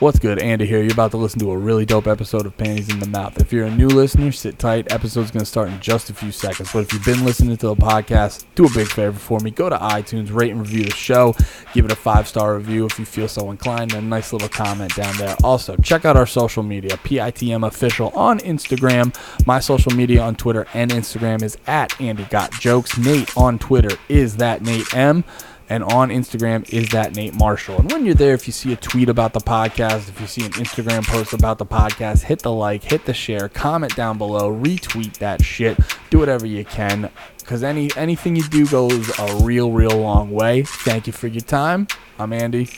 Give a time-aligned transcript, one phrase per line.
[0.00, 0.38] What's good?
[0.38, 0.80] Andy here.
[0.80, 3.40] You're about to listen to a really dope episode of Panties in the Mouth.
[3.40, 4.92] If you're a new listener, sit tight.
[4.92, 6.72] Episode's going to start in just a few seconds.
[6.72, 9.50] But if you've been listening to the podcast, do a big favor for me.
[9.50, 11.34] Go to iTunes, rate and review the show.
[11.74, 14.48] Give it a five star review if you feel so inclined, and a nice little
[14.48, 15.34] comment down there.
[15.42, 19.12] Also, check out our social media PITM Official on Instagram.
[19.48, 22.96] My social media on Twitter and Instagram is at Andy Got Jokes.
[22.98, 25.24] Nate on Twitter is that Nate M
[25.68, 27.78] and on Instagram is that Nate Marshall.
[27.78, 30.44] And when you're there, if you see a tweet about the podcast, if you see
[30.44, 34.52] an Instagram post about the podcast, hit the like, hit the share, comment down below,
[34.54, 35.78] retweet that shit,
[36.10, 40.62] do whatever you can, because any anything you do goes a real, real long way.
[40.62, 41.86] Thank you for your time.
[42.18, 42.68] I'm Andy.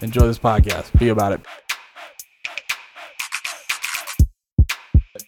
[0.00, 0.96] Enjoy this podcast.
[0.98, 1.40] Be about it.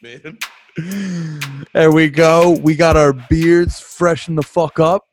[0.03, 0.39] man.
[1.73, 2.59] There we go.
[2.63, 5.10] We got our beards freshen the fuck up.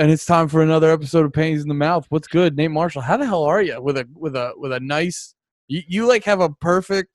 [0.00, 2.06] And it's time for another episode of Panties in the Mouth.
[2.08, 3.02] What's good, Nate Marshall?
[3.02, 3.82] How the hell are you?
[3.82, 5.34] With a with a with a nice
[5.68, 7.10] you, you like have a perfect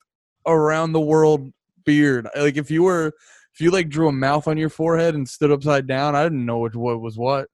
[0.46, 1.50] around the world
[1.84, 2.28] beard.
[2.36, 3.08] Like if you were
[3.52, 6.46] if you like drew a mouth on your forehead and stood upside down, I didn't
[6.46, 7.48] know which what was what.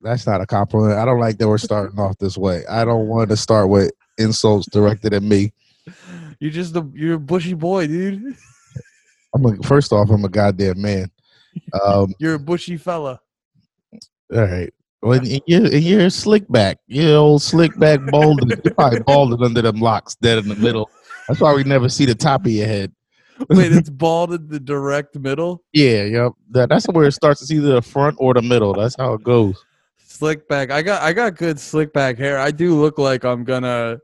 [0.00, 0.98] That's not a compliment.
[0.98, 2.64] I don't like that we're starting off this way.
[2.70, 5.52] I don't want to start with insults directed at me.
[6.40, 8.34] You're just a you're a bushy boy, dude.
[9.34, 11.10] I'm a, first off, I'm a goddamn man.
[11.84, 13.20] Um, You're a bushy fella.
[14.32, 14.72] All right.
[15.02, 16.78] Well, and you're, and you're slick back.
[16.86, 18.50] You're old slick back balding.
[18.64, 20.90] You're probably balding under them locks dead in the middle.
[21.26, 22.92] That's why we never see the top of your head.
[23.50, 25.64] Wait, it's bald in the direct middle.
[25.72, 26.32] Yeah, yep.
[26.50, 27.42] That, that's where it starts.
[27.42, 28.74] It's either the front or the middle.
[28.74, 29.62] That's how it goes.
[29.98, 30.70] Slick back.
[30.70, 32.38] I got I got good slick back hair.
[32.38, 33.98] I do look like I'm gonna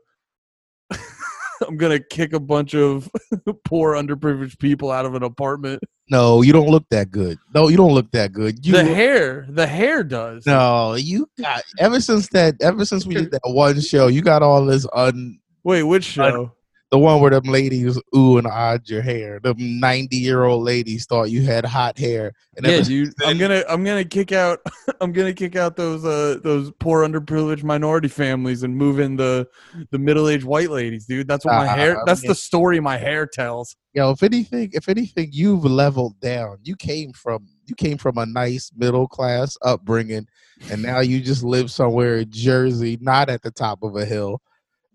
[1.67, 3.09] I'm gonna kick a bunch of
[3.63, 5.81] poor underprivileged people out of an apartment.
[6.09, 7.37] No, you don't look that good.
[7.53, 8.65] No, you don't look that good.
[8.65, 10.45] You the look- hair, the hair does.
[10.45, 14.41] No, you got ever since that ever since we did that one show, you got
[14.41, 16.53] all this un Wait, which show?
[16.91, 19.39] The one where them ladies ooh and ah'd your hair.
[19.41, 22.33] The ninety year old ladies thought you had hot hair.
[22.57, 23.13] And yeah, dude.
[23.25, 24.59] I'm gonna I'm gonna kick out
[25.01, 29.47] I'm gonna kick out those uh those poor underprivileged minority families and move in the
[29.91, 31.27] the middle aged white ladies, dude.
[31.27, 32.29] That's what my Ah, hair that's yeah.
[32.29, 33.75] the story my hair tells.
[33.93, 36.57] yo, if anything, if anything, you've leveled down.
[36.63, 40.27] You came from you came from a nice middle class upbringing,
[40.71, 44.41] and now you just live somewhere in Jersey, not at the top of a hill.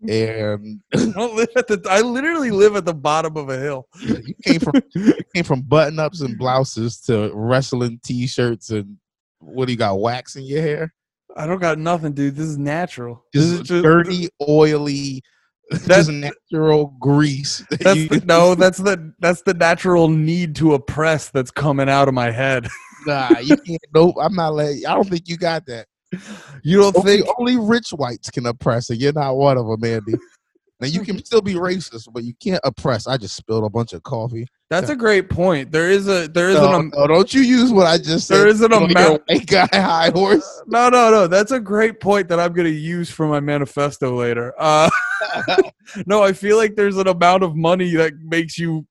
[0.07, 3.87] And I live at the I literally live at the bottom of a hill.
[4.01, 8.97] you came from you came from button ups and blouses to wrestling t shirts and
[9.39, 9.99] what do you got?
[9.99, 10.93] Wax in your hair?
[11.37, 12.35] I don't got nothing, dude.
[12.35, 13.25] This is natural.
[13.33, 15.21] This Just, is just dirty, oily,
[15.71, 17.63] That's- natural grease.
[17.69, 22.07] that That's the, no, that's the that's the natural need to oppress that's coming out
[22.07, 22.67] of my head.
[23.05, 23.81] nah, you can't.
[23.93, 24.85] Nope, I'm not letting.
[24.85, 25.87] I don't think you got that.
[26.63, 30.13] You don't think only rich whites can oppress, and you're not one of them, Andy.
[30.79, 33.07] now you can still be racist, but you can't oppress.
[33.07, 34.47] I just spilled a bunch of coffee.
[34.69, 35.71] that's a great point.
[35.71, 38.37] There is a there is No, an no, don't you use what I just said.
[38.37, 39.21] there is an amount.
[39.27, 40.61] white guy high horse.
[40.67, 41.27] No, no, no.
[41.27, 44.53] That's a great point that I'm going to use for my manifesto later.
[44.57, 44.89] Uh,
[46.07, 48.85] no, I feel like there's an amount of money that makes you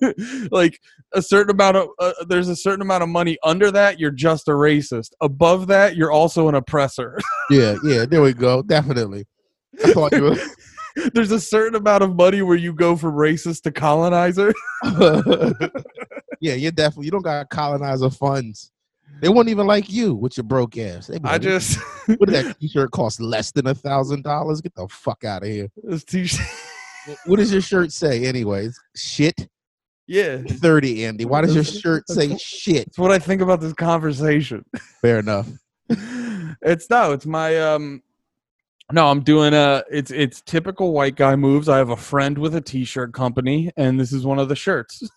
[0.50, 0.78] like
[1.14, 4.48] a certain amount of uh, there's a certain amount of money under that you're just
[4.48, 5.12] a racist.
[5.20, 7.18] Above that you're also an oppressor.
[7.50, 8.04] yeah, yeah.
[8.04, 8.62] There we go.
[8.62, 9.26] Definitely.
[9.84, 10.36] I thought you were.
[11.14, 14.52] there's a certain amount of money where you go from racist to colonizer.
[16.40, 17.06] yeah, you're definitely.
[17.06, 18.70] You don't got colonizer funds.
[19.20, 21.08] They wouldn't even like you with your broke ass.
[21.22, 24.60] I just what did that t-shirt cost less than a thousand dollars?
[24.60, 25.68] Get the fuck out of here.
[25.84, 26.44] this t-shirt.
[27.26, 28.78] What does your shirt say, anyways?
[28.96, 29.48] Shit.
[30.06, 31.24] Yeah, Thirty, Andy.
[31.24, 32.86] Why does your shirt say shit?
[32.86, 34.64] that's what I think about this conversation.
[35.00, 35.48] Fair enough.
[35.88, 38.02] it's no, it's my um
[38.90, 41.68] no, I'm doing a it's it's typical white guy moves.
[41.68, 45.08] I have a friend with a t-shirt company and this is one of the shirts.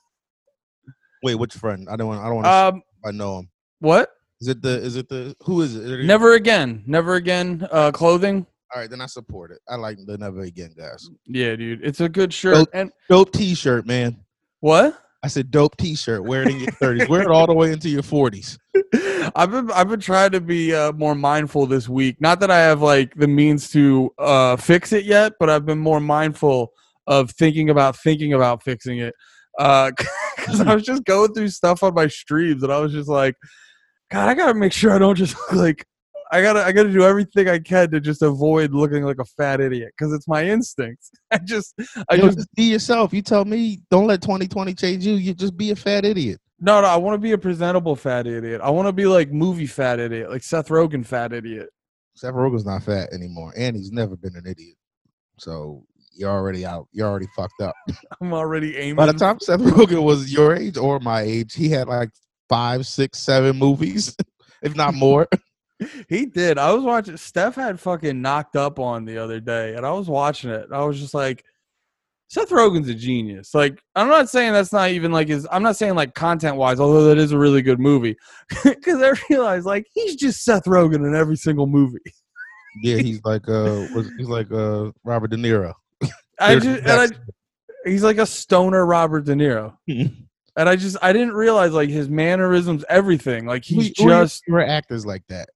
[1.23, 1.88] Wait, which friend?
[1.90, 2.22] I don't want.
[2.22, 2.47] I don't want.
[2.47, 3.50] Um I know him.
[3.79, 4.09] what?
[4.41, 4.69] Is it the?
[4.81, 5.35] Is it the?
[5.44, 6.06] Who is it?
[6.06, 6.84] Never again.
[6.85, 8.46] Never again uh clothing.
[8.74, 9.59] All right, then I support it.
[9.70, 11.08] I like the never again guys.
[11.26, 11.84] Yeah, dude.
[11.84, 12.56] It's a good shirt.
[12.56, 12.70] Dope.
[12.73, 14.17] And Dope T-shirt, man.
[14.59, 15.00] what?
[15.23, 16.23] I said dope T-shirt.
[16.23, 17.09] Wear it in your thirties.
[17.09, 18.59] Wear it all the way into your forties.
[19.35, 22.22] I've been I've been trying to be uh, more mindful this week.
[22.22, 25.79] Not that I have like the means to uh, fix it yet, but I've been
[25.79, 26.72] more mindful
[27.08, 29.14] of thinking about thinking about fixing it.
[30.38, 33.34] Because I was just going through stuff on my streams, and I was just like,
[34.11, 35.85] God, I gotta make sure I don't just look like
[36.31, 39.61] I gotta I gotta do everything I can to just avoid looking like a fat
[39.61, 41.03] idiot because it's my instinct.
[41.31, 41.75] I just
[42.09, 43.13] I just just be yourself.
[43.13, 45.16] You tell me, don't let 2020 change you.
[45.16, 46.39] You just be a fat idiot.
[46.59, 48.61] no no I want to be a presentable fat idiot.
[48.63, 51.69] I want to be like movie fat idiot, like Seth Rogen fat idiot.
[52.16, 54.77] Seth Rogen's not fat anymore, and he's never been an idiot.
[55.37, 55.85] So
[56.16, 56.87] you're already out.
[56.91, 57.75] You're already fucked up.
[58.22, 58.95] I'm already aiming.
[58.95, 62.09] By the time Seth Rogen was your age or my age, he had like
[62.49, 64.16] five, six, seven movies,
[64.61, 65.27] if not more.
[66.09, 66.58] He did.
[66.58, 67.17] I was watching.
[67.17, 70.67] Steph had fucking knocked up on the other day, and I was watching it.
[70.72, 71.43] I was just like,
[72.28, 73.53] Seth Rogen's a genius.
[73.53, 75.47] Like, I'm not saying that's not even like his.
[75.52, 78.16] I'm not saying like content wise, although that is a really good movie.
[78.64, 81.97] Because I realized like he's just Seth Rogen in every single movie.
[82.84, 83.85] yeah, he's like uh,
[84.17, 85.73] he's like uh, Robert De Niro.
[86.40, 87.08] I just, and I,
[87.90, 89.76] he's like a stoner Robert De Niro.
[90.58, 93.46] And I just I didn't realize like his mannerisms, everything.
[93.46, 95.49] Like he's Who- who are your just favorite actors like that.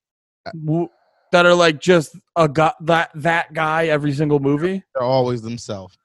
[0.54, 0.90] W-
[1.32, 4.84] that are like just a guy that that guy every single movie.
[4.96, 5.98] They're always themselves.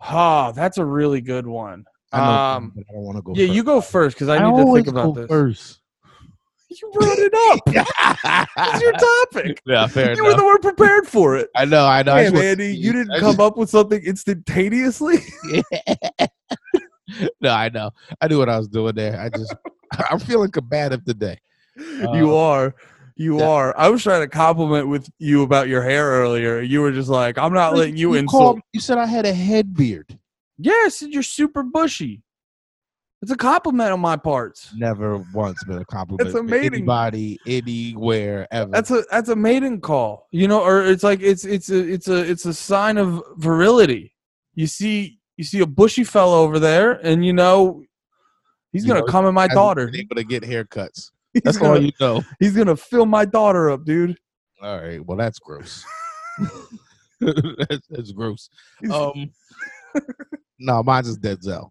[0.00, 1.84] Ah, that's a really good one.
[2.12, 2.18] I
[2.56, 3.32] Um, I don't want to go.
[3.34, 3.54] Yeah, first.
[3.54, 5.28] you go first because I I need to think about go this.
[5.28, 5.76] first.
[6.72, 8.46] You brought it up.
[8.56, 9.60] It's your topic.
[9.66, 11.50] yeah, fair You were the one prepared for it.
[11.56, 12.12] I know, I know.
[12.14, 15.16] I Damn, just Andy, you didn't I come up with something instantaneously.
[17.40, 17.90] no, I know.
[18.20, 19.18] I knew what I was doing there.
[19.20, 19.52] I just,
[20.10, 21.38] I'm feeling combative today.
[21.76, 22.74] you Uh, are.
[23.20, 23.48] You yeah.
[23.48, 23.74] are.
[23.78, 26.60] I was trying to compliment with you about your hair earlier.
[26.62, 28.30] You were just like, I'm not letting you, insult.
[28.30, 30.18] called- You said I had a head beard.
[30.56, 32.22] Yes, you're super bushy.
[33.20, 34.72] It's a compliment on my parts.
[34.74, 36.28] Never once been a compliment.
[36.30, 38.70] It's a mating- Anybody, anywhere, ever.
[38.70, 40.26] That's a that's a mating call.
[40.30, 44.14] You know, or it's like it's it's a it's a it's a sign of virility.
[44.54, 47.82] You see you see a bushy fellow over there, and you know
[48.72, 49.90] he's You gonna know, come at my daughter.
[49.94, 51.10] able to get haircuts.
[51.34, 52.24] He's That's all gonna, you know.
[52.40, 54.16] he's gonna fill my daughter up, dude.
[54.60, 55.04] All right.
[55.04, 55.84] Well, that's gross.
[57.20, 58.50] that's, that's gross.
[58.90, 59.30] Um,
[60.58, 61.70] no, mine's is Denzel.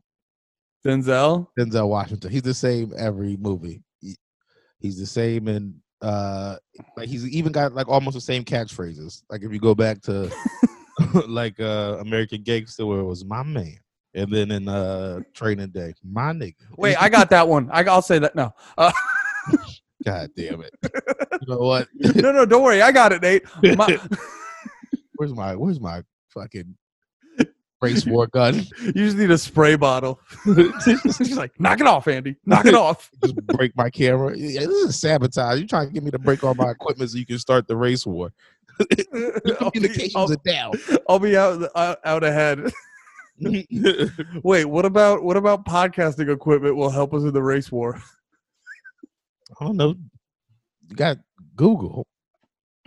[0.86, 1.48] Denzel.
[1.60, 2.32] Denzel Washington.
[2.32, 3.84] He's the same every movie.
[4.02, 4.18] He-
[4.80, 6.56] he's the same in uh
[6.96, 9.24] like he's even got like almost the same catchphrases.
[9.30, 10.32] Like if you go back to
[11.28, 13.78] like uh American Gangster where it was my man.
[14.16, 16.56] And then in uh Training Day, my nigga.
[16.78, 17.70] Wait, I got that one.
[17.72, 18.56] I, I'll say that now.
[18.78, 18.92] Uh,
[20.06, 20.74] God damn it.
[20.84, 21.88] You know what?
[21.94, 22.82] no, no, don't worry.
[22.82, 23.44] I got it, Nate.
[23.78, 24.00] My,
[25.20, 26.78] Where's my where's my fucking
[27.82, 28.56] race war gun?
[28.82, 30.22] you just need a spray bottle.
[30.86, 32.38] She's like, knock it off, Andy.
[32.46, 33.12] Knock it off.
[33.22, 34.34] Just break my camera.
[34.38, 35.60] Yeah, this is sabotage.
[35.60, 37.76] You trying to get me to break all my equipment so you can start the
[37.76, 38.32] race war.
[39.74, 40.74] Communications I'll, are down.
[41.10, 42.72] I'll be out, out out ahead.
[44.42, 48.02] Wait, what about what about podcasting equipment will help us in the race war?
[49.60, 49.96] I don't know.
[50.88, 51.18] You got
[51.56, 52.08] Google.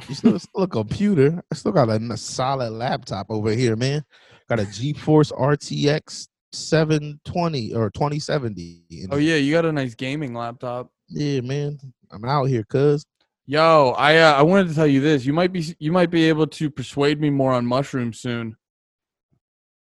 [0.08, 1.42] You still, still a computer.
[1.50, 4.02] I still got a solid laptop over here, man.
[4.48, 9.08] Got a GeForce RTX 720 or 2070.
[9.10, 10.90] Oh yeah, you got a nice gaming laptop.
[11.08, 11.78] yeah, man.
[12.10, 13.04] I'm out here, cuz.
[13.46, 15.24] Yo, I uh, I wanted to tell you this.
[15.24, 18.56] You might be you might be able to persuade me more on mushrooms soon.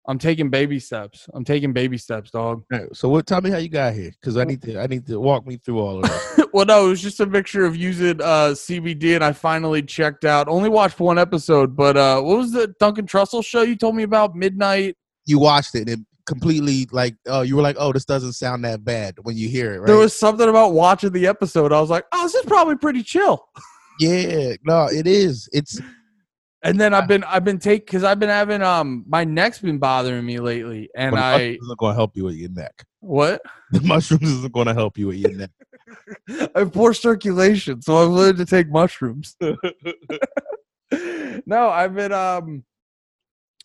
[0.08, 1.28] I'm taking baby steps.
[1.34, 2.64] I'm taking baby steps, dog.
[2.70, 3.26] Right, so what?
[3.26, 4.81] Tell me how you got here, because I need to.
[4.81, 6.40] I need to walk me through all of this.
[6.55, 10.25] well, no, it was just a mixture of using uh, CBD, and I finally checked
[10.25, 10.49] out.
[10.49, 14.02] Only watched one episode, but uh, what was the Duncan Trussell show you told me
[14.02, 14.34] about?
[14.34, 14.96] Midnight.
[15.26, 18.64] you watched it and it completely like, oh, you were like, oh, this doesn't sound
[18.64, 19.87] that bad when you hear it, right?
[19.87, 21.72] There was something about watching the episode.
[21.72, 23.44] I was like, oh, this is probably pretty chill.
[24.00, 25.49] yeah, no, it is.
[25.52, 25.81] It's
[26.62, 29.78] And then I've been I've been take because I've been having um my neck's been
[29.78, 32.85] bothering me lately, and I mushrooms isn't going to help you with your neck.
[33.00, 33.40] what
[33.71, 35.50] The mushrooms isn't going to help you with your neck.
[36.54, 39.37] I have poor circulation, so I've learned to take mushrooms.
[41.47, 42.64] no, I've been um.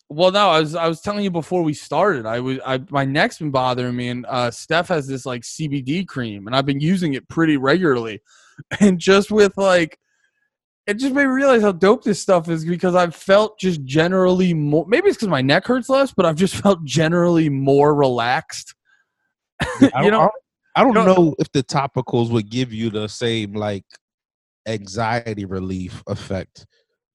[0.08, 2.26] Well, no, I was I was telling you before we started.
[2.26, 6.06] I was I my neck's been bothering me, and uh, Steph has this like CBD
[6.06, 8.22] cream, and I've been using it pretty regularly,
[8.78, 9.98] and just with like.
[10.86, 14.52] It just made me realize how dope this stuff is because I've felt just generally
[14.52, 14.84] more.
[14.86, 18.74] Maybe it's because my neck hurts less, but I've just felt generally more relaxed.
[19.62, 20.30] I you don't, know,
[20.76, 23.84] I don't you know- know if the topicals would give you the same like
[24.66, 26.66] anxiety relief effect.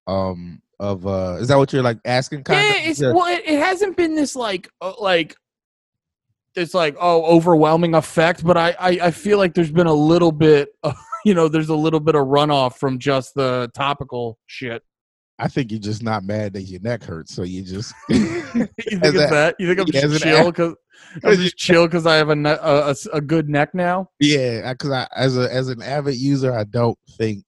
[0.07, 2.43] Um, of uh, is that what you're like asking?
[2.45, 2.89] Kind yeah, of?
[2.89, 5.35] it's well, it, it hasn't been this like uh, like
[6.55, 10.31] it's like oh overwhelming effect, but I, I I feel like there's been a little
[10.31, 10.95] bit of,
[11.29, 14.81] you know there's a little bit of runoff from just the topical shit.
[15.37, 18.17] I think you're just not mad that your neck hurts, so you just you
[18.55, 19.55] think it's a- that?
[19.59, 20.75] You think I'm yeah, just chill because
[21.23, 24.09] I'm just chill because I have a, ne- a, a good neck now?
[24.19, 24.73] yeah.
[24.73, 27.45] Because I, as a as an avid user, I don't think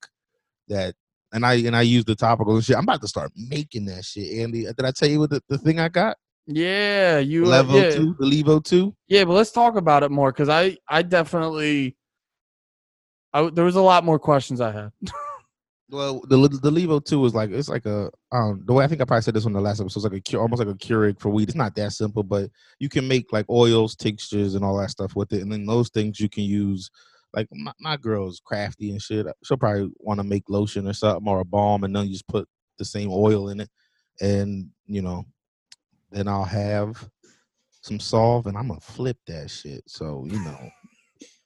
[0.68, 0.94] that.
[1.34, 2.76] And I and I use the topical and shit.
[2.76, 4.66] I'm about to start making that shit, Andy.
[4.66, 6.18] Did I tell you what the, the thing I got?
[6.46, 7.90] Yeah, you uh, Levo yeah.
[7.90, 8.94] two, the Levo two.
[9.08, 11.96] Yeah, but let's talk about it more because I I definitely
[13.34, 14.92] I, there was a lot more questions I had.
[15.92, 19.02] Well, the the Levo two is like it's like a um the way I think
[19.02, 20.00] I probably said this on the last episode.
[20.00, 21.50] It's like a cure, almost like a Keurig for weed.
[21.50, 25.18] It's not that simple, but you can make like oils, textures, and all that stuff
[25.18, 25.42] with it.
[25.42, 26.90] And then those things you can use.
[27.34, 29.26] Like my, my girl's crafty and shit.
[29.44, 32.28] She'll probably want to make lotion or something or a balm, and then you just
[32.28, 32.48] put
[32.78, 33.70] the same oil in it,
[34.22, 35.26] and you know,
[36.10, 37.10] then I'll have
[37.82, 39.84] some solve, and I'm gonna flip that shit.
[39.88, 40.70] So you know.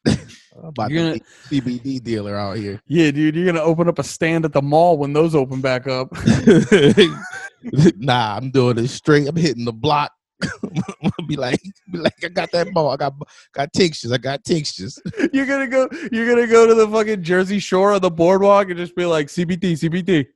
[0.05, 2.81] I'm about You're to be CBD dealer out here.
[2.87, 5.87] Yeah, dude, you're gonna open up a stand at the mall when those open back
[5.87, 6.09] up.
[7.97, 9.27] nah, I'm doing it straight.
[9.27, 10.11] I'm hitting the block.
[11.27, 12.91] be like, be like, I got that ball.
[12.91, 13.13] I got
[13.53, 14.11] got textures.
[14.11, 14.99] I got tinctures.
[15.33, 15.89] you're gonna go.
[16.11, 19.27] You're gonna go to the fucking Jersey Shore of the boardwalk and just be like
[19.27, 20.27] CBT, CBT.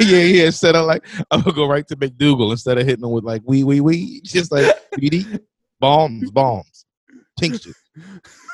[0.00, 0.46] yeah, yeah.
[0.46, 3.42] Instead of like, I'm gonna go right to MacDougal instead of hitting them with like
[3.44, 4.20] wee wee wee.
[4.22, 5.38] Just like CBD,
[5.80, 6.86] bombs, bombs,
[7.38, 7.76] tinctures,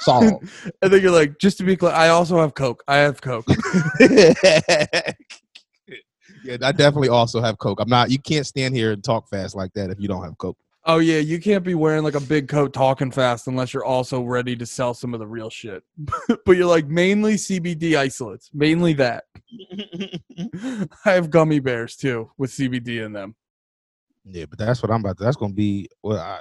[0.00, 0.42] salt.
[0.82, 2.82] And then you're like, just to be clear, I also have Coke.
[2.88, 3.46] I have Coke.
[4.00, 4.32] yeah,
[6.62, 7.80] I definitely also have Coke.
[7.80, 8.10] I'm not.
[8.10, 10.56] You can't stand here and talk fast like that if you don't have Coke.
[10.86, 14.22] oh yeah, you can't be wearing like a big coat talking fast unless you're also
[14.22, 15.82] ready to sell some of the real shit.
[16.46, 19.24] but you're like mainly CBD isolates, mainly that.
[21.04, 23.34] I have gummy bears too with CBD in them.
[24.24, 25.24] Yeah, but that's what I'm about to.
[25.24, 26.18] That's gonna be well.
[26.18, 26.40] I,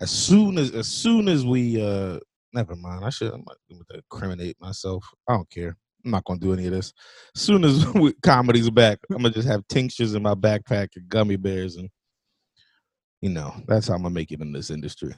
[0.00, 2.18] as soon as as soon as we uh,
[2.52, 3.04] never mind.
[3.04, 3.56] I should I'm not
[3.90, 5.04] to incriminate myself.
[5.28, 5.76] I don't care.
[6.04, 6.92] I'm not gonna do any of this.
[7.34, 11.08] As soon as we, comedy's back, I'm gonna just have tinctures in my backpack and
[11.08, 11.88] gummy bears, and
[13.20, 15.14] you know that's how I'm gonna make it in this industry.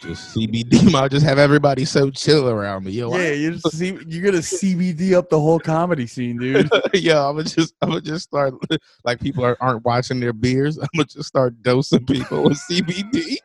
[0.00, 0.94] Just CBD.
[0.94, 2.92] I'll just have everybody so chill around me.
[2.92, 6.70] Yo, Yeah, you just you're gonna CBD up the whole comedy scene, dude.
[6.94, 8.54] yeah, I'm gonna just I'm gonna just start
[9.04, 10.78] like people are, aren't watching their beers.
[10.78, 13.36] I'm gonna just start dosing people with CBD.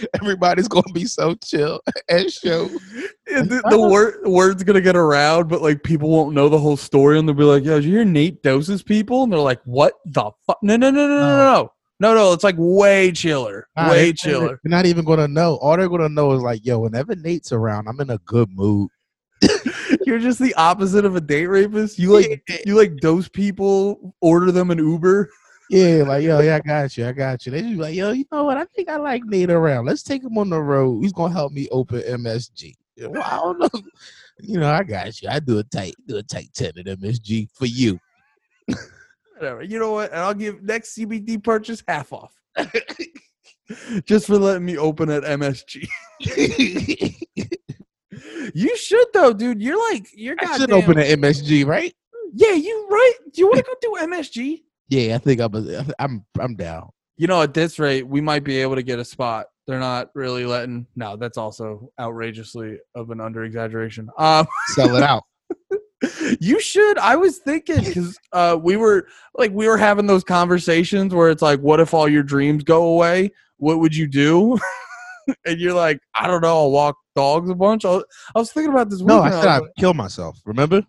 [0.20, 2.68] Everybody's gonna be so chill and show.
[3.26, 7.18] The, the word word's gonna get around, but like people won't know the whole story,
[7.18, 9.94] and they'll be like, "Yo, did you hear Nate doses people?" And they're like, "What
[10.04, 10.58] the fuck?
[10.62, 12.32] No, no, no, no, no, no, no, no!
[12.32, 15.56] It's like way chiller, Nah, way chiller." They're not even gonna know.
[15.56, 18.90] All they're gonna know is like, yo, whenever Nate's around, I'm in a good mood.
[20.06, 21.98] You're just the opposite of a date rapist.
[21.98, 25.30] You like you like dose people, order them an Uber.
[25.72, 27.52] Yeah, like yo, yeah, I got you, I got you.
[27.52, 28.58] They just be like, yo, you know what?
[28.58, 29.86] I think I like Nate around.
[29.86, 31.00] Let's take him on the road.
[31.00, 32.74] He's gonna help me open MSG.
[32.98, 33.70] Well, I don't know.
[34.44, 35.28] You know, I got you.
[35.28, 38.00] I do a tight, do a tight ten at MSG for you.
[39.36, 39.62] Whatever.
[39.62, 40.10] You know what?
[40.10, 42.32] And I'll give next CBD purchase half off.
[44.04, 45.86] just for letting me open at MSG.
[48.54, 49.62] You should though, dude.
[49.62, 50.60] You're like you're I goddamn.
[50.60, 51.94] should open an MSG, right?
[52.34, 53.14] Yeah, you right.
[53.32, 54.62] Do you want to go do MSG?
[54.92, 55.54] Yeah, I think I'm.
[55.54, 56.26] A, I'm.
[56.38, 56.90] I'm down.
[57.16, 59.46] You know, at this rate, we might be able to get a spot.
[59.66, 60.86] They're not really letting.
[60.96, 64.10] No, that's also outrageously of an under exaggeration.
[64.18, 65.22] Um, Sell it out.
[66.40, 66.98] you should.
[66.98, 71.40] I was thinking because uh, we were like we were having those conversations where it's
[71.40, 73.30] like, what if all your dreams go away?
[73.56, 74.58] What would you do?
[75.46, 76.58] and you're like, I don't know.
[76.58, 77.86] I'll walk dogs a bunch.
[77.86, 78.02] I
[78.34, 79.00] was, thinking about this.
[79.00, 80.38] No, I said I'd kill myself.
[80.44, 80.82] Remember?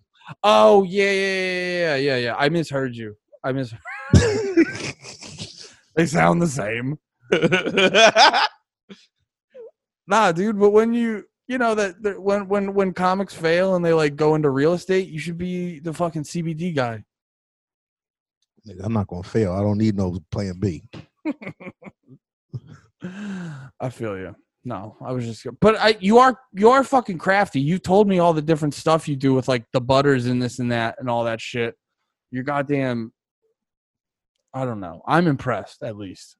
[0.43, 2.35] Oh yeah, yeah, yeah, yeah, yeah, yeah.
[2.35, 3.15] I misheard you.
[3.45, 3.73] I mis.
[5.95, 6.97] they sound the same.
[10.07, 10.59] Nah, dude.
[10.59, 14.15] But when you, you know that, that when when when comics fail and they like
[14.15, 17.03] go into real estate, you should be the fucking CBD guy.
[18.81, 19.53] I'm not gonna fail.
[19.53, 20.83] I don't need no plan B.
[23.79, 24.35] I feel you.
[24.65, 27.59] No, I was just, but I, you are, you are fucking crafty.
[27.59, 30.59] You told me all the different stuff you do with like the butters and this
[30.59, 31.75] and that and all that shit.
[32.31, 33.11] You're goddamn.
[34.53, 35.01] I don't know.
[35.07, 36.35] I'm impressed, at least.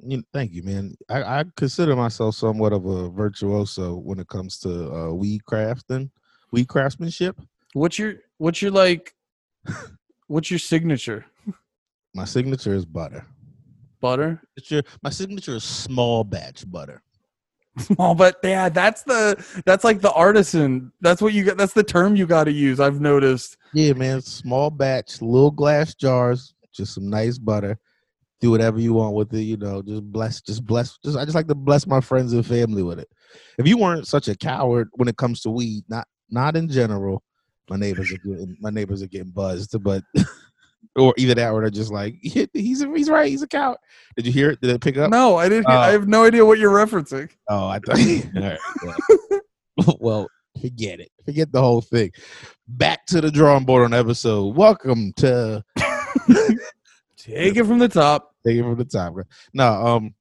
[0.00, 0.96] You, thank you, man.
[1.08, 6.10] I, I consider myself somewhat of a virtuoso when it comes to uh, weed crafting,
[6.50, 7.40] weed craftsmanship.
[7.72, 9.14] What's your, what's your like,
[10.26, 11.24] what's your signature?
[12.14, 13.26] My signature is butter.
[14.00, 14.42] Butter.
[14.56, 17.02] It's your My signature is small batch butter.
[17.78, 20.92] Small, but yeah, that's the that's like the artisan.
[21.00, 21.56] That's what you got.
[21.56, 22.78] That's the term you got to use.
[22.78, 23.56] I've noticed.
[23.72, 24.20] Yeah, man.
[24.20, 27.78] Small batch, little glass jars, just some nice butter.
[28.40, 29.80] Do whatever you want with it, you know.
[29.80, 30.98] Just bless, just bless.
[31.04, 33.08] Just I just like to bless my friends and family with it.
[33.58, 37.22] If you weren't such a coward when it comes to weed, not not in general,
[37.70, 40.02] my neighbors are getting my neighbors are getting buzzed, but
[40.96, 43.78] or either that or they're just like he's he's right, he's a coward.
[44.16, 44.60] Did you hear it?
[44.60, 45.10] Did it pick up?
[45.10, 45.66] No, I didn't.
[45.68, 45.72] Oh.
[45.72, 47.30] I uh, have no idea what you're referencing.
[47.48, 47.98] Oh, I thought.
[48.36, 49.38] All right,
[49.76, 50.28] well, well,
[50.60, 51.10] forget it.
[51.24, 52.10] Forget the whole thing.
[52.68, 54.56] Back to the drawing board on episode.
[54.56, 55.64] Welcome to
[57.16, 58.34] Take it from the top.
[58.46, 59.14] take it from the top.
[59.54, 60.14] No, um,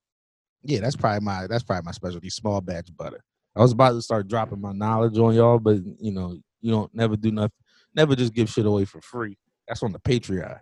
[0.64, 2.30] yeah, that's probably my that's probably my specialty.
[2.30, 3.22] Small batch butter.
[3.56, 6.94] I was about to start dropping my knowledge on y'all, but you know, you don't
[6.96, 7.52] never do nothing.
[7.94, 9.38] Never just give shit away for free.
[9.68, 10.60] That's on the Patreon.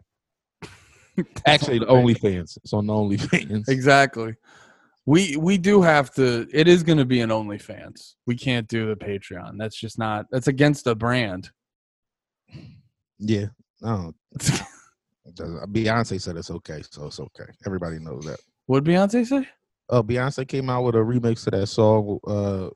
[1.45, 2.57] Actually, the OnlyFans.
[2.63, 3.69] It's on the OnlyFans.
[3.69, 4.35] Exactly.
[5.05, 6.47] We we do have to.
[6.51, 8.15] It is going to be an OnlyFans.
[8.25, 9.57] We can't do the Patreon.
[9.57, 10.25] That's just not.
[10.31, 11.51] That's against the brand.
[13.19, 13.47] Yeah.
[13.81, 14.13] No.
[15.35, 17.51] Beyonce said it's okay, so it's okay.
[17.65, 18.39] Everybody knows that.
[18.65, 19.47] What Beyonce say?
[19.89, 22.19] Uh, Beyonce came out with a remix of that song.
[22.25, 22.69] Uh,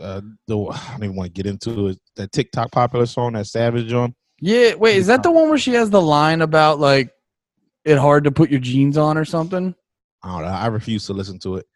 [0.00, 1.98] uh, the I don't even want to get into it.
[2.16, 4.14] That TikTok popular song that Savage on.
[4.40, 4.74] Yeah.
[4.74, 7.10] Wait, is that the one where she has the line about like
[7.84, 9.74] it hard to put your jeans on or something?
[10.22, 10.48] I don't know.
[10.48, 11.66] I refuse to listen to it.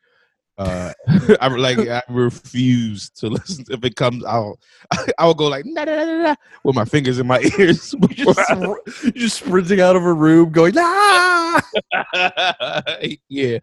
[0.61, 0.93] Uh,
[1.41, 3.65] I like I refuse to listen.
[3.71, 4.59] If it comes out,
[5.19, 7.95] I will go like nah, nah, nah, nah, with my fingers in my ears.
[8.11, 11.63] Just, just sprinting out of a room, going ah.
[13.31, 13.59] yeah,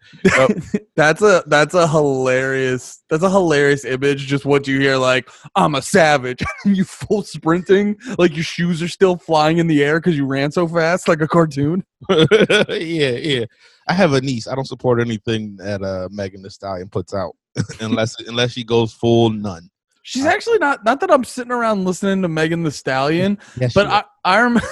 [0.95, 4.25] that's a that's a hilarious that's a hilarious image.
[4.25, 6.41] Just what you hear, like I'm a savage.
[6.65, 10.51] you full sprinting, like your shoes are still flying in the air because you ran
[10.51, 11.85] so fast, like a cartoon.
[12.09, 13.45] yeah, yeah.
[13.87, 14.47] I have a niece.
[14.47, 17.35] I don't support anything that uh Megan Thee Stallion puts out
[17.79, 19.69] unless unless she goes full none.
[20.03, 23.87] She's actually not not that I'm sitting around listening to Megan Thee Stallion, Yes, but
[23.87, 24.67] I I remember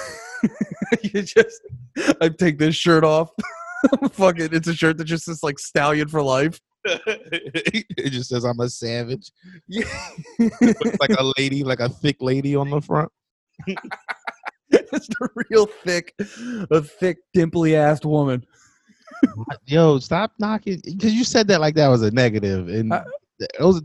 [1.02, 1.60] you just
[2.20, 3.30] I take this shirt off.
[4.12, 6.60] Fuck it, it's a shirt that just says like stallion for life.
[6.84, 9.30] it just says I'm a savage.
[9.68, 9.84] Yeah.
[11.00, 13.10] Like a lady, like a thick lady on the front.
[14.92, 16.14] Just a real thick,
[16.70, 18.44] a thick, dimply assed woman.
[19.66, 22.92] Yo, stop knocking because you said that like that was a negative, and
[23.58, 23.82] those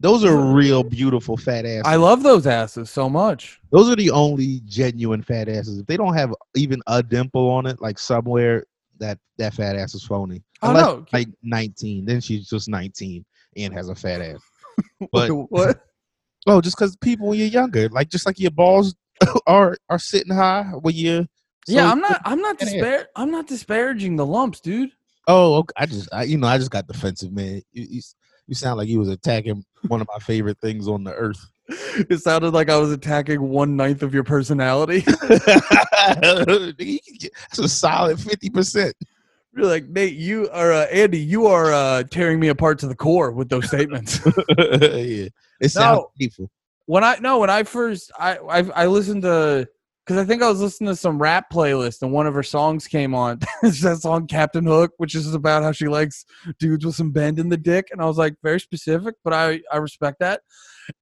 [0.00, 1.82] those are real beautiful fat asses.
[1.86, 3.60] I love those asses so much.
[3.70, 5.78] those are the only genuine fat asses.
[5.78, 8.66] If they don't have even a dimple on it, like somewhere,
[8.98, 10.42] that that fat ass is phony.
[10.62, 11.06] Oh, no.
[11.12, 13.24] like 19, then she's just 19
[13.56, 14.40] and has a fat ass.
[15.12, 15.84] But what?
[16.46, 18.94] oh, just because people when you're younger, like just like your balls
[19.46, 20.94] are are sitting high when
[21.66, 21.76] you.
[21.76, 22.20] yeah, I'm not.
[22.24, 24.90] I'm not dispar- I'm not disparaging the lumps, dude.
[25.26, 25.72] Oh, okay.
[25.78, 27.62] I just, I, you know, I just got defensive, man.
[27.72, 28.02] You, you,
[28.46, 31.38] you sound like you was attacking one of my favorite things on the earth.
[32.10, 35.00] It sounded like I was attacking one ninth of your personality.
[36.18, 38.94] That's a solid fifty percent.
[39.56, 40.14] You're like Nate.
[40.14, 41.18] You are uh, Andy.
[41.20, 44.20] You are uh, tearing me apart to the core with those statements.
[44.58, 45.28] yeah,
[45.60, 46.10] it sounds No.
[46.18, 46.50] painful.
[46.86, 49.68] when I no, when I first I I, I listened to
[50.04, 52.86] because I think I was listening to some rap playlist and one of her songs
[52.86, 53.38] came on.
[53.62, 56.26] it's that song Captain Hook, which is about how she likes
[56.58, 59.60] dudes with some bend in the dick, and I was like very specific, but I
[59.72, 60.42] I respect that.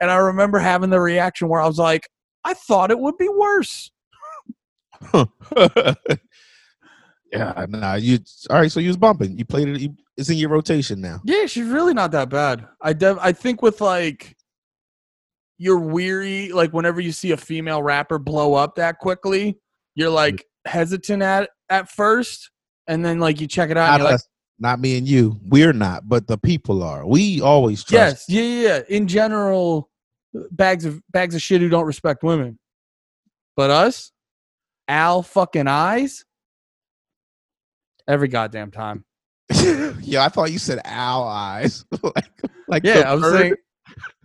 [0.00, 2.08] And I remember having the reaction where I was like,
[2.44, 3.90] I thought it would be worse.
[7.32, 7.94] yeah, nah.
[7.94, 8.18] You
[8.50, 8.70] all right?
[8.70, 9.36] So you was bumping.
[9.36, 9.80] You played it.
[9.80, 11.20] You, it's in your rotation now.
[11.24, 12.66] Yeah, she's really not that bad.
[12.80, 14.36] I dev- I think with like
[15.62, 19.56] you're weary, like whenever you see a female rapper blow up that quickly,
[19.94, 22.50] you're like hesitant at at first,
[22.88, 23.86] and then like you check it out.
[23.86, 24.20] Not And you're like,
[24.58, 25.38] not me and you.
[25.44, 27.06] We're not, but the people are.
[27.06, 28.24] We always trust.
[28.28, 28.82] yes, yeah, yeah, yeah.
[28.88, 29.88] In general,
[30.50, 32.58] bags of bags of shit who don't respect women,
[33.54, 34.10] but us,
[34.88, 36.24] Al fucking eyes,
[38.08, 39.04] every goddamn time.
[40.00, 41.84] yeah, I thought you said owl eyes.
[42.02, 42.30] like,
[42.66, 43.38] like Yeah, I was bird.
[43.38, 43.54] saying,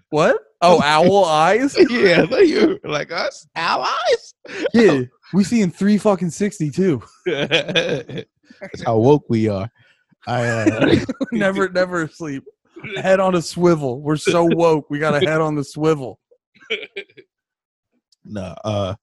[0.09, 0.37] what?
[0.61, 1.75] Oh, owl eyes.
[1.89, 4.33] yeah, like you like us allies.
[4.73, 5.01] Yeah,
[5.33, 7.01] we see in three fucking sixty two.
[7.25, 9.69] That's how woke we are.
[10.25, 12.43] I uh, never, never asleep.
[12.95, 14.01] Head on a swivel.
[14.01, 14.89] We're so woke.
[14.89, 16.19] We got a head on the swivel.
[18.25, 18.95] no, uh,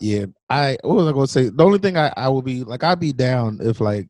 [0.00, 0.26] yeah.
[0.50, 1.48] I what was I gonna say?
[1.48, 4.08] The only thing I I would be like I'd be down if like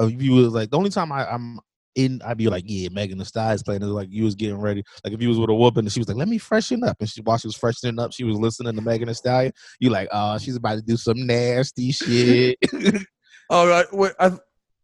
[0.00, 1.60] if you was like the only time I, I'm
[1.98, 4.82] in I'd be like yeah Megan Thee Stallion playing it like you was getting ready
[5.04, 6.96] like if you was with a whooping and she was like let me freshen up
[7.00, 9.90] and she while she was freshening up she was listening to Megan Thee Stallion you
[9.90, 12.56] like oh she's about to do some nasty shit
[13.50, 14.32] All right, wait, I,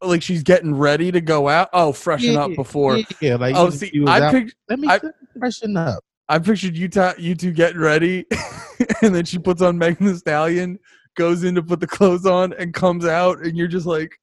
[0.00, 1.68] like she's getting ready to go out.
[1.74, 2.98] Oh, freshen up before.
[3.20, 5.00] yeah like Oh, see, you I out, picked, let me I-
[5.38, 8.24] freshen up I pictured you, you two getting ready,
[9.02, 10.78] and then she puts on Megan Thee Stallion,
[11.16, 14.16] goes in to put the clothes on, and comes out, and you're just like,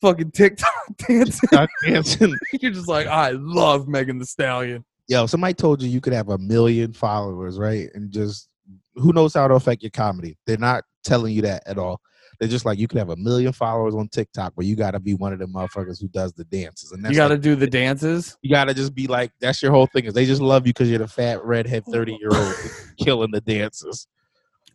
[0.00, 0.72] fucking TikTok
[1.08, 1.48] dancing.
[1.48, 2.34] Start dancing.
[2.60, 4.84] you're just like, I love Megan Thee Stallion.
[5.08, 7.88] yo, somebody told you you could have a million followers, right?
[7.94, 8.48] And just
[8.94, 10.36] who knows how it'll affect your comedy.
[10.46, 12.00] They're not telling you that at all.
[12.38, 15.14] They're just like you could have a million followers on TikTok, but you gotta be
[15.14, 16.92] one of the motherfuckers who does the dances.
[16.92, 18.36] And that's you got to like- do the dances.
[18.42, 20.90] you gotta just be like that's your whole thing is they just love you because
[20.90, 22.54] you're the fat redhead 30 year old
[22.98, 24.06] killing the dances.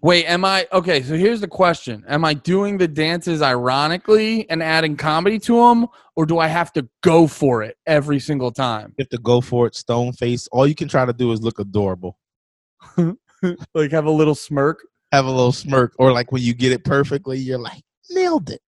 [0.03, 1.03] Wait, am I okay?
[1.03, 5.87] So here's the question: Am I doing the dances ironically and adding comedy to them,
[6.15, 8.93] or do I have to go for it every single time?
[8.97, 10.47] You have to go for it, stone face.
[10.51, 12.17] All you can try to do is look adorable.
[13.73, 14.85] Like have a little smirk.
[15.11, 18.61] have a little smirk, or like when you get it perfectly, you're like nailed it.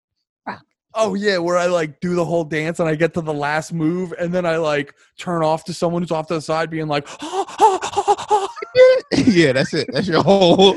[0.95, 3.73] Oh yeah, where I like do the whole dance and I get to the last
[3.73, 6.87] move and then I like turn off to someone who's off to the side being
[6.87, 7.07] like,
[9.11, 9.89] yeah, that's it.
[9.91, 10.75] That's your whole.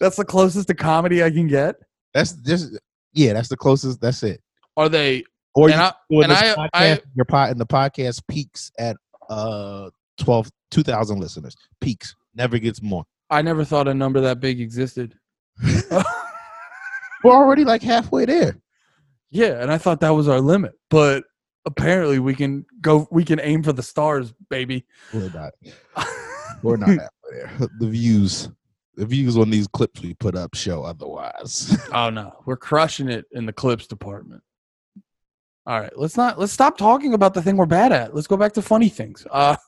[0.00, 1.76] That's the closest to comedy I can get.
[2.14, 2.78] That's just
[3.12, 3.32] yeah.
[3.34, 4.00] That's the closest.
[4.00, 4.40] That's it.
[4.76, 5.24] Are they?
[5.54, 8.70] Or And you I- doing and I- podcast, I- your pot and the podcast peaks
[8.78, 8.96] at
[9.28, 14.60] uh 12 2000 listeners peaks never gets more I never thought a number that big
[14.60, 15.14] existed.
[15.90, 18.56] we're already like halfway there
[19.30, 21.24] yeah, and I thought that was our limit, but
[21.66, 23.08] apparently we can go.
[23.10, 24.86] We can aim for the stars, baby.
[25.12, 25.52] we're not
[26.62, 28.48] we're not halfway there the views
[28.96, 33.26] the views on these clips we put up show otherwise oh no, we're crushing it
[33.32, 34.42] in the clips department.
[35.66, 38.14] All right, let's not let's stop talking about the thing we're bad at.
[38.14, 39.26] Let's go back to funny things.
[39.30, 39.56] Uh,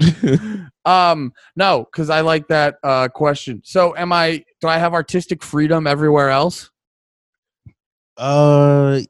[0.84, 3.60] um, no, because I like that uh question.
[3.64, 4.44] So, am I?
[4.60, 6.70] Do I have artistic freedom everywhere else?
[8.16, 9.00] uh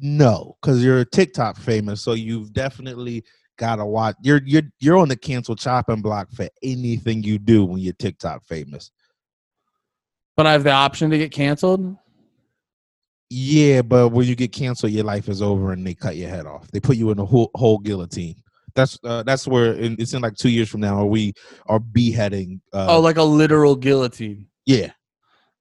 [0.00, 3.24] no because you're a tiktok famous so you've definitely
[3.62, 7.78] gotta watch you're you're you're on the cancel chopping block for anything you do when
[7.78, 8.90] you're tiktok famous
[10.36, 11.96] But I have the option to get canceled.
[13.30, 16.44] Yeah, but when you get canceled, your life is over and they cut your head
[16.44, 16.70] off.
[16.72, 18.36] They put you in a whole, whole guillotine.
[18.74, 21.32] That's uh, that's where in, it's in like two years from now, where we
[21.66, 22.60] are beheading.
[22.72, 24.48] Uh, oh, like a literal guillotine.
[24.66, 24.90] yeah,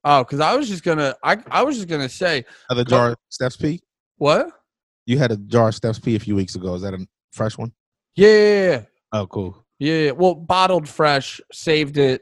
[0.03, 3.55] Oh, because I was just gonna, I, I was just gonna say The jar Steps
[3.57, 3.79] P.
[4.17, 4.49] what?
[5.05, 6.73] You had a jar of Steps P a few weeks ago.
[6.73, 7.71] Is that a fresh one?
[8.15, 8.81] Yeah, yeah, yeah,
[9.13, 9.65] Oh, cool.
[9.79, 10.11] yeah, yeah.
[10.11, 12.21] Well, bottled fresh, saved it,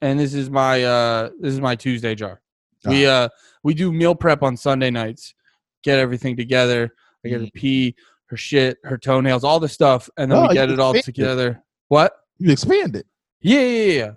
[0.00, 2.40] and this is my, uh this is my Tuesday jar.
[2.86, 3.28] We, uh,
[3.64, 5.34] we do meal prep on Sunday nights.
[5.82, 6.94] Get everything together.
[7.24, 7.94] I get her pee,
[8.26, 11.62] her shit, her toenails, all the stuff, and then Oh, we get it all together.
[11.88, 12.12] What?
[12.38, 13.06] You expand it.
[13.40, 14.10] yeah, yeah, yeah.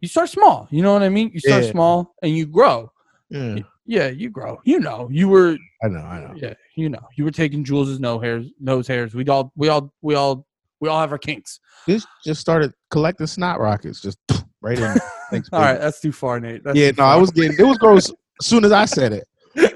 [0.00, 0.68] You start small.
[0.70, 1.30] You know what I mean?
[1.32, 1.70] You start Yeah.
[1.70, 2.92] small and you grow.
[3.30, 4.60] Yeah, Yeah, you grow.
[4.64, 5.98] You know, you were I know.
[5.98, 6.32] I know.
[6.36, 9.14] yeah, you know, you were taking Jules's nose hairs, nose hairs.
[9.14, 10.46] We all, we all, we all,
[10.80, 11.60] we all have our kinks.
[11.88, 14.00] Just just started collecting snot rockets.
[14.00, 14.18] Just
[14.62, 14.96] right in.
[15.30, 16.64] Thanks, All right, that's too far, Nate.
[16.64, 17.56] That's Yeah, no, I was getting.
[17.58, 19.28] It was gross as soon as I said it.
[19.54, 19.68] You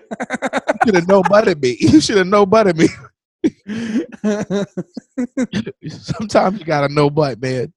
[0.85, 1.77] should have no butted me.
[1.81, 2.88] You should have no butted me.
[5.88, 7.73] Sometimes you gotta no butt, man.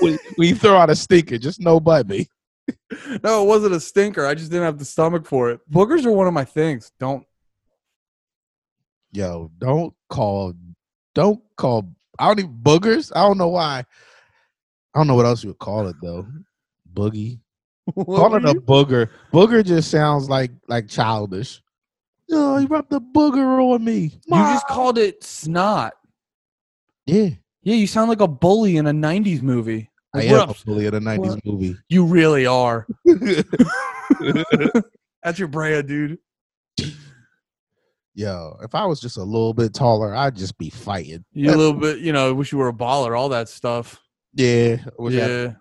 [0.00, 2.28] when, when you throw out a stinker, just no butt me.
[3.22, 4.26] no, it wasn't a stinker.
[4.26, 5.60] I just didn't have the stomach for it.
[5.70, 6.92] Boogers are one of my things.
[6.98, 7.24] Don't.
[9.12, 10.54] Yo, don't call,
[11.14, 11.88] don't call.
[12.18, 13.12] I don't even boogers.
[13.14, 13.84] I don't know why.
[14.94, 16.26] I don't know what else you would call it though.
[16.92, 17.40] Boogie.
[17.94, 19.10] Call it a booger.
[19.32, 21.62] Booger just sounds like like childish.
[22.32, 24.18] Oh, you rubbed the booger on me.
[24.26, 25.92] You just called it snot.
[27.06, 27.28] yeah.
[27.62, 29.90] Yeah, you sound like a bully in a '90s movie.
[30.16, 31.44] I am a bully in a '90s What?
[31.46, 31.76] movie.
[31.88, 32.86] You really are.
[35.22, 36.18] That's your brand, dude.
[38.14, 41.24] Yo, if I was just a little bit taller, I'd just be fighting.
[41.32, 44.00] You a little bit, you know, I wish you were a baller, all that stuff.
[44.32, 44.76] Yeah.
[44.86, 45.52] I wish I- yeah.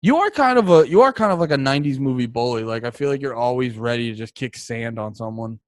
[0.00, 2.62] You are kind of a you are kind of like a '90s movie bully.
[2.62, 5.58] Like I feel like you're always ready to just kick sand on someone.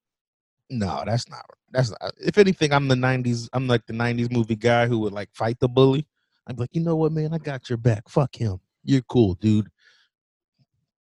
[0.69, 1.47] no, that's not.
[1.71, 2.13] That's not.
[2.21, 3.49] If anything, I'm the '90s.
[3.55, 6.07] I'm like the '90s movie guy who would like fight the bully.
[6.47, 7.35] I'm like, you know what, man?
[7.35, 8.09] I got your back.
[8.09, 8.59] Fuck him.
[8.85, 9.69] You're cool, dude.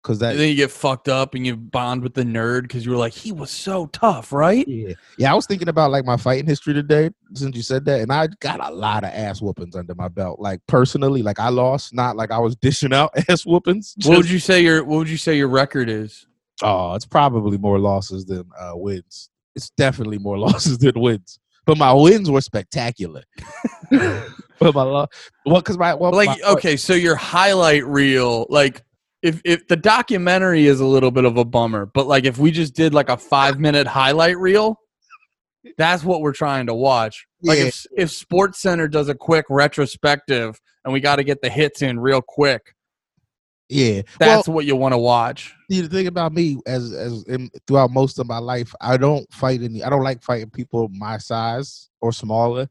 [0.05, 0.31] Cause that.
[0.31, 2.97] And then you get fucked up and you bond with the nerd because you were
[2.97, 4.67] like, he was so tough, right?
[4.67, 5.31] Yeah, yeah.
[5.31, 8.27] I was thinking about like my fighting history today since you said that, and I
[8.39, 10.39] got a lot of ass whoopings under my belt.
[10.39, 13.95] Like personally, like I lost, not like I was dishing out ass whoopings.
[14.03, 16.27] What would you say your What would you say your record is?
[16.61, 19.31] Oh, it's probably more losses than uh, wins.
[19.55, 21.39] It's definitely more losses than wins.
[21.65, 23.23] But my wins were spectacular.
[23.91, 25.07] but my lo-
[25.45, 28.83] well, because my well, Like, my- okay, so your highlight reel, like,
[29.23, 32.51] if if the documentary is a little bit of a bummer, but like if we
[32.51, 34.79] just did like a five minute highlight reel,
[35.79, 37.25] that's what we're trying to watch.
[37.41, 37.65] Like Yeah.
[37.65, 41.81] if if Sports Center does a quick retrospective and we got to get the hits
[41.81, 42.74] in real quick,
[43.69, 44.01] yeah.
[44.19, 45.53] Well, that's what you want to watch.
[45.69, 49.61] the thing about me, as as in, throughout most of my life, I don't fight
[49.61, 49.83] any.
[49.83, 52.69] I don't like fighting people my size or smaller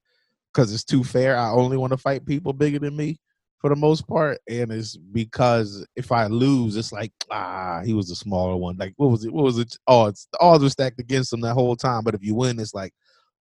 [0.52, 1.36] because it's too fair.
[1.36, 3.18] I only want to fight people bigger than me
[3.58, 8.08] for the most part, and it's because if I lose, it's like ah, he was
[8.08, 8.76] the smaller one.
[8.76, 9.32] Like what was it?
[9.32, 9.76] What was it?
[9.88, 12.04] Oh, it's the odds were stacked against him that whole time.
[12.04, 12.94] But if you win, it's like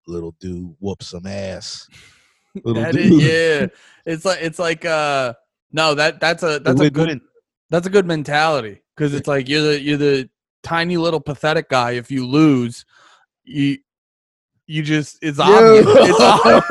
[0.07, 1.87] little dude whoop some ass.
[2.63, 3.13] Little dude.
[3.13, 3.67] is, yeah,
[4.05, 5.33] it's like it's like uh
[5.71, 7.21] no that that's a that's a good win.
[7.73, 10.29] That's a good mentality because it's like you're the you're the
[10.61, 11.93] tiny little pathetic guy.
[11.93, 12.85] If you lose,
[13.45, 13.79] you
[14.67, 15.83] you just it's obvious.
[15.87, 16.69] It's obvious.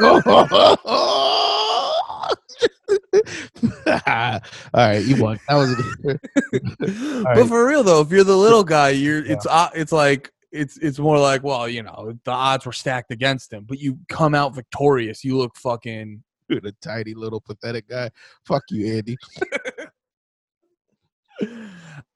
[4.72, 5.40] All right, you won.
[5.48, 5.74] That was.
[7.24, 7.48] but right.
[7.48, 11.00] for real though, if you're the little guy, you're it's uh, it's like it's it's
[11.00, 14.54] more like well, you know, the odds were stacked against him, but you come out
[14.54, 15.24] victorious.
[15.24, 16.22] You look fucking.
[16.48, 18.08] the tiny little pathetic guy.
[18.46, 19.16] Fuck you, Andy.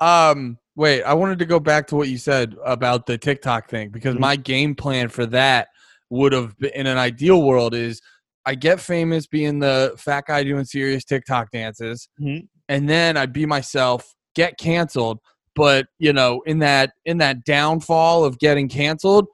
[0.00, 3.90] Um, wait, I wanted to go back to what you said about the TikTok thing
[3.90, 4.20] because Mhm.
[4.20, 5.68] my game plan for that
[6.10, 8.00] would have been in an ideal world is
[8.44, 12.46] I get famous being the fat guy doing serious TikTok dances, Mhm.
[12.68, 15.18] and then I'd be myself, get canceled.
[15.56, 19.26] But you know, in that in that downfall of getting canceled,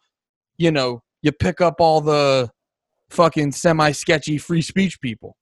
[0.56, 2.50] you know, you pick up all the
[3.10, 5.36] fucking semi sketchy free speech people.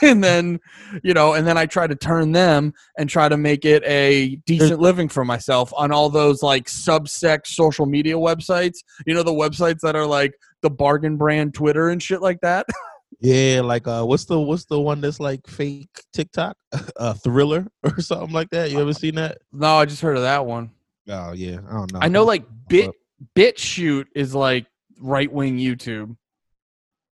[0.02, 0.60] and then,
[1.02, 4.36] you know, and then I try to turn them and try to make it a
[4.46, 8.78] decent living for myself on all those like subsect social media websites.
[9.06, 12.66] You know, the websites that are like the bargain brand Twitter and shit like that.
[13.22, 16.56] Yeah, like uh, what's the what's the one that's like fake TikTok,
[16.96, 18.70] uh, Triller or something like that?
[18.70, 19.38] You ever seen that?
[19.52, 20.70] no, I just heard of that one.
[21.08, 21.98] Oh yeah, I don't know.
[22.00, 22.92] I know like Bit
[23.36, 24.66] BitChute is like
[24.98, 26.16] right wing YouTube.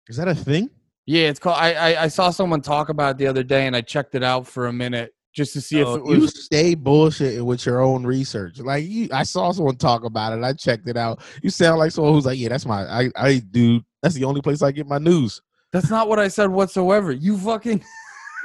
[0.08, 0.70] Is that a thing?
[1.08, 1.56] Yeah, it's called.
[1.58, 4.22] I, I I saw someone talk about it the other day, and I checked it
[4.22, 6.18] out for a minute just to see Oh, if it was.
[6.18, 8.58] you stay bullshitting with your own research.
[8.58, 10.44] Like you, I saw someone talk about it.
[10.44, 11.22] I checked it out.
[11.42, 12.82] You sound like someone who's like, yeah, that's my.
[12.82, 13.80] I I do.
[14.02, 15.40] That's the only place I get my news.
[15.72, 17.10] That's not what I said whatsoever.
[17.12, 17.82] You fucking.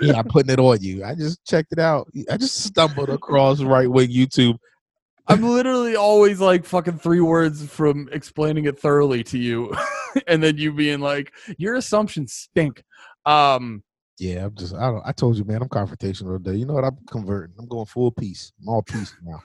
[0.01, 1.03] Yeah, I'm putting it on you.
[1.05, 2.09] I just checked it out.
[2.29, 4.57] I just stumbled across right wing YouTube.
[5.27, 9.73] I'm literally always like fucking three words from explaining it thoroughly to you,
[10.27, 12.83] and then you being like, "Your assumptions stink."
[13.25, 13.83] Um,
[14.19, 14.75] Yeah, I'm just.
[14.75, 15.03] I don't.
[15.05, 15.61] I told you, man.
[15.61, 16.57] I'm confrontational today.
[16.57, 16.83] You know what?
[16.83, 17.55] I'm converting.
[17.57, 18.51] I'm going full peace.
[18.61, 19.41] I'm all peace now.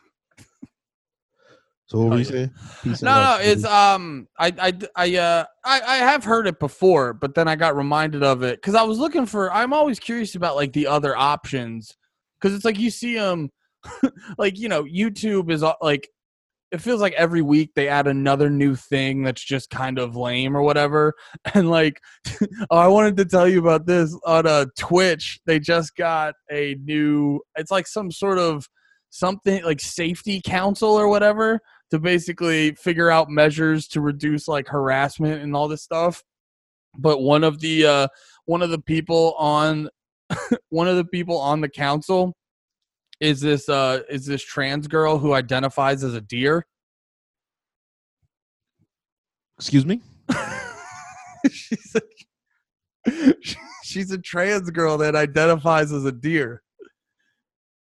[1.87, 2.51] So what Oh, were you saying?
[2.83, 7.15] Peace no, no, it's um, I, I, I, uh, I, I have heard it before,
[7.15, 9.51] but then I got reminded of it because I was looking for.
[9.51, 11.97] I'm always curious about like the other options
[12.39, 13.51] because it's like you see them,
[14.39, 16.09] like you know, YouTube is like.
[16.71, 20.55] It feels like every week they add another new thing that's just kind of lame
[20.55, 21.15] or whatever.
[21.55, 21.99] And like,
[22.71, 25.41] oh, I wanted to tell you about this on uh, Twitch.
[25.47, 27.41] They just got a new.
[27.57, 28.69] It's like some sort of
[29.09, 31.61] something like safety council or whatever
[31.91, 36.23] to basically figure out measures to reduce like harassment and all this stuff.
[36.99, 38.09] But one of the uh,
[38.47, 39.89] one of the people on
[40.71, 42.35] one of the people on the council
[43.21, 46.67] is this uh, is this trans girl who identifies as a deer.
[49.59, 50.01] Excuse me.
[51.51, 53.33] she's a,
[53.83, 56.63] she's a trans girl that identifies as a deer,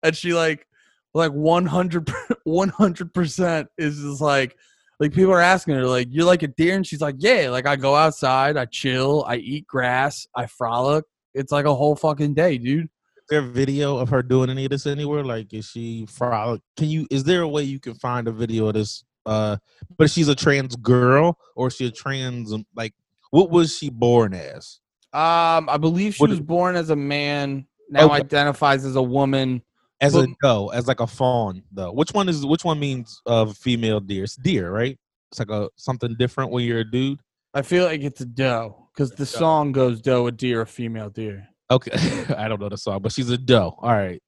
[0.02, 0.66] and she like
[1.14, 2.06] like 100
[2.46, 4.56] 100% is just like
[4.98, 7.66] like people are asking her like you're like a deer and she's like yeah like
[7.66, 12.34] I go outside I chill I eat grass I frolic it's like a whole fucking
[12.34, 12.88] day dude
[13.30, 15.24] there a video of her doing any of this anywhere?
[15.24, 16.60] Like, is she frolic?
[16.76, 17.06] Can you?
[17.10, 19.04] Is there a way you can find a video of this?
[19.26, 19.56] Uh,
[19.96, 22.52] but she's a trans girl, or is she a trans?
[22.52, 22.94] um, Like,
[23.30, 24.80] what was she born as?
[25.12, 28.14] um I believe she What was is- born as a man now Okay.
[28.14, 29.60] identifies as a woman
[30.00, 31.92] As a But- doe, as like a fawn, though.
[31.92, 32.46] Which one is?
[32.46, 34.24] Which one means uh, female deer?
[34.24, 34.96] It's deer, right?
[35.30, 37.20] It's like a something different when you're a dude.
[37.52, 41.10] I feel like it's a doe because the song goes doe a deer a female
[41.10, 41.92] deer Okay,
[42.36, 43.76] I don't know the song, but she's a doe.
[43.78, 44.22] All right,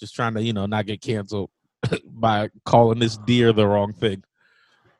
[0.00, 1.50] just trying to you know not get canceled
[2.04, 4.22] by calling this deer the wrong thing.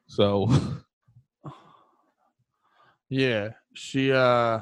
[0.07, 0.49] So
[3.09, 4.13] Yeah, she.
[4.13, 4.61] uh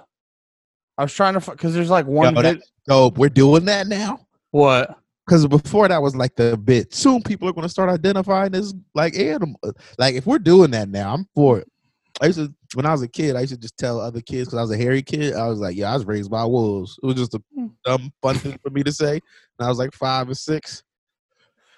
[0.96, 2.62] I was trying to because there's like one Yo, bit.
[2.86, 3.18] dope.
[3.18, 4.20] We're doing that now.
[4.52, 4.96] What?
[5.26, 6.94] Because before that was like the bit.
[6.94, 9.58] Soon people are going to start identifying as like animal.
[9.98, 11.68] Like if we're doing that now, I'm for it.
[12.20, 14.48] I used to when I was a kid, I used to just tell other kids
[14.48, 15.34] because I was a hairy kid.
[15.34, 17.66] I was like, "Yeah, I was raised by wolves." It was just a Hmm.
[17.84, 19.12] dumb fun thing for me to say.
[19.58, 20.82] And I was like five or six.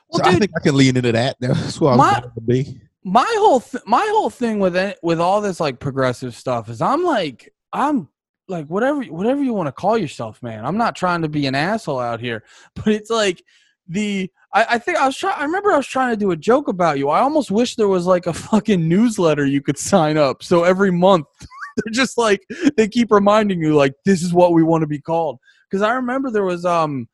[0.09, 1.37] Well, so I think I can lean into that.
[1.41, 2.81] That's what I was My- to be.
[3.05, 6.83] My whole th- my whole thing with it, with all this like progressive stuff is
[6.83, 8.09] I'm like I'm
[8.49, 10.65] like whatever whatever you want to call yourself, man.
[10.65, 12.43] I'm not trying to be an asshole out here,
[12.75, 13.43] but it's like
[13.89, 15.39] the I, I think I was trying.
[15.39, 17.11] I remember I was trying to do a joke about you.
[17.11, 20.43] I almost wish there was like a fucking newsletter you could sign up.
[20.43, 21.27] So every month
[21.77, 22.41] they're just like
[22.77, 25.39] they keep reminding you like this is what we want to be called.
[25.71, 27.07] Because I remember there was um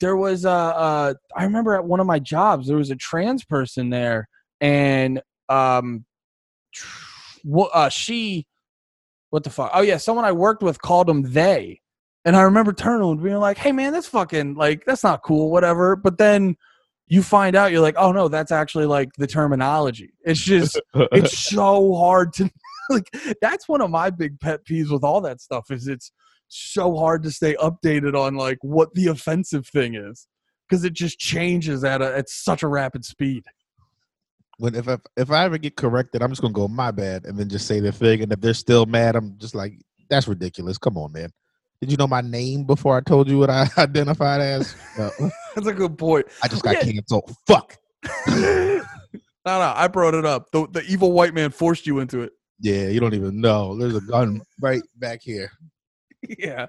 [0.00, 3.44] there was uh, uh I remember at one of my jobs there was a trans
[3.44, 4.26] person there
[4.62, 5.20] and
[5.50, 6.06] um
[7.44, 8.46] what uh she
[9.30, 11.80] what the fuck oh yeah someone i worked with called them they
[12.24, 15.50] and i remember turning and being like hey man that's fucking like that's not cool
[15.50, 16.56] whatever but then
[17.08, 21.38] you find out you're like oh no that's actually like the terminology it's just it's
[21.50, 22.50] so hard to
[22.90, 23.08] like
[23.40, 26.12] that's one of my big pet peeves with all that stuff is it's
[26.48, 30.26] so hard to stay updated on like what the offensive thing is
[30.68, 33.44] because it just changes at a at such a rapid speed.
[34.58, 37.38] When if I, if I ever get corrected, I'm just gonna go my bad and
[37.38, 38.22] then just say the thing.
[38.22, 39.74] And if they're still mad, I'm just like,
[40.10, 40.78] that's ridiculous.
[40.78, 41.30] Come on, man.
[41.80, 44.74] Did you know my name before I told you what I identified as?
[44.98, 45.10] No.
[45.54, 46.26] That's a good point.
[46.42, 46.92] I just got Yeah.
[46.92, 47.34] canceled.
[47.46, 47.76] Fuck.
[48.28, 48.82] no,
[49.46, 50.50] no, I brought it up.
[50.52, 52.32] The the evil white man forced you into it.
[52.60, 53.76] Yeah, you don't even know.
[53.76, 55.50] There's a gun right back here.
[56.28, 56.66] Yeah,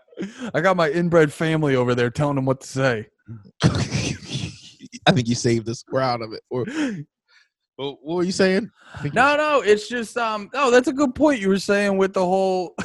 [0.53, 3.07] I got my inbred family over there telling them what to say.
[3.63, 5.83] I think you saved us.
[5.91, 6.41] We're out of it.
[6.51, 6.65] Or,
[7.75, 8.69] what what were you saying?
[8.93, 10.49] I think you- No, no, it's just um.
[10.53, 12.75] Oh, that's a good point you were saying with the whole,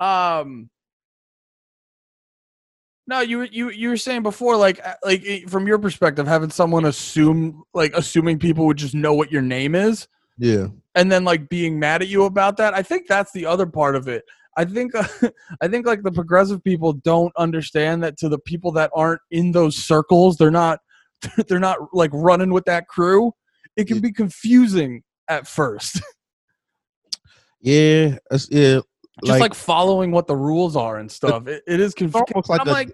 [0.00, 0.68] um.
[3.10, 6.28] No, you were you you were saying before, like uh, like eh, from your perspective,
[6.28, 10.06] having someone assume like assuming people would just know what your name is,
[10.38, 10.68] Yeah.
[10.94, 12.72] and then like being mad at you about that.
[12.72, 14.22] I think that's the other part of it.
[14.56, 14.92] I think
[15.60, 19.50] I think like the progressive people don't understand that to the people that aren't in
[19.50, 20.78] those circles, they're not
[21.48, 23.32] they're not like running with that crew.
[23.76, 26.00] It can be confusing at first.
[27.62, 28.16] Yeah.
[28.50, 28.80] yeah.
[29.22, 31.46] just like, following what the rules are and stuff.
[31.46, 32.42] It, it is confusing.
[32.48, 32.92] like I'm a- like,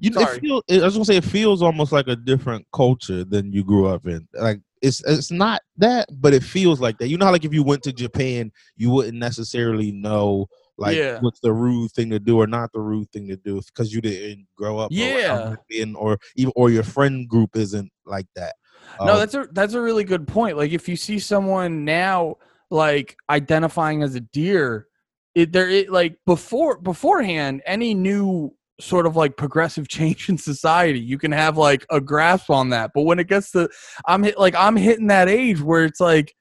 [0.00, 0.36] You, Sorry.
[0.36, 3.64] it feel, I was gonna say it feels almost like a different culture than you
[3.64, 4.26] grew up in.
[4.34, 7.08] Like it's it's not that, but it feels like that.
[7.08, 10.46] You know how like if you went to Japan, you wouldn't necessarily know
[10.78, 11.20] like Yeah.
[11.20, 14.00] what's the rude thing to do or not the rude thing to do because you
[14.00, 14.90] didn't grow up.
[14.92, 15.54] Yeah.
[15.70, 18.54] in or even or your friend group isn't like that.
[19.00, 20.56] no, Um, that's a that's a really good point.
[20.56, 22.36] Like if you see someone now
[22.70, 24.88] like identifying as a deer,
[25.34, 31.00] it there it like before beforehand, any new sort of like progressive change in society,
[31.00, 32.90] you can have like a grasp on that.
[32.94, 33.68] But when it gets to
[34.06, 36.34] I'm hit like I'm hitting that age where it's like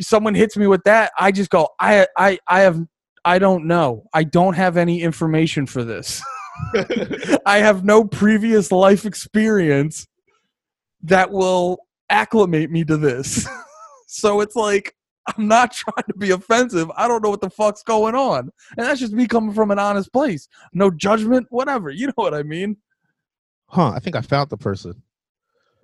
[0.00, 2.80] someone hits me with that, I just go, I I I have
[3.24, 4.04] I don't know.
[4.14, 6.22] I don't have any information for this.
[7.46, 10.06] I have no previous life experience
[11.02, 11.78] that will
[12.10, 13.46] acclimate me to this.
[14.06, 14.94] so it's like
[15.28, 16.90] I'm not trying to be offensive.
[16.96, 18.50] I don't know what the fuck's going on.
[18.76, 20.48] And that's just me coming from an honest place.
[20.72, 21.90] No judgment, whatever.
[21.90, 22.76] You know what I mean?
[23.68, 23.90] huh?
[23.90, 25.02] I think I found the person.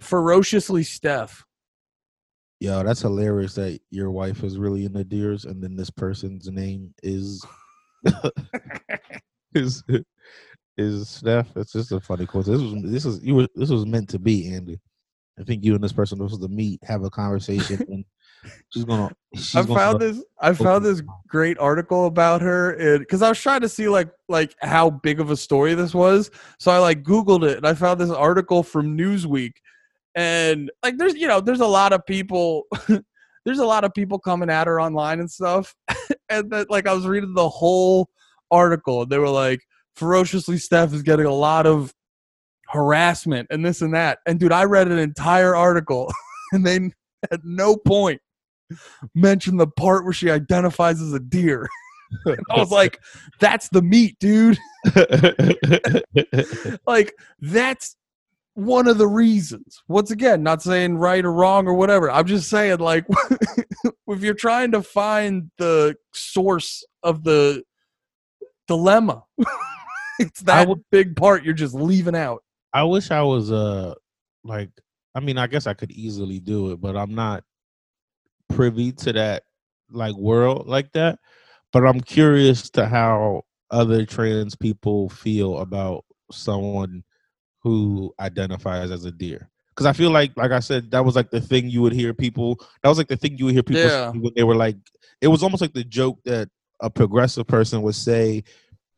[0.01, 1.45] Ferociously Steph.
[2.61, 6.95] Yo, that's hilarious that your wife is really into deers, and then this person's name
[7.03, 7.45] is
[9.55, 9.85] is
[10.77, 11.49] is Steph.
[11.57, 12.63] It's just a funny coincidence.
[12.63, 14.81] This was this is you were this was meant to be, Andy.
[15.39, 18.05] I think you and this person was to meet, have a conversation, and
[18.71, 19.11] she's gonna.
[19.35, 23.41] She's I gonna found this I found this great article about her because I was
[23.41, 26.31] trying to see like like how big of a story this was.
[26.59, 29.53] So I like Googled it and I found this article from Newsweek.
[30.15, 32.67] And like there's you know, there's a lot of people
[33.45, 35.75] there's a lot of people coming at her online and stuff.
[36.29, 38.09] and that like I was reading the whole
[38.51, 39.61] article and they were like,
[39.97, 41.93] ferociously Steph is getting a lot of
[42.69, 44.19] harassment and this and that.
[44.27, 46.13] And dude, I read an entire article
[46.53, 46.91] and they
[47.31, 48.21] at no point
[49.15, 51.69] mentioned the part where she identifies as a deer.
[52.27, 53.01] And I was like,
[53.41, 54.59] that's the meat, dude.
[56.87, 57.97] Like, that's
[58.55, 59.83] one of the reasons.
[59.89, 62.11] Once again, not saying right or wrong or whatever.
[62.11, 63.05] I'm just saying, like,
[64.07, 67.65] if you're trying to find the source of the
[68.69, 69.25] dilemma,
[70.21, 72.45] it's that would- big part you're just leaving out.
[72.73, 73.95] I wish I was uh
[74.45, 74.71] like
[75.15, 77.45] I mean I guess I could easily do it, but I'm not
[78.49, 79.45] privy to that
[79.91, 81.19] like world like that.
[81.73, 87.03] But I'm curious to how other trans people feel about someone
[87.61, 89.51] who identifies as a deer.
[89.71, 92.15] Because I feel like, like I said, that was like the thing you would hear
[92.15, 92.61] people.
[92.83, 94.13] That was like the thing you would hear people Yeah.
[94.13, 94.77] say when they were like.
[95.21, 96.49] It was almost like the joke that
[96.81, 98.45] a progressive person would say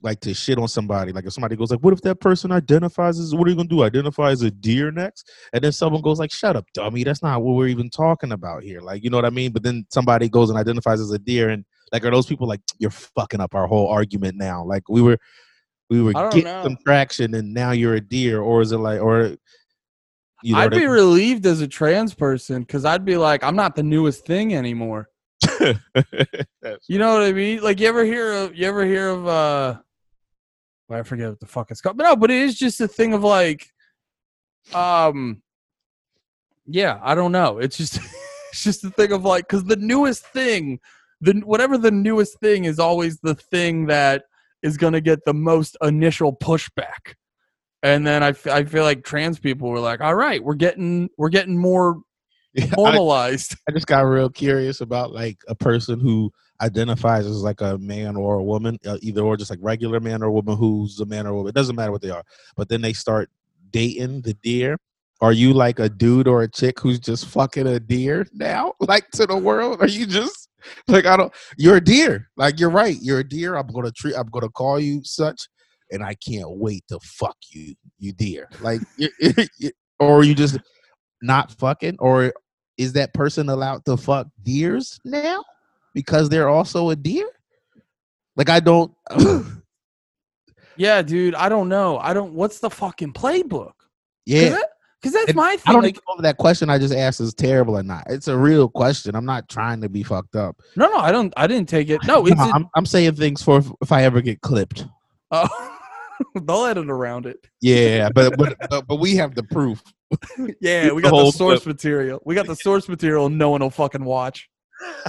[0.07, 1.13] like to shit on somebody.
[1.13, 3.35] Like if somebody goes like, "What if that person identifies as?
[3.35, 3.83] What are you gonna do?
[3.83, 7.05] Identify as a deer next?" And then someone goes like, "Shut up, dummy!
[7.05, 9.53] That's not what we're even talking about here." Like you know what I mean?
[9.53, 12.61] But then somebody goes and identifies as a deer, and like are those people like
[12.79, 14.65] you're fucking up our whole argument now?
[14.65, 15.19] Like we were,
[15.91, 16.63] we were getting know.
[16.63, 19.37] some traction, and now you're a deer, or is it like, or
[20.43, 23.75] you know I'd be relieved as a trans person because I'd be like, I'm not
[23.75, 25.11] the newest thing anymore.
[26.89, 27.63] You know what I mean?
[27.63, 29.79] Like you ever hear of you ever hear of uh
[30.91, 31.97] I forget what the fuck it's called.
[31.97, 33.69] But no, but it is just a thing of like
[34.75, 35.43] um
[36.67, 37.59] yeah, I don't know.
[37.59, 37.97] It's just
[38.53, 40.81] it's just a thing of like cuz the newest thing,
[41.21, 44.25] the whatever the newest thing is always the thing that
[44.63, 47.15] is going to get the most initial pushback.
[47.83, 51.09] And then I, f- I feel like trans people were like, "All right, we're getting
[51.19, 52.01] we're getting more
[52.55, 57.43] Yeah, I- normalized." I just got real curious about like a person who identifies as
[57.43, 60.57] like a man or a woman, uh, either or just like regular man or woman
[60.57, 61.51] who's a man or woman.
[61.51, 62.25] It doesn't matter what they are.
[62.57, 63.31] But then they start
[63.71, 64.79] dating the deer.
[65.21, 69.11] Are you like a dude or a chick who's just fucking a deer now, like
[69.13, 69.81] to the world?
[69.81, 70.49] Are you just
[70.89, 71.33] like I don't?
[71.57, 72.29] You're a deer.
[72.37, 72.97] Like you're right.
[73.01, 73.57] You're a deer.
[73.57, 74.15] I'm gonna treat.
[74.15, 75.49] I'm gonna call you such,
[75.91, 78.49] and I can't wait to fuck you, you deer.
[78.61, 78.81] Like,
[79.99, 80.59] or you just
[81.23, 82.33] not fucking, or
[82.77, 85.43] is that person allowed to fuck deers now
[85.97, 87.27] because they're also a deer?
[88.37, 88.93] Like I don't.
[90.77, 91.35] yeah, dude.
[91.35, 91.99] I don't know.
[91.99, 92.35] I don't.
[92.35, 93.73] What's the fucking playbook?
[94.27, 94.59] Yeah.
[95.01, 95.63] Because that's And my thing.
[95.67, 98.05] I don't like, know that question I just asked is terrible or not.
[98.09, 99.15] It's a real question.
[99.15, 100.61] I'm not trying to be fucked up.
[100.77, 101.33] no, no, I don't.
[101.39, 102.05] I didn't take it.
[102.07, 102.37] No, it's.
[102.37, 104.85] No, I'm, I'm saying things for if, if I ever get clipped.
[105.31, 105.79] oh,
[106.43, 107.39] they'll edit around it.
[107.63, 109.83] Yeah, but but but, but we have the proof.
[110.61, 112.21] Yeah, we got the whole source material.
[112.27, 113.31] We got the source material.
[113.31, 114.51] No one will fucking watch.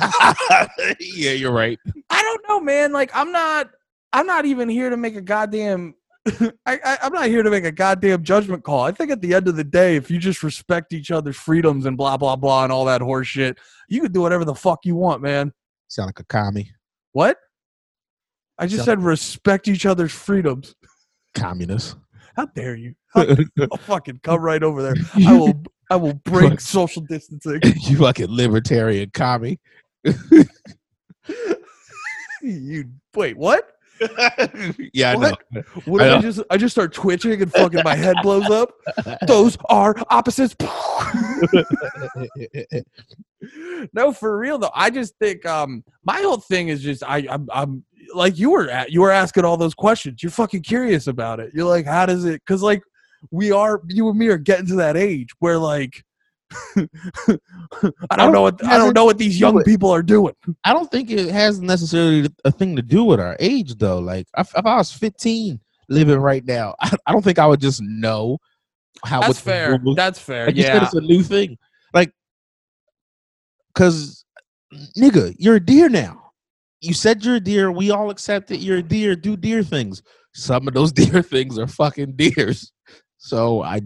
[1.00, 1.80] yeah, you're right.
[2.10, 2.92] I don't know, man.
[2.92, 3.70] Like, I'm not.
[4.14, 5.96] I'm not even here to make a goddamn.
[6.28, 8.82] I, I, I'm not here to make a goddamn judgment call.
[8.82, 11.86] I think at the end of the day, if you just respect each other's freedoms
[11.86, 13.58] and blah blah blah and all that horse shit,
[13.90, 15.54] you can do whatever the fuck you want, man.
[15.88, 16.72] Sound like a commie,
[17.14, 17.38] What?
[18.58, 20.76] I just Sound- said respect each other's freedoms.
[21.34, 21.96] communist.
[22.36, 22.94] How dare you?
[23.14, 23.26] How,
[23.72, 24.96] I'll fucking come right over there.
[25.26, 25.54] I will.
[25.90, 27.62] I will break social distancing.
[27.82, 29.60] you fucking libertarian commie.
[32.42, 32.86] You
[33.16, 33.38] wait.
[33.38, 33.72] What?
[34.94, 35.40] yeah, I What?
[35.52, 35.62] know.
[35.86, 38.72] What I if I just I just start twitching and fucking my head blows up?
[39.28, 40.56] Those are opposites.
[43.94, 44.72] no, for real though.
[44.76, 47.84] I just think um my whole thing is just I I'm, I'm
[48.14, 50.22] like you were at you were asking all those questions.
[50.22, 51.52] You're fucking curious about it.
[51.54, 52.42] You're like, how does it?
[52.46, 52.84] Because like
[53.32, 56.04] we are you and me are getting to that age where like.
[56.78, 60.34] I don't know what I don't know what these young people are doing.
[60.64, 64.00] I don't think it has necessarily a thing to do with our age, though.
[64.00, 65.60] Like, if, if I was 15
[65.90, 68.38] living right now, I, I don't think I would just know
[69.04, 69.20] how.
[69.20, 69.78] That's fair.
[69.96, 70.46] That's fair.
[70.46, 70.84] Like Yeah.
[70.86, 71.58] it's a new thing.
[71.94, 72.14] Like,
[73.76, 74.24] cause
[74.98, 76.32] nigga, you're a deer now.
[76.82, 77.72] You said you're a deer.
[77.72, 79.16] We all accept that you're a deer.
[79.16, 80.02] Do deer things.
[80.34, 82.72] Some of those deer things are fucking deers.
[83.28, 83.82] So I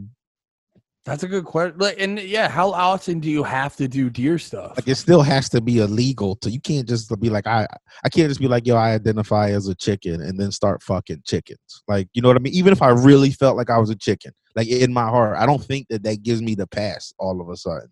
[1.04, 1.80] That's a good question.
[1.80, 4.74] Like, and yeah, how often do you have to do deer stuff?
[4.78, 7.68] like it still has to be illegal to you can't just be like I
[8.04, 11.24] I can't just be like yo I identify as a chicken and then start fucking
[11.26, 11.84] chickens.
[11.88, 12.54] Like you know what I mean?
[12.54, 15.48] Even if I really felt like I was a chicken like in my heart I
[15.48, 17.92] don't think that that gives me the pass all of a sudden.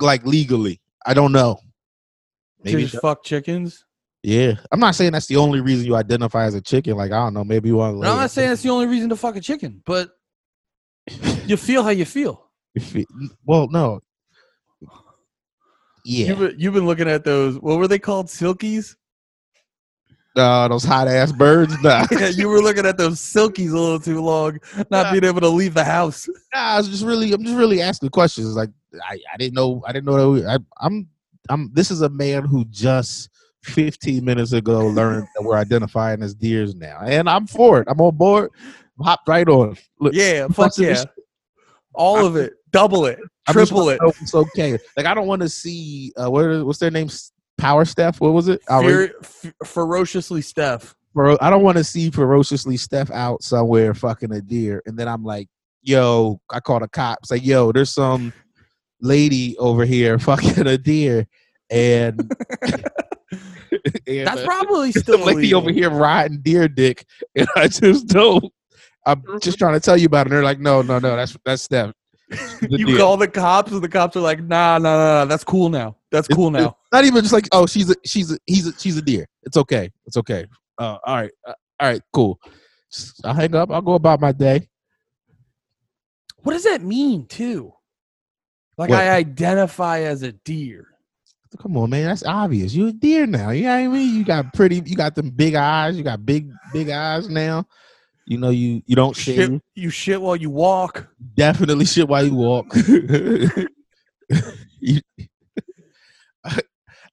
[0.00, 1.60] Like legally I don't know.
[2.64, 3.84] Maybe just fuck chickens.
[4.24, 4.54] yeah.
[4.72, 6.96] I'm not saying that's the only reason you identify as a chicken.
[6.96, 8.86] Like I don't know maybe you want to No, I'm not saying that's the only
[8.86, 10.17] reason to fuck a chicken, but
[11.46, 12.44] you feel how you feel.
[13.46, 14.00] well no
[16.04, 17.58] yeah You've, been, you've been looking at those.
[17.58, 18.26] What were they called?
[18.28, 18.94] Silkies.
[20.36, 22.06] uh, those hot ass birds nah.
[22.12, 24.58] yeah, you were looking at those silkies a little too long,
[24.90, 25.12] not Yeah.
[25.12, 26.28] being able to leave the house.
[26.54, 28.54] Nah, I was just really, I'm just really asking questions.
[28.54, 28.70] Like,
[29.08, 30.28] I, I didn't know, I didn't know that.
[30.30, 31.08] We, I, I'm,
[31.50, 31.70] I'm.
[31.72, 33.30] This is a man who just
[33.64, 37.88] 15 minutes ago learned that we're identifying as deers now, and I'm for it.
[37.90, 38.50] I'm on board.
[39.00, 39.76] Hopped right on.
[40.00, 41.04] Look, Yeah, fuck yeah,
[41.94, 44.00] all of it, double it, I triple it.
[44.20, 44.78] It's okay.
[44.96, 47.08] Like, I don't want to see uh, what are- what's their name?
[47.58, 48.20] Power Steph.
[48.20, 48.60] What was it?
[48.68, 50.94] Fer- f- ferociously, Steph.
[51.14, 55.08] Fero- I don't want to see ferociously Steph out somewhere fucking a deer, and then
[55.08, 55.48] I'm like,
[55.82, 57.30] yo, I call the cops.
[57.32, 58.32] Like, yo, there's some
[59.00, 61.26] lady over here fucking a deer,
[61.70, 62.20] and,
[64.06, 68.06] and That's uh, probably some still lady over here riding deer dick, and I just
[68.06, 68.44] don't.
[69.08, 70.30] I'm just trying to tell you about it.
[70.30, 71.92] And they're like, no, no, no, that's that's Steph.
[72.28, 72.98] The You deer.
[72.98, 75.96] call the cops, and the cops are like, "Nah, nah, nah, nah that's cool now.
[76.10, 78.78] That's cool it's now." Not even just like, oh, she's a she's a he's a
[78.78, 79.26] she's a deer.
[79.44, 79.90] It's okay.
[80.04, 80.44] It's okay.
[80.78, 82.38] Uh, all right, uh, all right, cool.
[83.24, 83.70] I'll hang up.
[83.70, 84.68] I'll go about my day.
[86.42, 87.72] What does that mean, too?
[88.76, 89.00] Like What?
[89.00, 90.86] I identify as a deer.
[91.60, 92.04] Come on, man.
[92.04, 92.74] That's obvious.
[92.74, 93.50] You're a deer now.
[93.50, 94.14] You know what I mean?
[94.16, 94.82] You got pretty.
[94.84, 95.96] You got them big eyes.
[95.96, 97.66] You got big, big eyes now.
[98.28, 99.36] You know you you don't shave.
[99.36, 101.08] Shit, you shit while you walk.
[101.34, 102.66] Definitely shit while you walk.
[104.80, 105.00] You-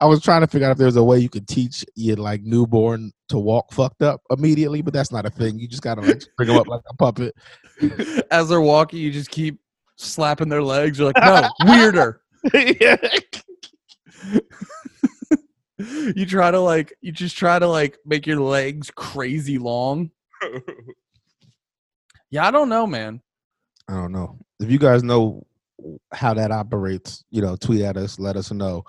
[0.02, 2.42] I was trying to figure out if there's a way you could teach your like
[2.44, 5.58] newborn to walk fucked up immediately, but that's not a thing.
[5.58, 7.34] You just gotta like bring them up like a puppet.
[8.32, 9.58] As they're walking, you just keep
[9.96, 11.00] slapping their legs.
[11.00, 12.22] You're like, no, weirder.
[15.78, 20.12] You try to like, you just try to like make your legs crazy long.
[22.36, 23.22] Yeah, I don't know, man.
[23.88, 24.38] I don't know.
[24.60, 25.48] If you guys know
[26.12, 28.84] how that operates, you know, tweet at us, let us know.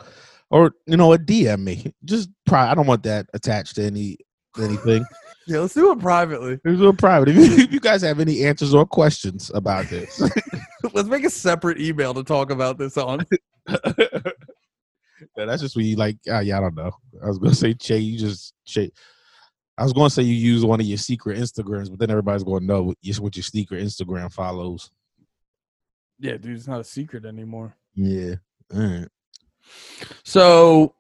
[0.51, 1.95] or you know, a DM me.
[2.05, 4.19] Just pri- I don't want that attached to any
[4.59, 5.05] anything.
[5.49, 6.55] Yeah, let's do it privately.
[6.55, 7.29] It's real private.
[7.29, 10.21] If you, if you guys have any answers or questions about this,
[10.93, 13.25] let's make a separate email to talk about this on.
[13.69, 14.33] yeah,
[15.37, 16.17] that's just when you like.
[16.29, 16.91] Uh, yeah, I don't know.
[17.23, 17.97] I was gonna say Che.
[17.97, 18.91] You just Che.
[19.79, 22.61] I was gonna say you use one of your secret Instagrams, but then everybody's going
[22.63, 24.91] to know what your, what your secret Instagram follows.
[26.19, 27.77] Yeah, dude, it's not a secret anymore.
[27.95, 28.37] Yeah.
[28.75, 29.09] All right.
[30.25, 30.95] So,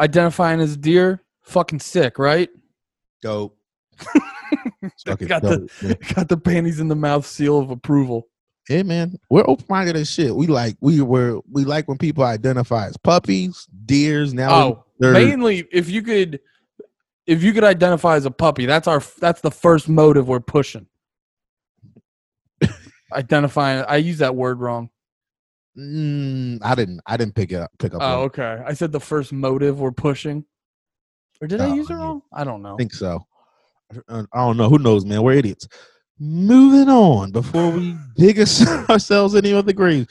[0.00, 2.48] identifying as a deer, fucking sick, right?
[3.22, 3.56] Dope.
[5.06, 5.96] Fucking got the dope, man.
[6.14, 8.28] got the panties in the mouth seal of approval.
[8.68, 9.16] Yeah, man.
[9.30, 10.34] We're open minded as shit.
[10.34, 14.34] We like we were we like when people identify as puppies, deers.
[14.34, 16.40] Now Oh, mainly if you could
[17.26, 20.86] if you could identify as a puppy, that's our that's the first motive we're pushing.
[23.12, 24.90] Identifying, I use that word wrong.
[25.78, 27.00] Mm, I didn't.
[27.06, 27.70] I didn't pick it up.
[27.78, 28.02] Pick up.
[28.02, 28.24] Oh, on it.
[28.26, 28.62] okay.
[28.66, 30.44] I said the first motive we're pushing.
[31.40, 32.22] Or did I Oh, use it wrong?
[32.32, 32.74] I don't know.
[32.74, 33.24] I think so.
[34.08, 34.68] I I don't know.
[34.68, 35.22] Who knows, man?
[35.22, 35.68] We're idiots.
[36.18, 40.08] Moving on before we dig us, ourselves any other grave.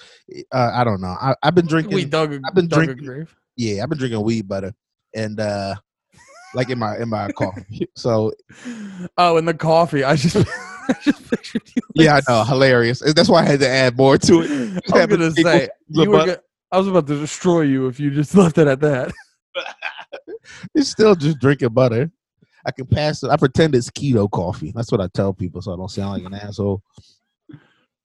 [0.52, 1.16] Uh, I don't know.
[1.20, 1.96] I, I've been drinking.
[1.96, 3.36] we dug a, I've been drinking- grave.
[3.58, 4.74] yeah, I've been drinking weed butter,
[5.16, 5.76] and uh,
[6.56, 7.88] like in my in my coffee.
[7.96, 8.32] So
[9.18, 10.04] Oh, and the coffee.
[10.04, 10.36] I just
[10.90, 11.82] I just pictured you.
[11.96, 13.02] like, yeah, I know, hilarious.
[13.14, 14.84] That's why I had to add more to it.
[14.94, 16.38] I was gonna say you were butt- go-
[16.72, 19.12] I was about to destroy you if you just left it at that.
[20.74, 22.12] It's still just drinking butter.
[22.66, 23.30] I can pass it.
[23.30, 24.72] I pretend it's keto coffee.
[24.76, 26.82] That's what I tell people, so I don't sound like an asshole.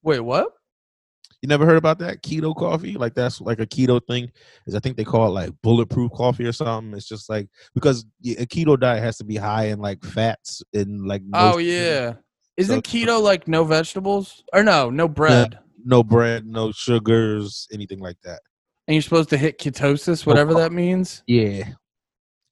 [0.02, 0.52] Wait, what?
[1.42, 2.94] You never heard about that keto coffee?
[2.94, 4.30] Like that's like a keto thing.
[4.66, 6.92] Is I think they call it like bulletproof coffee or something.
[6.94, 11.06] It's just like because a keto diet has to be high in like fats and
[11.06, 12.14] like Oh yeah.
[12.58, 14.42] Isn't So- keto like no vegetables?
[14.52, 15.58] Or no, no bread.
[15.82, 18.40] no bread, no sugars, anything like that.
[18.86, 21.22] And you're supposed to hit ketosis, whatever that means.
[21.26, 21.68] Yeah,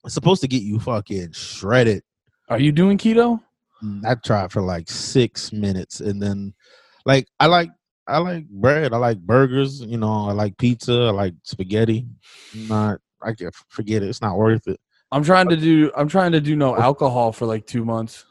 [0.05, 2.01] it's supposed to get you fucking shredded.
[2.47, 3.39] Are you doing keto?
[3.83, 6.53] Mm, I tried for like six minutes, and then
[7.05, 7.69] like I like
[8.09, 12.07] I like bread, I like burgers, you know, I like pizza, I like spaghetti.
[12.55, 14.09] Not I can forget it.
[14.09, 14.79] It's not worth it.
[15.11, 18.25] I'm trying to do I'm trying to do no alcohol for like two months.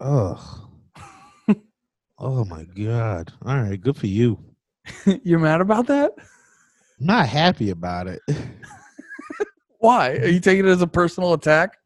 [0.00, 0.38] Ugh.
[2.18, 3.32] oh my god.
[3.44, 4.38] All right, good for you.
[5.22, 6.12] You're mad about that?
[7.00, 8.20] I'm not happy about it.
[9.78, 10.10] Why?
[10.16, 11.76] Are you taking it as a personal attack?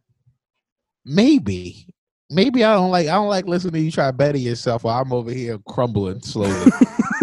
[1.05, 1.92] Maybe.
[2.33, 5.01] Maybe I don't like I don't like listening to you try to better yourself while
[5.01, 6.71] I'm over here crumbling slowly.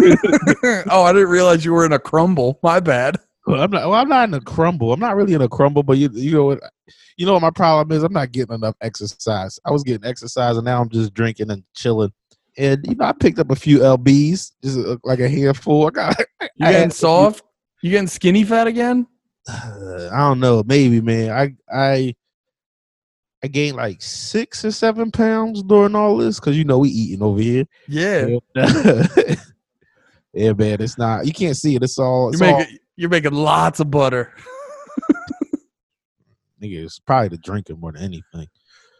[0.90, 2.58] oh, I didn't realize you were in a crumble.
[2.62, 3.16] My bad.
[3.46, 3.88] Well, I'm not.
[3.88, 4.92] Well, I'm not in a crumble.
[4.92, 6.60] I'm not really in a crumble, but you, you know what?
[7.16, 8.02] You know what my problem is?
[8.02, 9.58] I'm not getting enough exercise.
[9.64, 12.12] I was getting exercise, and now I'm just drinking and chilling.
[12.56, 15.86] And you know, I picked up a few lbs, just uh, like a handful.
[15.88, 16.16] I got.
[16.56, 17.42] You I getting had- soft?
[17.82, 19.06] You getting skinny fat again?
[19.48, 20.62] I don't know.
[20.66, 21.30] Maybe, man.
[21.30, 22.14] I I
[23.42, 27.22] I gained like six or seven pounds during all this because you know we eating
[27.22, 27.66] over here.
[27.88, 28.36] Yeah.
[30.34, 30.80] yeah, man.
[30.80, 31.26] It's not.
[31.26, 31.82] You can't see it.
[31.82, 32.30] It's all.
[32.30, 34.34] It's You're all making you're making lots of butter.
[36.62, 38.46] nigga, it's probably the drinking more than anything.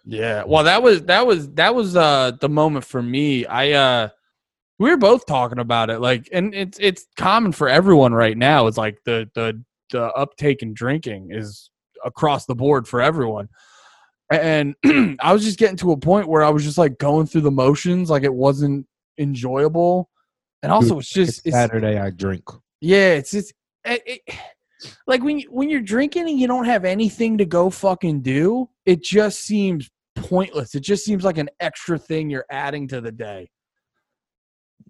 [0.07, 0.45] Yeah.
[0.47, 3.45] Well, that was that was that was uh the moment for me.
[3.45, 4.09] I uh
[4.78, 8.66] we were both talking about it like and it's it's common for everyone right now.
[8.66, 11.68] It's like the the the uptake in drinking is
[12.03, 13.51] across the board for everyone.
[14.31, 14.76] And
[15.20, 17.51] I was just getting to a point where I was just like going through the
[17.51, 18.87] motions like it wasn't
[19.18, 20.09] enjoyable.
[20.62, 21.99] And also it's just It's Saturday.
[21.99, 22.45] I drink.
[22.81, 23.53] yeah, it's just
[23.85, 24.35] it, it,
[25.07, 28.68] like when you, when you're drinking and you don't have anything to go fucking do,
[28.87, 30.74] it just seems pointless.
[30.74, 33.51] It just seems like an extra thing you're adding to the day.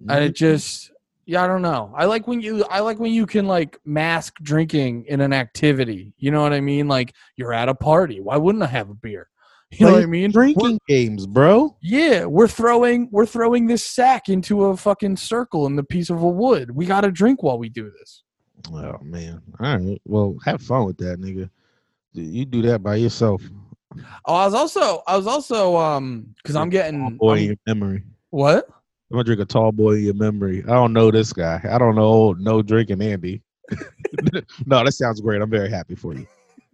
[0.09, 0.91] And it just
[1.31, 1.93] yeah, I don't know.
[1.97, 6.13] I like when you I like when you can like mask drinking in an activity.
[6.19, 6.89] You know what I mean?
[6.89, 8.19] Like you're at a party.
[8.21, 9.29] Why wouldn't I have a beer?
[9.73, 10.33] You know what I mean?
[10.35, 11.77] We're- Drinking games, bro.
[11.81, 16.21] yeah, we're throwing we're throwing this sack into a fucking circle in the piece of
[16.23, 16.73] a wood.
[16.75, 18.25] We got to drink while we do this.
[18.73, 19.41] Oh man.
[19.61, 20.03] All right.
[20.05, 21.49] Well, have fun with that, nigga.
[22.15, 23.43] You do that by yourself.
[24.25, 28.03] Oh, I was also I was also um because I'm getting boy I'm- your memory.
[28.31, 28.67] what?
[29.11, 30.63] I'm gonna drink a tall boy in your memory.
[30.65, 31.61] I don't know this guy.
[31.69, 33.43] I don't know no drinking Andy.
[34.67, 35.43] no, that sounds great.
[35.43, 36.27] I'm very happy for you.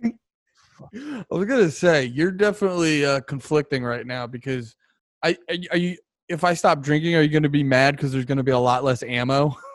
[0.05, 4.76] I was gonna say you're definitely uh, conflicting right now because
[5.22, 5.37] I
[5.70, 5.97] are you-
[6.28, 8.84] if I stop drinking are you gonna be mad because there's gonna be a lot
[8.84, 9.57] less ammo?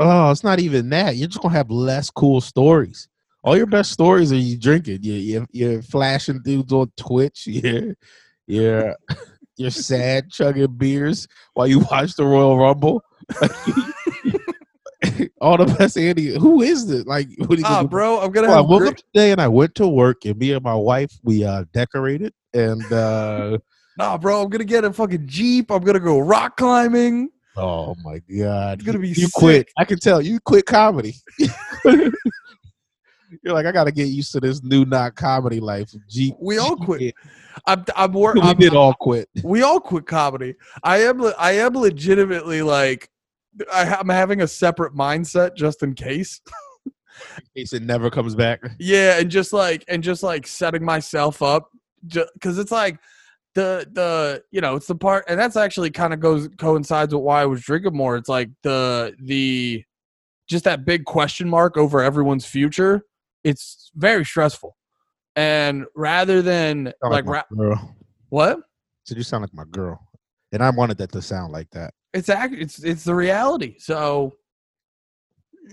[0.00, 1.16] Oh, it's not even that.
[1.16, 3.08] You're just gonna have less cool stories.
[3.42, 5.00] All your best stories are you drinking.
[5.02, 7.46] You you're, you're flashing dudes on Twitch.
[7.48, 7.96] You're
[8.46, 8.94] you're
[9.58, 13.02] you're sad chugging beers while you watch the Royal Rumble.
[15.40, 16.36] All the best, Andy.
[16.38, 17.04] Who is this?
[17.06, 19.40] Like, what do you Ah, bro, I'm gonna Well, I woke great- up today and
[19.40, 23.58] I went to work, and me and my wife we uh decorated, and uh
[23.96, 25.70] Nah, bro, I'm gonna get a fucking jeep.
[25.70, 27.30] I'm gonna go rock climbing.
[27.56, 29.56] oh my god, It's gonna be you quit.
[29.68, 29.72] sick.
[29.76, 31.14] I can tell you quit comedy.
[33.42, 35.90] You're like, I gotta get used to this new not comedy life.
[36.08, 37.14] G- We all quit.
[37.66, 39.28] I'm, I'm, wor- We I'm did all quit.
[39.42, 40.54] we all quit comedy.
[40.82, 43.08] I am I am legitimately like
[43.72, 46.40] I, I'm having a separate mindset just in case.
[47.36, 48.60] In case it never comes back.
[48.78, 51.68] Yeah, and just like and just like setting myself up
[52.06, 53.00] because it's like
[53.56, 57.24] the the you know it's the part and that's actually kind of goes coincides with
[57.24, 58.16] why I was drinking more.
[58.16, 59.82] It's like the the
[60.48, 63.02] just that big question mark over everyone's future.
[63.42, 64.76] It's very stressful,
[65.38, 67.78] and rather than like my ra-
[68.28, 68.58] what
[69.04, 70.00] So you sound like my girl,
[70.50, 71.94] and I wanted that to sound like that.
[72.12, 73.76] it's act it's it's the reality.
[73.78, 74.34] So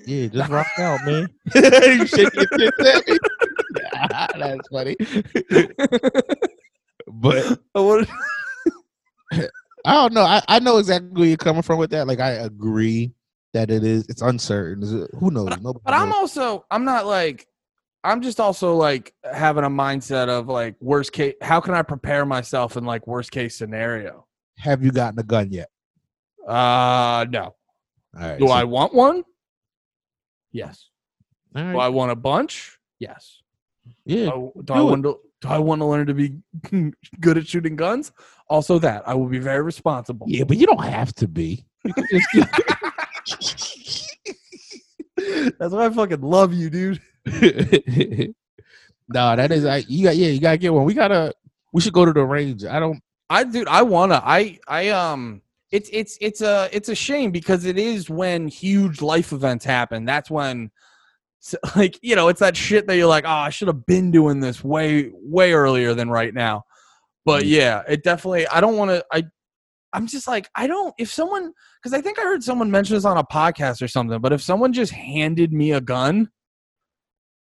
[0.05, 1.29] Yeah, just rock out, man.
[1.55, 3.17] you shake your tits at me.
[4.37, 4.95] That's funny.
[7.07, 7.59] but
[9.87, 10.23] I don't know.
[10.23, 12.05] I, I know exactly where you're coming from with that.
[12.07, 13.13] Like I agree
[13.53, 14.05] that it is.
[14.09, 15.07] It's uncertain.
[15.19, 15.49] Who knows?
[15.59, 17.47] Nobody But I'm also I'm not like
[18.05, 22.25] I'm just also like having a mindset of like worst case how can I prepare
[22.25, 24.27] myself in like worst case scenario?
[24.59, 25.69] Have you gotten a gun yet?
[26.47, 27.55] Uh no.
[28.17, 28.39] All right.
[28.39, 29.23] Do so- I want one?
[30.51, 30.89] Yes.
[31.55, 32.77] all Do I want a bunch?
[32.99, 33.41] Yes.
[34.05, 34.25] yeah.
[34.25, 36.37] Do I, do I want to do I want to learn to be
[37.19, 38.11] good at shooting guns?
[38.47, 39.07] Also that.
[39.07, 40.27] I will be very responsible.
[40.29, 41.65] Yeah, but you don't have to be.
[41.83, 42.05] You can
[43.25, 44.17] just-
[45.57, 47.01] That's why I fucking love you, dude.
[49.09, 49.65] no, that is.
[49.65, 50.15] I you got.
[50.15, 50.85] Yeah, you gotta get one.
[50.85, 51.33] We gotta.
[51.73, 52.65] We should go to the range.
[52.65, 53.01] I don't.
[53.29, 54.21] I dude, I wanna.
[54.23, 59.01] I I um it's it's it's a it's a shame because it is when huge
[59.01, 60.05] life events happen.
[60.05, 60.71] That's when
[61.75, 64.39] like, you know, it's that shit that you're like, "Oh, I should have been doing
[64.39, 66.63] this way way earlier than right now."
[67.25, 67.49] But Mm.
[67.49, 69.23] yeah, it definitely I don't want to I
[69.93, 71.51] I'm just like, I don't if someone
[71.83, 74.41] cuz I think I heard someone mention this on a podcast or something, but if
[74.41, 76.29] someone just handed me a gun,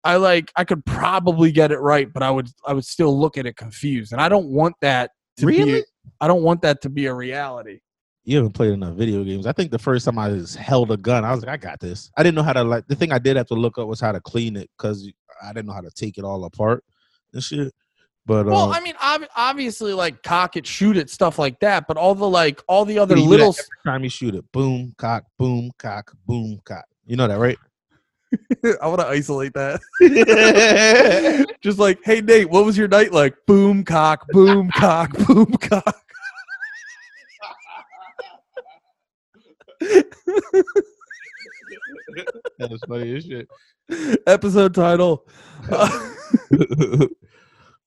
[0.03, 3.37] I like I could probably get it right, but I would I would still look
[3.37, 4.11] at it confused.
[4.11, 5.83] And I don't want that to be Really?
[6.21, 7.79] I don't want that to be a reality.
[8.23, 9.47] You haven't played enough video games.
[9.47, 11.79] I think the first time I just held a gun, I was like, I got
[11.79, 12.11] this.
[12.17, 12.85] I didn't know how to like.
[12.87, 15.09] The thing I did have to look up was how to clean it because
[15.41, 16.83] I didn't know how to take it all apart
[17.33, 17.73] and shit.
[18.25, 21.87] But Well, uh, I mean, ob- obviously, like cock it, shoot it, stuff like that.
[21.87, 24.35] But all the like, all the other you do that little, every time you shoot
[24.35, 26.83] it, boom, cock, boom, cock, boom, cock.
[27.05, 27.57] You know that, right?
[28.81, 29.79] I want to isolate that.
[31.61, 33.35] Just like, hey Nate, what was your night like?
[33.45, 36.03] Boom cock, boom cock, boom cock.
[42.59, 43.47] that was funny as shit.
[44.25, 45.25] Episode title.
[45.71, 46.05] Uh,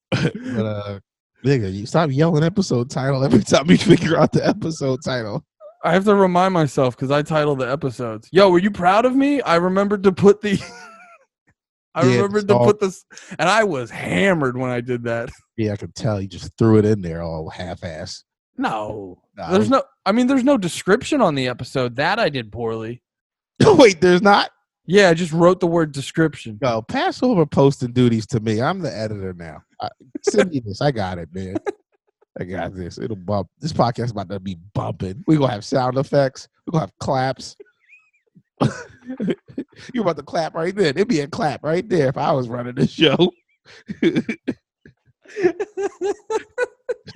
[0.09, 0.99] but uh,
[1.45, 5.45] nigga, you stop yelling episode title every time you figure out the episode title.
[5.83, 8.29] I have to remind myself because I titled the episodes.
[8.31, 9.41] Yo, were you proud of me?
[9.41, 10.61] I remembered to put the.
[11.95, 13.03] I Yeah, remembered to so- put this,
[13.37, 15.29] and I was hammered when I did that.
[15.57, 18.23] Yeah, I could tell you just threw it in there all half-ass.
[18.57, 19.83] No, Nah, there's no.
[20.07, 21.97] I mean, there's no description on the episode.
[21.97, 23.03] That I did poorly.
[23.63, 24.49] Wait, there's not.
[24.87, 26.57] Yeah, I just wrote the word description.
[26.63, 28.59] Yo, pass over posting duties to me.
[28.59, 29.61] I'm the editor now.
[29.79, 29.89] I,
[30.27, 30.81] send me this.
[30.81, 31.57] I got it, man.
[32.39, 32.97] I got this.
[32.97, 33.49] It'll bump.
[33.59, 35.23] This podcast about to be bumping.
[35.27, 36.47] We're gonna have sound effects.
[36.65, 37.57] We're gonna have claps.
[39.93, 40.87] You're about to clap right there.
[40.87, 43.31] It'd be a clap right there if I was running the show.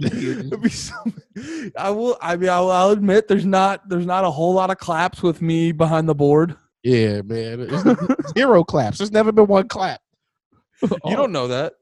[0.01, 0.93] It'd be so-
[1.77, 2.17] I will.
[2.21, 5.41] I mean, I'll, I'll admit there's not there's not a whole lot of claps with
[5.41, 6.55] me behind the board.
[6.83, 7.69] yeah, man.
[8.37, 8.97] Zero claps.
[8.97, 10.01] There's never been one clap.
[10.81, 11.25] You don't oh.
[11.27, 11.73] know that.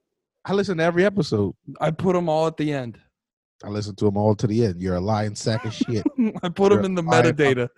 [0.45, 1.55] I listen to every episode.
[1.79, 2.99] I put them all at the end.
[3.63, 4.81] I listen to them all to the end.
[4.81, 6.05] You're a lying sack of shit.
[6.43, 7.69] I put them in the metadata.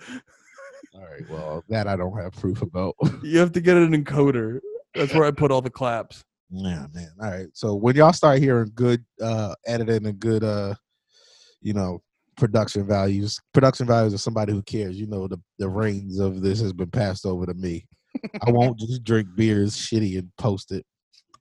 [0.95, 1.29] All right.
[1.29, 2.95] Well, that I don't have proof about.
[3.23, 4.59] You have to get an encoder.
[4.93, 6.23] That's where I put all the claps.
[6.49, 7.11] Yeah, man.
[7.21, 7.47] All right.
[7.53, 10.75] So when y'all start hearing good uh editing and good uh
[11.61, 12.01] you know
[12.37, 16.61] production values, production values of somebody who cares, you know the the reins of this
[16.61, 17.85] has been passed over to me.
[18.45, 20.85] I won't just drink beers shitty and post it.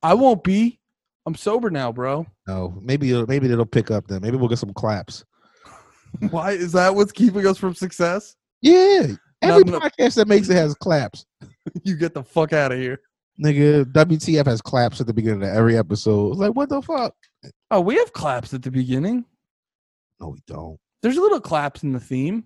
[0.02, 0.80] I won't be.
[1.26, 2.26] I'm sober now, bro.
[2.46, 4.20] No, maybe it'll, maybe it'll pick up then.
[4.20, 5.24] Maybe we'll get some claps.
[6.30, 8.36] Why is that what's keeping us from success?
[8.60, 9.06] Yeah.
[9.42, 9.80] No, Every no.
[9.80, 11.26] podcast that makes it has claps.
[11.82, 13.00] You get the fuck out of here.
[13.42, 16.32] Nigga, WTF has claps at the beginning of every episode.
[16.32, 17.14] It's like, what the fuck?
[17.70, 19.24] Oh, we have claps at the beginning.
[20.20, 20.78] No, we don't.
[21.02, 22.44] There's a little claps in the theme.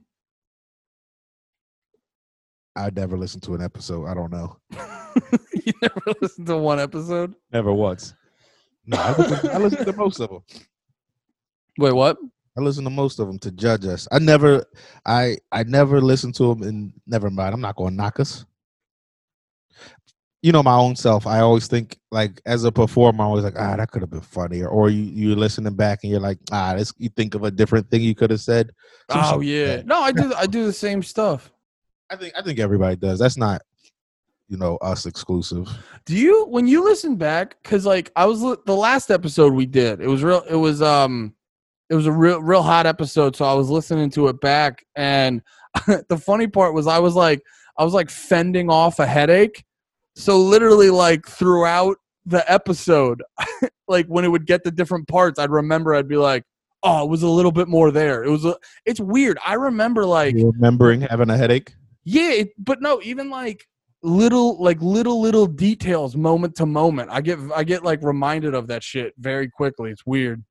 [2.76, 4.06] I never listened to an episode.
[4.06, 4.56] I don't know.
[5.64, 7.34] you never listened to one episode?
[7.52, 8.14] Never once.
[8.88, 10.42] No, I listen, I listen to most of them.
[11.78, 12.16] Wait, what?
[12.56, 14.08] I listen to most of them to judge us.
[14.10, 14.64] I never,
[15.04, 17.54] I I never listen to them, and never mind.
[17.54, 18.46] I'm not going to knock us.
[20.40, 21.26] You know my own self.
[21.26, 24.22] I always think like as a performer, I was like, ah, that could have been
[24.22, 24.68] funnier.
[24.68, 26.92] Or you you're listening back and you're like, ah, this.
[26.96, 28.70] You think of a different thing you could have said.
[29.10, 29.82] Some Oh yeah.
[29.84, 30.32] No, I do.
[30.34, 31.52] I do the same stuff.
[32.10, 33.18] I think I think everybody does.
[33.18, 33.60] That's not,
[34.48, 35.68] you know, us exclusive.
[36.06, 37.56] Do you when you listen back?
[37.62, 40.00] Because like I was the last episode we did.
[40.00, 40.42] It was real.
[40.48, 41.34] It was um,
[41.90, 43.36] it was a real real hot episode.
[43.36, 45.42] So I was listening to it back, and
[46.08, 47.42] the funny part was I was like
[47.76, 49.64] I was like fending off a headache.
[50.16, 53.22] So literally like throughout the episode,
[53.88, 56.44] like when it would get the different parts, I'd remember I'd be like,
[56.82, 58.24] oh, it was a little bit more there.
[58.24, 58.56] It was a.
[58.86, 59.38] It's weird.
[59.44, 61.74] I remember like You remembering having a headache?
[62.04, 63.66] yeah, it, but no, even like
[64.02, 67.10] little like little little details moment to moment.
[67.10, 69.90] I get I get like reminded of that shit very quickly.
[69.90, 70.44] It's weird.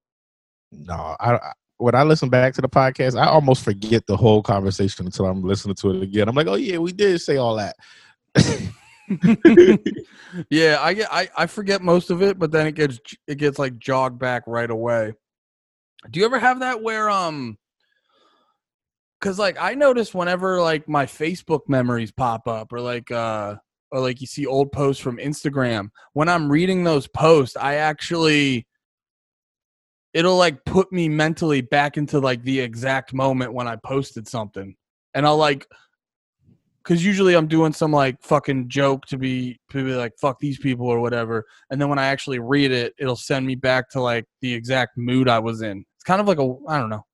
[0.72, 4.41] No, I, I when I listen back to the podcast, I almost forget the whole
[4.41, 6.28] conversation until I'm listening to it again.
[6.28, 7.76] I'm like, oh yeah, we did say all that.
[10.50, 13.58] yeah, I get I, I forget most of it, but then it gets it gets
[13.58, 15.14] like jogged back right away.
[16.10, 17.58] Do you ever have that where um
[19.22, 23.55] cuz like I notice whenever like my Facebook memories pop up or like uh
[23.91, 28.68] or like you see old posts from Instagram, when I'm reading those posts, I actually
[30.13, 34.76] it'll like put me mentally back into like the exact moment when I posted something.
[35.13, 35.68] And I'll like
[36.88, 40.57] because usually I'm doing some like fucking joke to be to be like fuck these
[40.57, 44.01] people or whatever, and then when I actually read it, it'll send me back to
[44.01, 45.84] like the exact mood I was in.
[45.95, 47.05] It's kind of like a I don't know.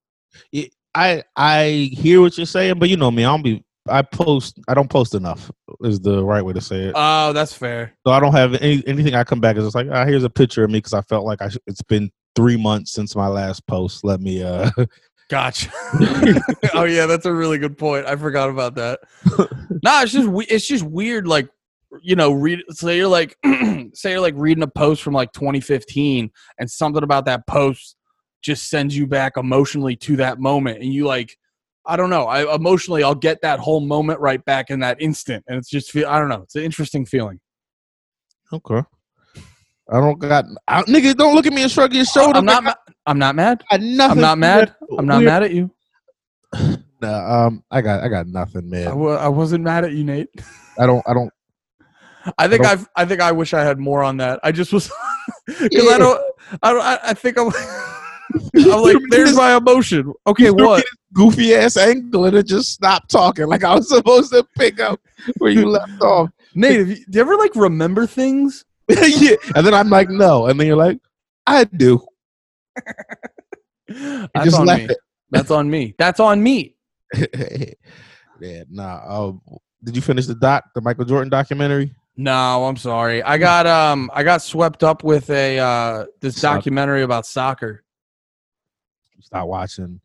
[0.96, 3.64] I I hear what you're saying, but you know me, I don't be.
[3.90, 4.60] I post.
[4.68, 5.52] I don't post enough.
[5.82, 6.94] Is the right way to say it.
[6.96, 7.94] Oh, that's fair.
[8.08, 9.14] So I don't have any anything.
[9.16, 11.26] I come back is just like, ah, here's a picture of me because I felt
[11.26, 11.50] like I.
[11.50, 14.04] Sh- it's been three months since my last post.
[14.04, 14.44] Let me.
[14.44, 14.70] uh
[15.30, 15.70] Gotcha.
[16.74, 18.06] oh yeah, that's a really good point.
[18.06, 19.00] I forgot about that.
[19.84, 21.28] nah, it's just we- it's just weird.
[21.28, 21.50] Like
[22.02, 22.62] you know, read.
[22.70, 23.36] Say you're like,
[23.94, 27.98] say you're like reading a post from like 2015, and something about that post
[28.44, 31.38] just sends you back emotionally to that moment, and you like,
[31.86, 35.44] I don't know, I emotionally I'll get that whole moment right back in that instant,
[35.48, 36.08] and it's just feel.
[36.08, 36.42] I don't know.
[36.44, 37.40] It's an interesting feeling.
[38.52, 38.82] Okay.
[39.92, 41.16] I don't got I, nigga.
[41.16, 42.38] Don't look at me and shrug your shoulder.
[42.40, 42.64] I'm not.
[42.64, 42.74] ma-
[43.06, 43.64] I'm not mad.
[43.72, 43.76] I.
[43.76, 44.76] I'm not mad.
[44.98, 45.72] I'm not Weird- mad at you.
[47.02, 48.86] Nah, um, I got I got nothing, I man.
[48.86, 50.30] w- I wasn't mad at you, Nate.
[50.80, 51.30] I don't I don't.
[52.38, 54.40] I think don't- I've I think I wish I had more on that.
[54.42, 54.90] I just was
[55.46, 55.96] because Yeah.
[55.96, 56.22] I don't
[56.64, 57.48] I don't I, I think I'm
[58.56, 60.14] I'm like there's my emotion.
[60.28, 60.86] Okay, You threw me what?
[61.14, 65.00] Goofy ass angle and it just stopped talking like I was supposed to pick up
[65.38, 66.30] where you left off.
[66.56, 68.66] Nate, you, do you ever like remember things?
[68.90, 71.00] yeah, and then I'm like, no, and then you're like,
[71.48, 72.06] I do.
[73.88, 74.96] That's just on left me.
[75.32, 75.96] That's on me.
[75.98, 76.76] That's on me.
[77.16, 79.02] yeah, nah.
[79.08, 79.42] Oh,
[79.84, 81.94] did you finish the doc, the Michael Jordan documentary?
[82.16, 83.24] No, I'm sorry.
[83.24, 87.83] I got um I got swept up with a uh this documentary about soccer.
[89.24, 90.00] Start watching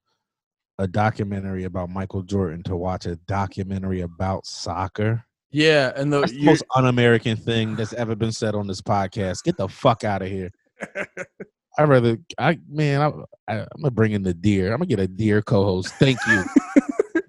[0.78, 5.24] a documentary about Michael Jordan to watch a documentary about soccer.
[5.50, 9.44] Yeah, and the the most un-American thing that's ever been said on this podcast.
[9.44, 10.50] Get the fuck out of here.
[11.78, 13.06] I rather, I man, I,
[13.52, 14.72] I, I'm gonna bring in the deer.
[14.72, 15.94] I'm gonna get a deer co-host.
[15.94, 16.44] Thank you.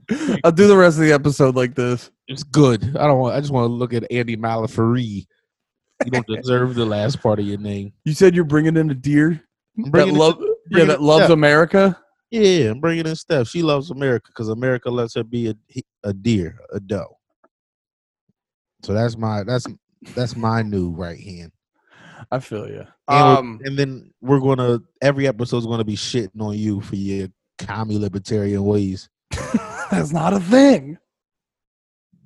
[0.44, 2.12] I'll do the rest of the episode like this.
[2.28, 2.96] it's good.
[2.98, 3.36] I don't want.
[3.36, 5.26] I just want to look at Andy Malafari.
[6.06, 7.94] You don't deserve the last part of your name.
[8.06, 9.42] You said you're bringing in a deer
[9.78, 10.42] I'm that bringing in- love
[10.72, 11.32] yeah that loves Steph.
[11.32, 12.00] America.
[12.32, 13.48] Yeah, I'm bringing in Steph.
[13.48, 15.56] She loves America because America lets her be a
[16.04, 17.18] a deer, a doe.
[18.84, 19.66] So that's my that's
[20.16, 21.52] that's my new right hand.
[22.32, 22.86] I feel you.
[23.08, 27.30] And, Um, and then we're gonna every episode's gonna be shitting on you for your
[27.58, 29.10] commie libertarian ways.
[29.92, 30.98] that's not a thing.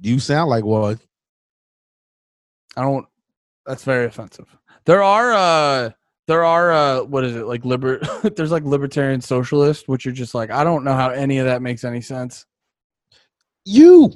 [0.02, 1.00] You sound like one.
[2.76, 3.06] I don't.
[3.66, 4.48] That's very offensive.
[4.86, 5.92] There are uh
[6.28, 8.00] there are uh what is it like liber
[8.36, 11.62] there's like libertarian socialist which are just like I don't know how any of that
[11.62, 12.46] makes any sense.
[13.66, 14.12] You,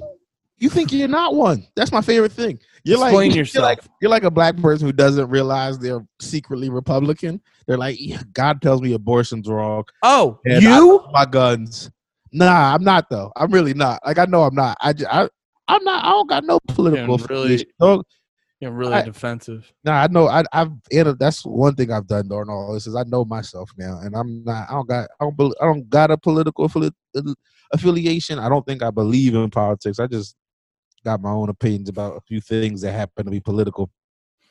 [0.58, 1.66] you think you're not one.
[1.74, 2.58] That's my favorite thing.
[2.84, 3.54] You're Explain like yourself.
[3.54, 7.40] You're like you're like a black person who doesn't realize they're secretly Republican.
[7.66, 9.84] They're like, yeah, God tells me abortion's wrong.
[10.02, 11.04] Oh, you?
[11.12, 11.90] my guns.
[12.32, 13.32] Nah, I'm not though.
[13.36, 14.00] I'm really not.
[14.04, 14.76] Like I know I'm not.
[14.80, 15.28] I just, I
[15.68, 16.04] I'm not.
[16.04, 17.18] I don't got no political.
[17.18, 17.66] Really-.
[18.60, 19.72] No, You're really I- defensive.
[19.84, 20.26] nah, I know.
[20.28, 20.72] I, I've.
[20.92, 24.16] And that's one thing I've done during all this is I know myself now, and
[24.16, 24.68] I'm not.
[24.68, 25.08] I don't got.
[25.20, 25.54] I don't.
[25.60, 26.92] I don't got a political affili-
[27.72, 28.38] affiliation.
[28.38, 30.00] I don't think I believe in politics.
[30.00, 30.34] I just
[31.04, 33.90] got my own opinions about a few things that happen to be political.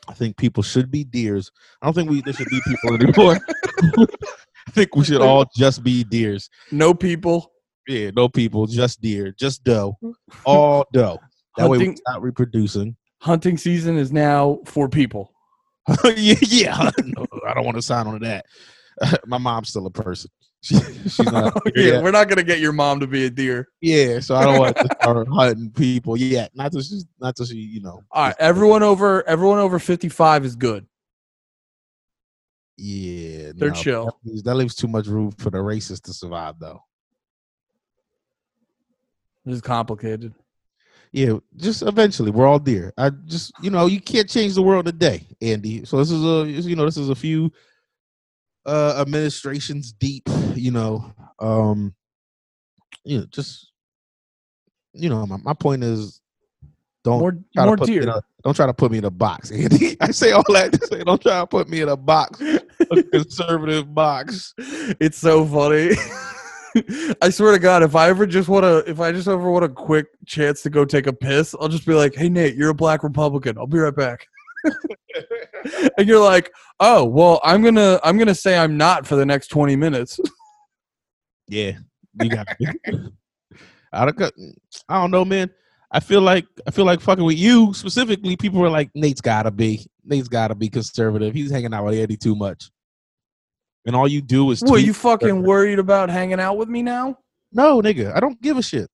[0.07, 1.51] I think people should be deers.
[1.81, 3.37] I don't think we there should be people anymore.
[4.67, 6.49] I think we should all just be deers.
[6.71, 7.51] No people.
[7.87, 9.97] Yeah, no people, just deer, just doe,
[10.45, 11.19] all doe.
[11.55, 12.97] That way we're not reproducing.
[13.19, 15.33] Hunting season is now for people.
[16.15, 16.91] yeah.
[17.03, 18.45] No, I don't want to sign on to that.
[19.27, 20.29] my mom's still a person.
[20.61, 21.53] She, she's not.
[21.75, 23.67] yeah, yeah, we're not gonna get your mom to be a deer.
[23.79, 26.51] yeah, so I don't want to start hunting people yet.
[26.55, 28.01] Not till she's, not till she, you know.
[28.11, 30.87] All right, everyone over everyone over fifty five is good.
[32.77, 34.05] Yeah, They're no, chill.
[34.05, 36.81] That leaves, that leaves too much room for the racists to survive, though.
[39.45, 40.33] This is complicated.
[41.11, 42.93] Yeah, just eventually we're all deer.
[42.97, 45.85] I just you know you can't change the world in a day, Andy.
[45.85, 47.51] So this is a you know this is a few
[48.65, 50.27] uh administrations deep.
[50.55, 51.93] You know, um,
[53.03, 53.71] you know just
[54.93, 56.21] you know my, my point is
[57.07, 59.05] don't More try more to put me in a, don't try to put me in
[59.05, 59.95] a box, Andy.
[60.01, 63.03] I say all that to say don't try to put me in a box, a
[63.11, 64.53] conservative box.
[64.57, 65.91] It's so funny.
[67.21, 69.65] I swear to God, if I ever just want to, if I just ever want
[69.65, 72.69] a quick chance to go take a piss, I'll just be like, "Hey Nate, you're
[72.69, 73.57] a black Republican.
[73.57, 74.27] I'll be right back."
[75.97, 79.47] and you're like, "Oh, well, I'm gonna, I'm gonna say I'm not for the next
[79.47, 80.19] 20 minutes."
[81.49, 81.77] Yeah,
[82.21, 82.45] you got.
[83.93, 84.21] I don't.
[84.89, 85.49] I don't know, man.
[85.91, 88.35] I feel like I feel like fucking with you specifically.
[88.35, 89.85] People are like, Nate's gotta be.
[90.03, 91.33] Nate's gotta be conservative.
[91.33, 92.69] He's hanging out with Eddie too much,
[93.87, 94.61] and all you do is.
[94.61, 97.17] What, tweet you fucking worried about hanging out with me now?
[97.51, 98.89] No, nigga, I don't give a shit.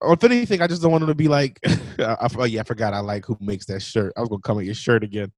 [0.00, 1.60] Or if anything, I just don't want him to be like,
[1.98, 4.12] I, I- oh yeah, I forgot I like who makes that shirt.
[4.16, 5.30] I was gonna come at your shirt again.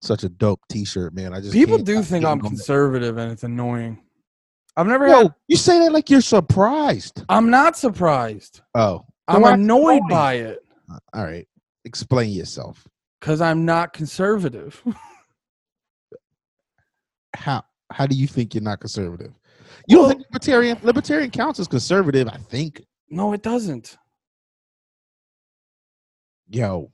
[0.00, 1.34] Such a dope T-shirt, man.
[1.34, 2.44] I just People do stop think I'm on that.
[2.48, 3.98] conservative, and it's annoying.
[4.76, 5.34] I've never had.
[5.48, 7.24] You say that like you're surprised.
[7.28, 8.60] I'm not surprised.
[8.76, 10.60] Oh, then I'm why- annoyed by it
[11.12, 11.48] All right,
[11.84, 12.86] explain yourself.
[13.20, 14.80] because I'm not conservative.
[17.34, 19.32] How how do you think you're not conservative?
[19.86, 22.28] You don't think libertarian libertarian counts as conservative?
[22.28, 22.82] I think.
[23.08, 23.96] no, it doesn't.
[26.50, 26.90] Yo,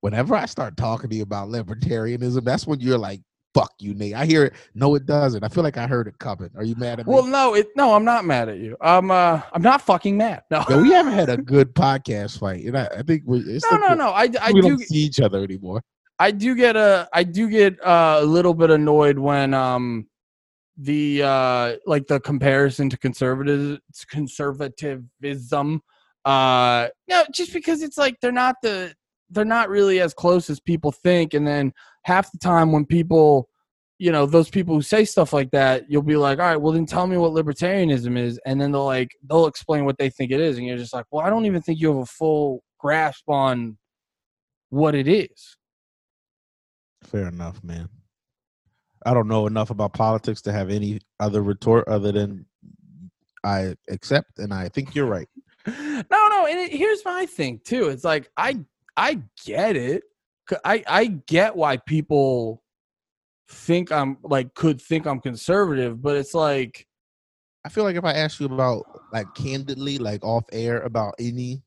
[0.00, 3.20] whenever I start talking to you about libertarianism, that's when you're like,
[3.54, 4.54] "Fuck you, Nate." I hear it.
[4.74, 5.44] No, it doesn't.
[5.44, 6.50] I feel like I heard it coming.
[6.56, 7.14] Are you mad at me?
[7.14, 8.76] Well, no, it no, I'm not mad at you.
[8.80, 10.42] I'm uh I'm not fucking mad.
[10.50, 10.64] No.
[10.68, 13.40] Yo, we haven't had a good podcast fight, and I, I think we.
[13.40, 14.10] It's No, no, no.
[14.10, 15.82] I, I we do don't see each other anymore.
[16.18, 20.08] I do get a I do get uh, a little bit annoyed when um
[20.78, 23.78] the uh like the comparison to conservative
[24.10, 25.80] conservatism
[26.26, 28.94] uh no just because it's like they're not the
[29.30, 31.34] they're not really as close as people think.
[31.34, 31.72] And then
[32.04, 33.48] half the time when people
[33.98, 36.72] you know those people who say stuff like that you'll be like all right well
[36.72, 38.40] then tell me what libertarianism is.
[38.46, 40.56] And then they'll like they'll explain what they think it is.
[40.56, 43.78] And you're just like well i don't even think you have a full grasp on
[44.70, 45.56] what it is
[47.06, 47.88] Fair enough, man.
[49.04, 52.46] I don't know enough about politics to have any other retort other than
[53.44, 55.28] I accept, and I think you're right.
[55.66, 58.56] no no and it, here's my thing too it's like i
[58.96, 60.04] i get it
[60.64, 62.62] I I get why people
[63.48, 66.86] think i'm like could think i'm conservative but it's like
[67.66, 71.64] I feel like if I asked you about like candidly, like off air about any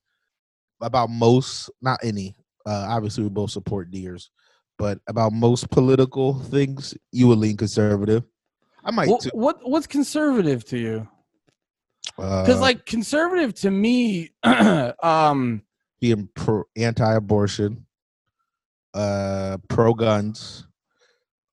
[0.81, 4.31] about most not any, uh obviously we both support deers,
[4.79, 8.23] but about most political things, you would lean conservative.
[8.83, 11.07] I might what, what what's conservative to you
[12.17, 14.31] Uh, because like conservative to me
[15.03, 15.61] um
[15.99, 17.85] being pro anti-abortion,
[18.93, 20.65] uh, pro guns.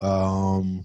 [0.00, 0.84] Um,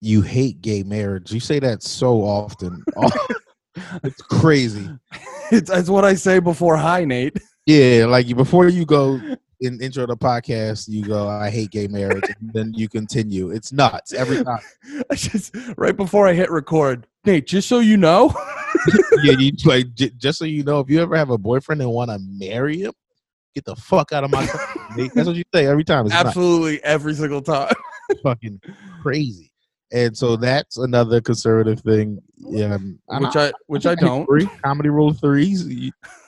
[0.00, 1.32] you hate gay marriage.
[1.32, 2.82] You say that so often.
[4.02, 4.88] it's crazy.
[5.52, 7.36] it's, it's what i say before hi nate
[7.66, 9.20] Yeah, like before you go
[9.60, 13.50] in intro to the podcast, you go, I hate gay marriage, and then you continue.
[13.50, 14.58] It's nuts every time.
[15.10, 18.32] I just right before i hit record nate just so you know
[19.22, 21.90] yeah, you like j- just so you know, if you ever have a boyfriend and
[21.90, 22.92] want to marry him,
[23.54, 24.46] get the fuck out of my.
[24.96, 25.12] Nate.
[25.14, 26.06] That's what you say every time.
[26.06, 26.28] It's nuts.
[26.28, 27.74] absolutely every single time
[28.22, 28.60] fucking
[29.02, 29.52] crazy.
[29.92, 32.20] And so that's another conservative thing.
[32.38, 32.76] Yeah,
[33.06, 35.66] which i which i don't Three, comedy rule of threes.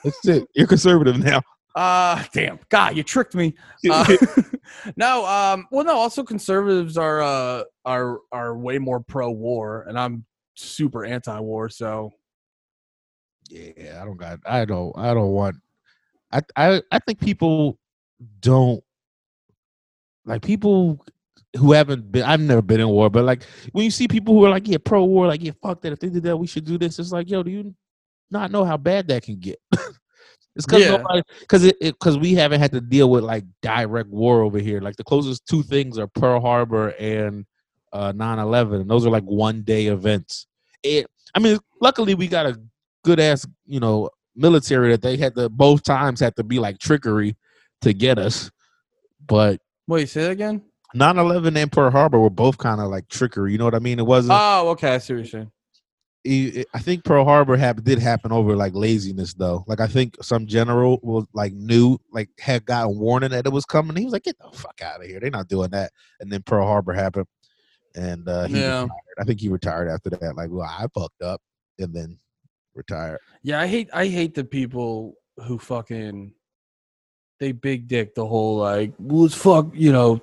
[0.03, 0.47] That's it.
[0.55, 1.41] You're conservative now.
[1.75, 2.59] Uh damn.
[2.69, 3.55] God, you tricked me.
[3.89, 4.17] Uh,
[4.97, 9.97] no, um well no, also conservatives are uh are are way more pro war and
[9.97, 12.13] I'm super anti war, so
[13.49, 14.39] yeah, I don't got.
[14.45, 14.95] I don't.
[14.97, 15.55] I don't want.
[16.31, 17.79] I I I think people
[18.41, 18.83] don't
[20.25, 21.03] like people
[21.57, 22.23] who haven't been.
[22.23, 24.77] I've never been in war, but like when you see people who are like, yeah,
[24.83, 25.93] pro war, like, yeah, fuck that.
[25.93, 26.99] If they did that, we should do this.
[26.99, 27.75] It's like, yo, do you
[28.29, 29.59] not know how bad that can get?
[30.59, 30.97] It's because Yeah.
[30.97, 34.81] nobody because it because we haven't had to deal with like direct war over here.
[34.81, 37.45] Like the closest two things are Pearl Harbor and
[37.93, 40.47] uh 9-11 and those are like one day events.
[40.83, 42.59] It I mean luckily we got a
[43.05, 46.77] good ass, you know, military that they had to both times had to be like
[46.77, 47.37] trickery
[47.81, 48.51] to get us.
[49.25, 50.61] But Wait, say that again.
[50.93, 53.53] 9-11 and Pearl Harbor were both kind of like trickery.
[53.53, 53.97] You know what I mean?
[53.97, 54.37] It wasn't.
[54.41, 54.95] Oh, okay.
[54.95, 55.51] I see what you're saying.
[56.27, 59.63] I think Pearl Harbor hap- did happen over like laziness though.
[59.67, 63.65] Like I think some general was like knew like had gotten warning that it was
[63.65, 63.95] coming.
[63.95, 65.19] He was like, "Get the fuck out of here!
[65.19, 67.25] They're not doing that." And then Pearl Harbor happened,
[67.95, 68.81] and uh, he Yeah.
[68.81, 68.89] retired.
[69.19, 70.35] I think he retired after that.
[70.35, 71.41] Like, well, I fucked up,
[71.79, 72.19] and then
[72.75, 73.19] retired.
[73.41, 75.15] Yeah, I hate I hate the people
[75.45, 76.33] who fucking
[77.39, 80.19] they big dick the whole like well, let's fuck you know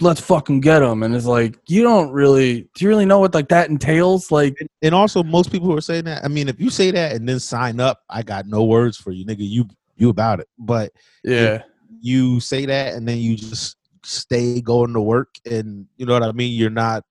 [0.00, 3.34] let's fucking get them and it's like you don't really do you really know what
[3.34, 6.24] like that entails like And, and also, most people who are saying that.
[6.24, 9.12] I mean, if you say that and then sign up, I got no words for
[9.12, 9.48] you, nigga.
[9.48, 10.92] You you about it, but
[11.24, 11.62] yeah
[12.00, 16.22] you say that and then you just stay going to work and you know what
[16.22, 17.04] I mean, you're not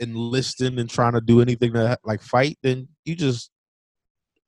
[0.00, 3.50] enlisting and trying to do anything to like fight, then you just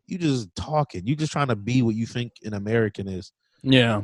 [0.07, 1.07] you just talking.
[1.07, 3.33] You just trying to be what you think an American is.
[3.63, 4.03] yeah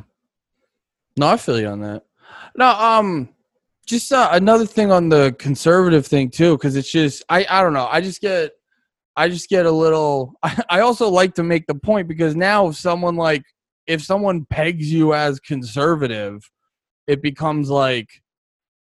[1.17, 2.03] no I feel you on that
[2.57, 3.29] no um
[3.85, 7.73] just uh, another thing on the conservative thing too because it's just I I don't
[7.73, 8.51] know I just get
[9.15, 12.67] I just get a little I, I also like to make the point because now
[12.67, 13.43] if someone like
[13.87, 16.49] if someone pegs you as conservative
[17.07, 18.09] it becomes like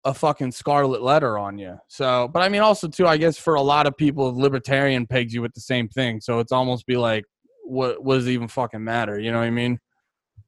[0.05, 1.77] a fucking scarlet letter on you.
[1.87, 5.33] So, but I mean, also too, I guess for a lot of people, libertarian pegs
[5.33, 6.21] you with the same thing.
[6.21, 7.25] So it's almost be like,
[7.63, 9.19] what, what does it even fucking matter?
[9.19, 9.79] You know what I mean?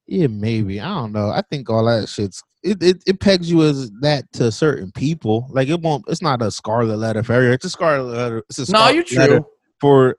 [0.08, 0.80] Yeah, maybe.
[0.80, 1.30] I don't know.
[1.30, 5.48] I think all that shit's it, it, it pegs you as that to certain people.
[5.50, 7.56] Like it won't it's not a scarlet letter for everyone.
[7.56, 8.44] It's a scarlet letter.
[8.50, 9.48] It's a No, scarlet you're letter true.
[9.80, 10.16] for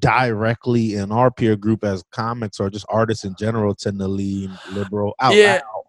[0.00, 4.56] directly in our peer group as comics or just artists in general tend to lean
[4.72, 5.54] liberal out Yeah.
[5.54, 5.84] loud.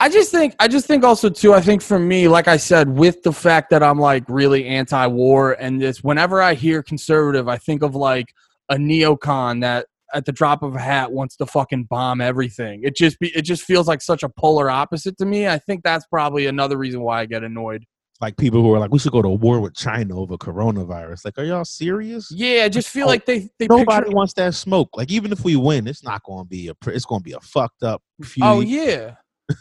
[0.00, 2.88] I just think, I just think also too, I think for me, like I said,
[2.88, 7.56] with the fact that I'm like really anti-war and this, whenever I hear conservative, I
[7.56, 8.34] think of like
[8.68, 12.82] a neocon that at the drop of a hat wants to fucking bomb everything.
[12.84, 15.48] It just be, it just feels like such a polar opposite to me.
[15.48, 17.84] I think that's probably another reason why I get annoyed.
[18.20, 21.26] Like people who are like, we should go to war with China over coronavirus.
[21.26, 22.30] Like, are y'all serious?
[22.30, 24.16] Yeah, I just feel Oh, like they they Nobody picture.
[24.16, 24.88] wants that smoke.
[24.96, 27.32] Like, even if we win, it's not going to be a it's going to be
[27.32, 28.46] a fucked up feud.
[28.46, 29.16] Oh yeah,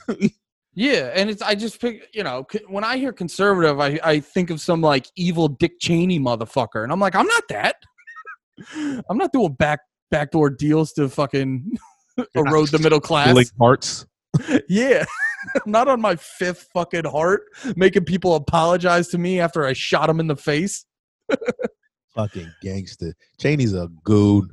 [0.74, 4.50] yeah, and it's I just pick you know when I hear conservative, I I think
[4.50, 7.76] of some like evil Dick Cheney motherfucker, and I'm like, I'm not that.
[9.10, 9.82] I'm not doing back
[10.12, 11.78] backdoor deals to fucking
[12.36, 13.28] erode the middle class.
[13.28, 14.06] Stealing hearts.
[14.68, 15.06] Yeah.
[15.66, 17.44] Not on my fifth fucking heart
[17.78, 20.86] making people apologize to me after I shot him in the face.
[22.16, 23.14] Fucking gangster.
[23.40, 24.50] Cheney's a goon.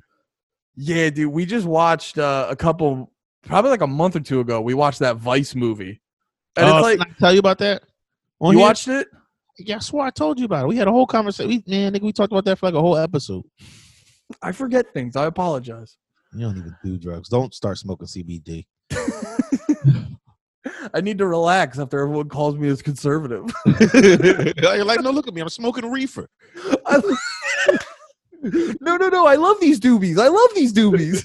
[0.76, 1.32] Yeah, dude.
[1.32, 3.10] We just watched uh, a couple,
[3.44, 4.60] probably like a month or two ago.
[4.60, 6.00] We watched that Vice movie,
[6.56, 7.82] and Oh, it's like didn't I tell you about that.
[8.40, 8.66] On you here?
[8.68, 9.08] watched it.
[9.58, 10.68] Yeah, I swore I told you about it.
[10.68, 11.48] We had a whole conversation.
[11.48, 13.44] We, man, nigga, we talked about that for like a whole episode.
[14.42, 15.16] I forget things.
[15.16, 15.96] I apologize.
[16.34, 17.28] You don't even do drugs.
[17.28, 18.66] Don't start smoking CBD.
[20.94, 23.44] I need to relax after everyone calls me as conservative.
[23.94, 25.40] You're like, no, look at me.
[25.40, 26.28] I'm smoking reefer.
[26.86, 27.16] I-
[28.80, 29.26] no, no, no.
[29.26, 30.18] I love these doobies.
[30.18, 31.22] I love these doobies.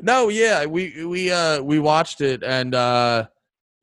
[0.00, 3.26] no, yeah, we we uh we watched it and uh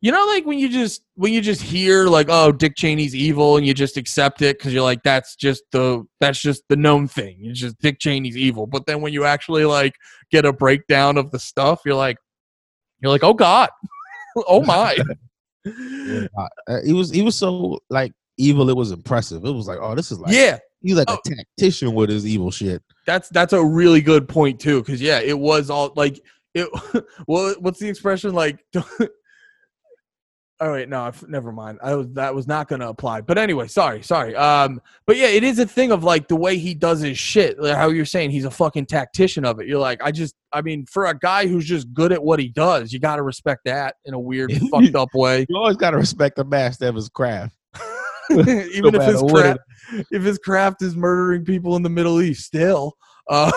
[0.01, 3.57] you know like when you just when you just hear like oh Dick Cheney's evil
[3.57, 7.07] and you just accept it cuz you're like that's just the that's just the known
[7.07, 7.37] thing.
[7.43, 8.67] It's just Dick Cheney's evil.
[8.67, 9.93] But then when you actually like
[10.31, 12.17] get a breakdown of the stuff, you're like
[13.01, 13.69] you're like oh god.
[14.47, 14.97] oh my.
[15.63, 16.25] Yeah,
[16.67, 18.67] uh, he was he was so like evil.
[18.71, 19.45] It was impressive.
[19.45, 20.57] It was like, oh, this is like yeah.
[20.81, 21.19] he's like Oh.
[21.23, 22.81] a tactician with his evil shit.
[23.05, 26.19] That's that's a really good point too, because yeah, it was all like
[26.55, 26.67] it.
[27.27, 28.65] Well, what's the expression like?
[30.61, 31.79] All right, no, I've- never mind.
[31.81, 33.21] I was that was not going to apply.
[33.21, 34.35] But anyway, sorry, sorry.
[34.35, 37.59] Um, but yeah, it is a thing of like the way he does his shit.
[37.59, 39.65] Like how you're saying he's a fucking tactician of it.
[39.67, 42.47] You're like, I just, I mean, for a guy who's just good at what he
[42.47, 45.47] does, you got to respect that in a weird, fucked up way.
[45.49, 47.55] You always gotta respect the master of his craft.
[48.29, 49.57] Even if matter his what it
[49.89, 52.93] craft, if his craft is murdering people in the Middle East, still.
[53.27, 53.51] Uh,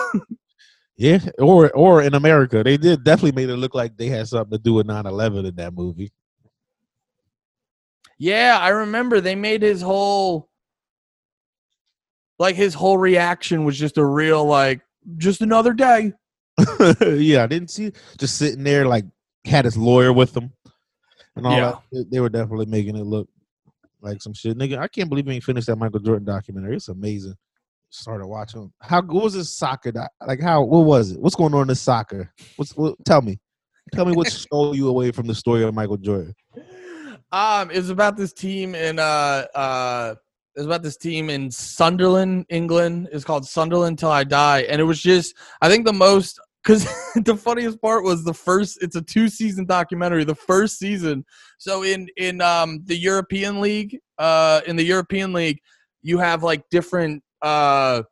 [0.97, 4.57] Yeah, or or in America, they did definitely made it look like they had something
[4.57, 6.11] to do with 9-11 in that movie.
[8.17, 10.49] Yeah, I remember they made his whole
[12.39, 14.81] like his whole reaction was just a real like
[15.17, 16.13] just another day.
[17.01, 19.05] yeah, I didn't see just sitting there like
[19.45, 20.51] had his lawyer with him
[21.35, 21.73] and all Yeah.
[21.91, 22.11] that.
[22.11, 23.27] They- were definitely making it look
[24.01, 24.57] like some shit.
[24.57, 26.75] Nigga, I can't believe we ain't finished that Michael Jordan documentary.
[26.75, 27.35] It's amazing.
[27.89, 28.71] started watching.
[28.81, 29.91] How what was this soccer?
[29.91, 30.63] doc- Like how?
[30.63, 31.19] What was it?
[31.19, 32.31] What's going on in the soccer?
[32.57, 33.39] What's what, tell me?
[33.93, 36.33] Tell me what stole you away from the story of Michael Jordan.
[37.31, 40.15] Um, it was about this team in uh uh
[40.55, 43.09] it was about this team in Sunderland, England.
[43.11, 46.85] It's called Sunderland Till I Die, and it was just I think the most because
[47.15, 48.81] the funniest part was the first.
[48.81, 50.23] It's a two season documentary.
[50.23, 51.25] The first season,
[51.57, 55.59] so in in um the European League, uh in the European League,
[56.03, 58.03] you have like different uh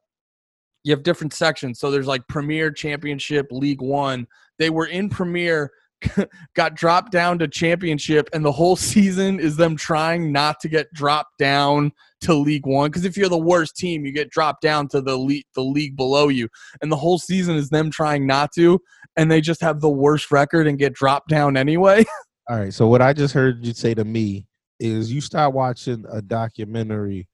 [0.84, 1.80] you have different sections.
[1.80, 4.28] So there's like Premier, Championship, League One.
[4.60, 5.72] They were in Premier
[6.56, 10.92] got dropped down to championship and the whole season is them trying not to get
[10.94, 11.92] dropped down
[12.22, 15.18] to league one because if you're the worst team you get dropped down to the
[15.18, 16.48] league the league below you
[16.82, 18.80] and the whole season is them trying not to
[19.18, 22.04] and they just have the worst record and get dropped down anyway
[22.50, 22.74] All right.
[22.74, 24.46] So what I just heard you say to me
[24.80, 27.28] is you start watching a documentary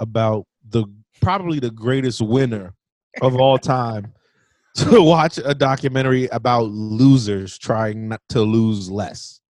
[0.00, 0.84] about the
[1.20, 2.74] probably the greatest winner
[3.22, 4.12] of all time
[4.90, 9.40] to watch a documentary about losers trying not to lose less.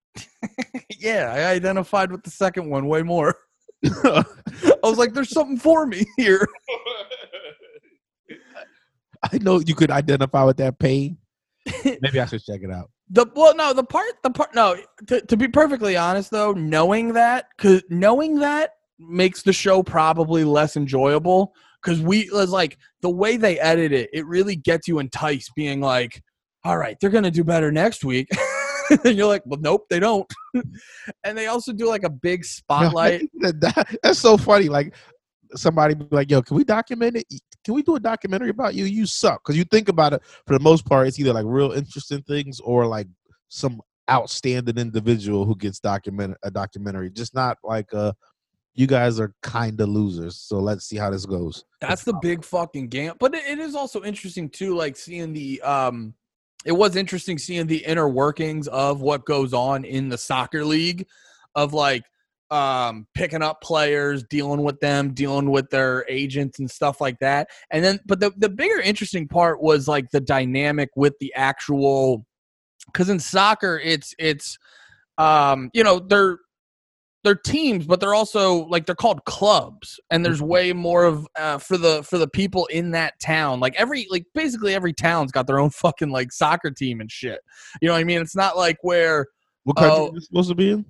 [0.98, 3.36] yeah i identified with the second one way more
[3.84, 4.24] i
[4.82, 6.44] was like there's something for me here
[9.22, 11.18] I know you could identify with that pain.
[11.84, 12.90] Maybe I should check it out.
[13.10, 14.76] The well, no, the part, the part, no.
[15.06, 20.44] To, to be perfectly honest, though, knowing that, cause knowing that makes the show probably
[20.44, 21.54] less enjoyable.
[21.82, 25.80] Cause we it like the way they edit it, it really gets you enticed, being
[25.80, 26.22] like,
[26.64, 28.28] "All right, they're gonna do better next week."
[29.04, 30.30] and you're like, "Well, nope, they don't."
[31.24, 33.28] and they also do like a big spotlight.
[33.40, 34.68] That- that- that's so funny.
[34.68, 34.94] Like
[35.54, 37.26] somebody be like, "Yo, can we document it?
[37.64, 38.84] Can we do a documentary about you?
[38.84, 41.72] You suck." Because you think about it, for the most part, it's either like real
[41.72, 43.06] interesting things or like
[43.48, 47.10] some outstanding individual who gets document a documentary.
[47.10, 48.12] Just not like uh,
[48.78, 50.36] you guys are kind of losers.
[50.36, 51.64] So let's see how this goes.
[51.80, 53.12] That's the big fucking game.
[53.18, 56.14] But it, is also interesting too, like seeing the um
[56.64, 61.08] it was interesting seeing the inner workings of what goes on in the soccer league
[61.56, 62.04] of like
[62.52, 67.48] um picking up players, dealing with them, dealing with their agents and stuff like that.
[67.72, 72.24] And then but the the bigger interesting part was like the dynamic with the actual
[72.94, 74.56] cuz in soccer it's it's
[75.18, 76.38] um you know, they're
[77.24, 81.58] they're teams, but they're also like they're called clubs, and there's way more of uh,
[81.58, 83.60] for the for the people in that town.
[83.60, 87.40] Like every like basically every town's got their own fucking like soccer team and shit.
[87.82, 88.20] You know what I mean?
[88.20, 89.26] It's not like where
[89.64, 90.16] What country Oh.
[90.16, 90.84] is supposed to be in?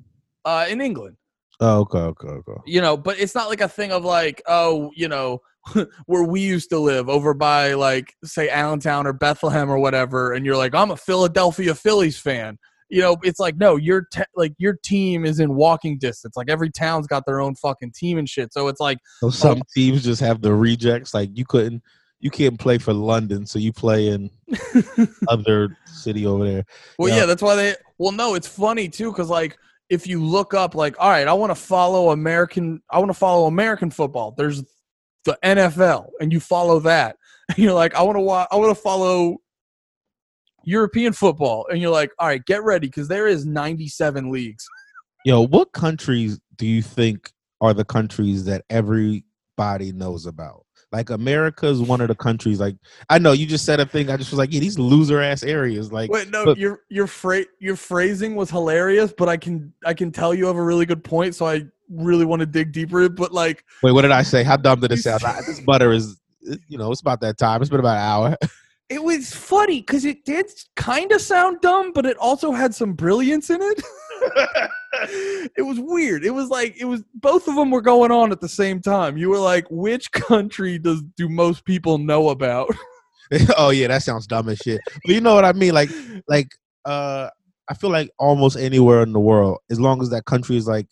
[0.44, 1.16] uh, in England,
[1.60, 2.60] Oh, okay, okay, okay.
[2.66, 5.40] you know, but it's not like a thing of like oh you know
[6.06, 10.44] where we used to live over by like say Allentown or Bethlehem or whatever, and
[10.46, 12.58] you're like I'm a Philadelphia Phillies fan.
[12.90, 16.36] You know, it's like no, your te- like your team is in walking distance.
[16.36, 18.52] Like every town's got their own fucking team and shit.
[18.52, 21.12] So it's like So some um, teams just have the rejects.
[21.12, 21.82] Like you couldn't,
[22.20, 24.30] you can't play for London, so you play in
[25.28, 26.64] other city over there.
[26.98, 27.16] Well, Yeah.
[27.20, 27.26] yeah.
[27.26, 27.74] that's why they.
[27.98, 29.58] Well, no, it's funny too, because like
[29.90, 33.14] if you look up, like, all right, I want to follow American, I want to
[33.18, 34.32] follow American football.
[34.36, 34.62] There's
[35.24, 37.16] the NFL, and you follow that.
[37.50, 39.38] And you're like, I want to watch, I want to follow
[40.68, 44.66] European football, and you're like, all right, get ready, because there is 97 leagues.
[45.24, 50.64] Yo, what countries do you think are the countries that everybody knows about?
[50.92, 52.60] Like America is one of the countries.
[52.60, 52.76] Like
[53.10, 54.10] I know you just said a thing.
[54.10, 55.92] I just was like, yeah, these loser ass areas.
[55.92, 59.92] Like Wait, no, but- your your fra- your phrasing was hilarious, but I can I
[59.92, 63.06] can tell you have a really good point, so I really want to dig deeper.
[63.10, 64.42] But like, Wait, what did I say?
[64.44, 65.20] How dumb did it sound?
[65.46, 66.18] this butter is,
[66.68, 67.60] you know, it's about that time.
[67.60, 68.36] It's been about an hour.
[68.90, 72.94] It was funny because it did kind of sound dumb, but it also had some
[72.94, 73.82] brilliance in it.
[75.56, 76.24] it was weird.
[76.24, 79.18] It was like it was both of them were going on at the same time.
[79.18, 82.74] You were like, which country does do most people know about?
[83.58, 84.80] oh yeah, that sounds dumb as shit.
[85.04, 85.74] But you know what I mean?
[85.74, 85.90] Like,
[86.26, 86.48] like,
[86.86, 87.28] uh,
[87.68, 90.86] I feel like almost anywhere in the world, as long as that country is like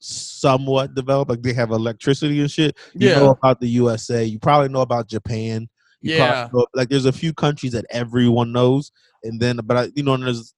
[0.00, 2.76] somewhat developed, like they have electricity and shit.
[2.94, 3.14] You Yeah.
[3.20, 4.24] know about the USA.
[4.24, 5.68] You probably know about Japan.
[6.02, 6.48] You Yeah.
[6.74, 8.92] like there's a few countries that everyone knows,
[9.24, 10.54] and then but I, you know, there's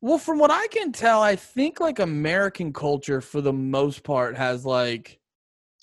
[0.00, 4.36] Well, from what I can tell, I think like American culture for the most part
[4.36, 5.18] has like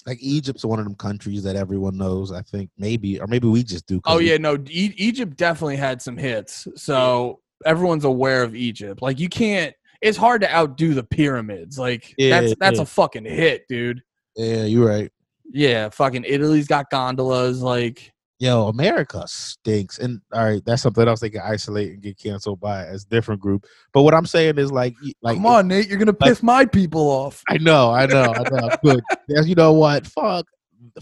[0.06, 2.32] like Egypt's one of them countries that everyone knows.
[2.32, 4.02] I think maybe, or maybe we just do.
[4.06, 6.68] Oh we- yeah, no, e- Egypt definitely had some hits.
[6.76, 9.02] So everyone's aware of Egypt.
[9.02, 11.80] Like you can't it's hard to outdo the pyramids.
[11.80, 12.84] Like Yeah, that's that's yeah.
[12.84, 14.04] a fucking hit, dude.
[14.36, 15.10] yeah, you're right.
[15.52, 20.00] Yeah, fucking Italy's got gondolas like Yo, America stinks.
[20.00, 23.40] And all right, that's something else they can isolate and get canceled by as different
[23.40, 23.66] group.
[23.94, 26.66] But what I'm saying is like, like Come on, Nate, you're going to piss my
[26.66, 27.42] people off.
[27.48, 28.70] I know, I know, I know.
[28.84, 29.04] Good.
[29.28, 30.06] Yes, you know what?
[30.08, 30.46] Fuck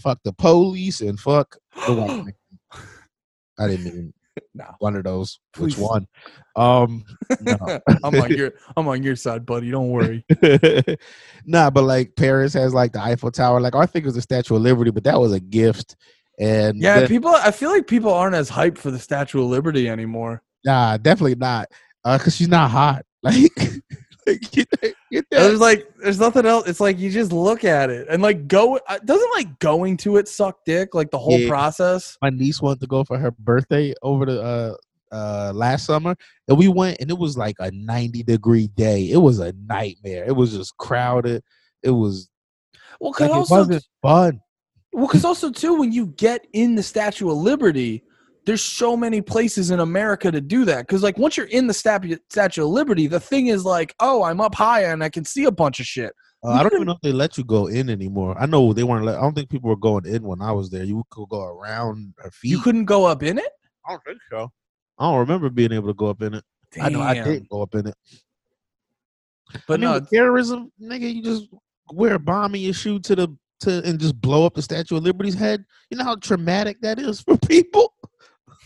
[0.00, 1.56] fuck the police and fuck
[1.86, 2.34] the white.
[3.58, 4.14] I didn't mean
[4.54, 4.66] No.
[4.78, 5.40] one of those.
[5.52, 5.76] Please.
[5.76, 6.06] Which one?
[6.56, 7.04] Um,
[7.40, 7.56] no.
[8.02, 9.70] I'm on your I'm on your side, buddy.
[9.70, 10.24] Don't worry.
[11.44, 13.60] nah, but like Paris has like the Eiffel Tower.
[13.60, 15.96] Like I think it was the Statue of Liberty, but that was a gift.
[16.38, 17.30] And Yeah, then- people.
[17.30, 20.42] I feel like people aren't as hyped for the Statue of Liberty anymore.
[20.64, 21.68] nah, definitely not.
[22.04, 23.04] Uh, cause she's not hot.
[23.24, 25.38] Like, like get, that- get that.
[25.40, 26.68] There's like, there's nothing else.
[26.68, 28.76] It's like you just look at it and like go.
[28.88, 30.94] uh, Doesn't like going to it suck dick?
[30.94, 31.48] Like the whole Yeah.
[31.48, 32.16] process.
[32.22, 34.74] My niece wanted to go for her birthday over the uh
[35.14, 36.14] uh last summer,
[36.48, 39.10] and we went, and it was like a 90 degree day.
[39.10, 40.24] It was a nightmare.
[40.24, 41.42] It was just crowded.
[41.82, 42.28] It was
[43.00, 44.40] Well, like it also, wasn't fun.
[44.92, 48.04] Well, cause also too, when you get in the Statue of Liberty,
[48.44, 50.86] there's so many places in America to do that.
[50.88, 54.22] Cause like once you're in the Statue Statue of Liberty, the thing is like, oh,
[54.22, 56.12] I'm up high and I can see a bunch of shit.
[56.44, 58.36] Uh, I don't even know if they let you go in anymore.
[58.38, 59.04] I know they weren't.
[59.04, 60.82] Let, I don't think people were going in when I was there.
[60.82, 62.50] You could go around her feet.
[62.50, 63.48] You couldn't go up in it.
[63.86, 64.50] I don't think so.
[64.98, 66.44] I don't remember being able to go up in it.
[66.80, 67.24] I know I Damn.
[67.24, 67.94] didn't go up in it.
[69.68, 71.48] But I mean, no, terrorism, nigga, you just
[71.92, 74.96] wear a bomb in your shoe to the to and just blow up the Statue
[74.96, 75.64] of Liberty's head.
[75.90, 77.94] You know how traumatic that is for people.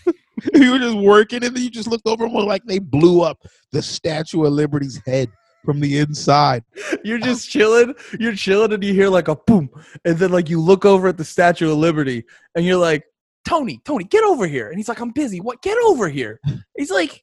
[0.54, 3.22] you were just working and then you just looked over and were like they blew
[3.22, 3.38] up
[3.72, 5.30] the Statue of Liberty's head
[5.64, 6.64] from the inside.
[7.04, 7.94] You're just chilling.
[8.18, 9.68] You're chilling, and you hear like a boom,
[10.04, 12.24] and then like you look over at the Statue of Liberty,
[12.54, 13.04] and you're like,
[13.46, 14.68] Tony, Tony, get over here.
[14.68, 15.40] And he's like, I'm busy.
[15.40, 15.62] What?
[15.62, 16.40] Get over here.
[16.76, 17.22] He's like,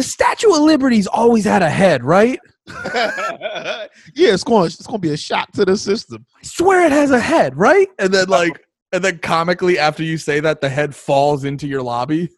[0.00, 2.40] the Statue of Liberty's always had a head, right?
[2.94, 6.24] yeah, it's going it's going to be a shock to the system.
[6.34, 7.86] I swear it has a head, right?
[7.98, 11.82] And then like, and then comically after you say that, the head falls into your
[11.82, 12.30] lobby.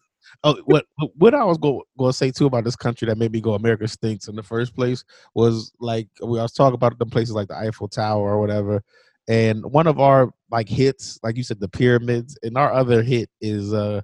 [0.42, 3.40] Oh, what what I was going to say too about this country that made me
[3.40, 5.04] go America stinks in the first place
[5.36, 8.82] was like we I was talking about the places like the Eiffel Tower or whatever,
[9.28, 13.30] and one of our like hits, like you said, the pyramids, and our other hit
[13.40, 14.00] is uh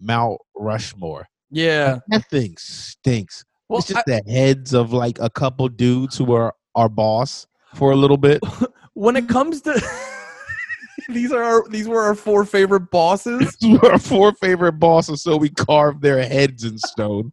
[0.00, 1.28] Mount Rushmore.
[1.50, 1.98] Yeah.
[2.08, 3.44] That thing stinks.
[3.68, 7.92] Well, it's just the heads of like a couple dudes who are our boss for
[7.92, 8.40] a little bit.
[8.94, 9.72] when it comes to
[11.08, 13.56] these are our, these were our four favorite bosses.
[13.60, 17.32] These were our four favorite bosses, so we carved their heads in stone.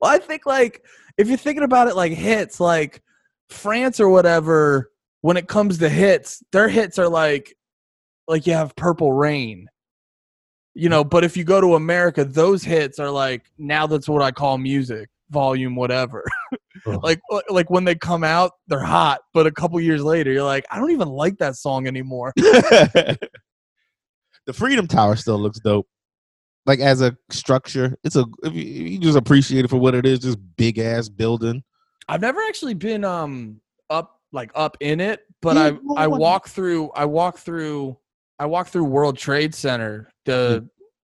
[0.00, 0.84] Well, I think like
[1.18, 3.02] if you're thinking about it like hits, like
[3.48, 4.90] France or whatever,
[5.20, 7.54] when it comes to hits, their hits are like
[8.26, 9.68] like you have Purple Rain.
[10.74, 14.22] You know, but if you go to America, those hits are like now that's what
[14.22, 16.24] I call music, volume whatever.
[16.86, 20.64] Like like when they come out, they're hot, but a couple years later, you're like,
[20.70, 22.32] I don't even like that song anymore.
[22.36, 23.18] the
[24.52, 25.86] Freedom Tower still looks dope.
[26.66, 30.06] Like as a structure, it's a if you, you just appreciate it for what it
[30.06, 31.62] is, just big ass building.
[32.08, 36.48] I've never actually been um up like up in it, but Yeah, I I walk
[36.48, 37.96] through I walk through
[38.42, 40.68] I walk through World Trade Center the,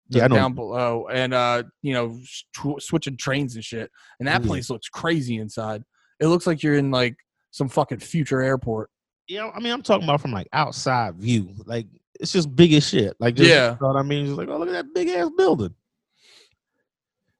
[0.09, 3.89] the Yeah, down below and uh you know sw- switching trains and shit,
[4.19, 4.47] and that Yeah.
[4.47, 5.83] place looks crazy inside.
[6.19, 7.15] It looks like you're in like
[7.51, 8.89] some fucking future airport.
[9.29, 11.53] Yeah, I mean, I'm talking about from like outside view.
[11.65, 11.87] Like
[12.19, 13.15] it's just big as shit.
[13.21, 13.71] Like just, Yeah.
[13.71, 14.25] you know what I mean?
[14.25, 15.73] Just like, oh, look at that big ass building.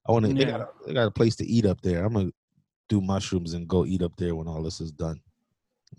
[0.07, 0.33] I want to.
[0.33, 0.51] They, Yeah.
[0.51, 2.05] got a, they got a place to eat up there.
[2.05, 2.31] I'm gonna
[2.87, 5.19] do mushrooms and go eat up there when all this is done.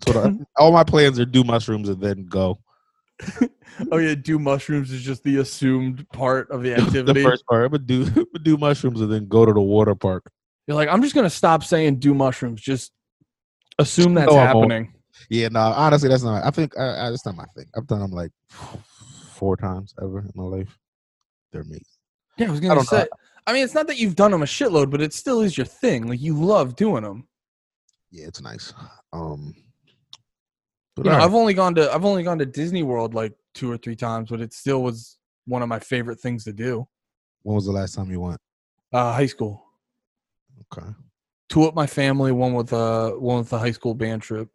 [0.07, 2.57] So the, all my plans are do mushrooms and then go.
[3.91, 7.13] Oh yeah, do mushrooms is just the assumed part of the activity.
[7.23, 10.29] the first part, I'm do I'm do mushrooms and then go to the water park.
[10.67, 12.61] You're like, I'm just gonna stop saying do mushrooms.
[12.61, 12.91] Just
[13.79, 14.93] assume that's No, I happening.
[15.29, 16.43] Yeah, no, honestly, that's not.
[16.45, 17.65] I think I, I, that's not my thing.
[17.75, 18.31] I've done them like
[19.31, 20.77] four times ever in my life.
[21.51, 21.83] They're amazing.
[22.37, 22.81] Yeah, I was gonna know.
[22.81, 23.07] say.
[23.45, 25.65] I mean, it's not that you've done them a shitload, but it still is your
[25.65, 26.07] thing.
[26.07, 27.27] Like you love doing them.
[28.11, 28.73] Yeah, it's nice.
[29.11, 29.53] Um,
[30.95, 31.17] but You know.
[31.19, 34.29] I've only gone to I've only gone to Disney World like two or three times,
[34.29, 36.87] but it still was one of my favorite things to do.
[37.43, 38.39] when was the last time you went?
[38.91, 39.63] Uh, high school,
[40.71, 40.87] Okay.
[41.49, 44.49] two with my family, one with uh one with the high school band trip.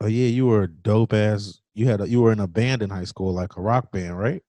[0.00, 1.60] Oh yeah, you were dope ass.
[1.74, 4.18] You had a, you were in a band in high school, like a rock band,
[4.18, 4.42] right?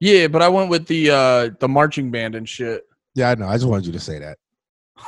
[0.00, 2.84] Yeah, but I went with the uh the marching band and shit.
[3.14, 3.48] Yeah, I know.
[3.48, 4.38] I just wanted you to say that.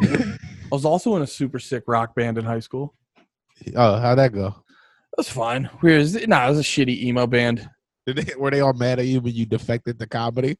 [0.00, 0.36] I
[0.72, 2.94] was also in a super sick rock band in high school.
[3.76, 4.63] oh, how'd that go?
[5.16, 5.70] That's fine.
[5.82, 6.28] Weird.
[6.28, 7.68] Nah, it was a shitty emo band.
[8.06, 10.56] Did they, were they all mad at you when you defected to comedy?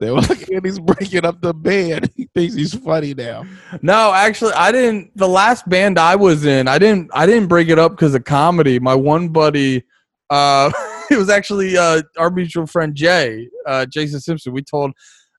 [0.00, 2.10] They were like, and he's breaking up the band.
[2.16, 3.44] He thinks he's funny now.
[3.82, 5.16] No, actually, I didn't.
[5.16, 7.10] The last band I was in, I didn't.
[7.14, 8.78] I didn't break it up because of comedy.
[8.78, 9.84] My one buddy,
[10.30, 10.70] uh,
[11.10, 14.52] it was actually uh, our mutual friend Jay, uh, Jason Simpson.
[14.52, 14.92] We told,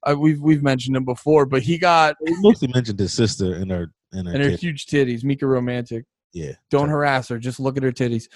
[0.03, 3.71] uh, we've we've mentioned him before, but he got He mostly mentioned his sister and
[3.71, 5.23] her and her, and her huge titties.
[5.23, 6.05] Mika Romantic.
[6.35, 6.51] Yeah.
[6.69, 7.39] Don't harass her.
[7.39, 8.27] Just look at her titties.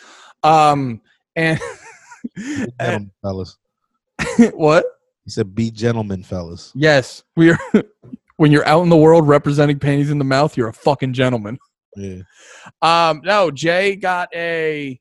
[0.41, 1.01] Um,
[1.35, 1.59] and
[2.79, 3.57] And- fellas.
[4.53, 4.85] what?
[5.25, 7.59] He said, "Be gentlemen, fellas." Yes, we are.
[8.37, 11.59] when you're out in the world representing panties in the mouth, you're a fucking gentleman.
[11.95, 12.21] Yeah.
[12.81, 14.99] Um, no, Jay got a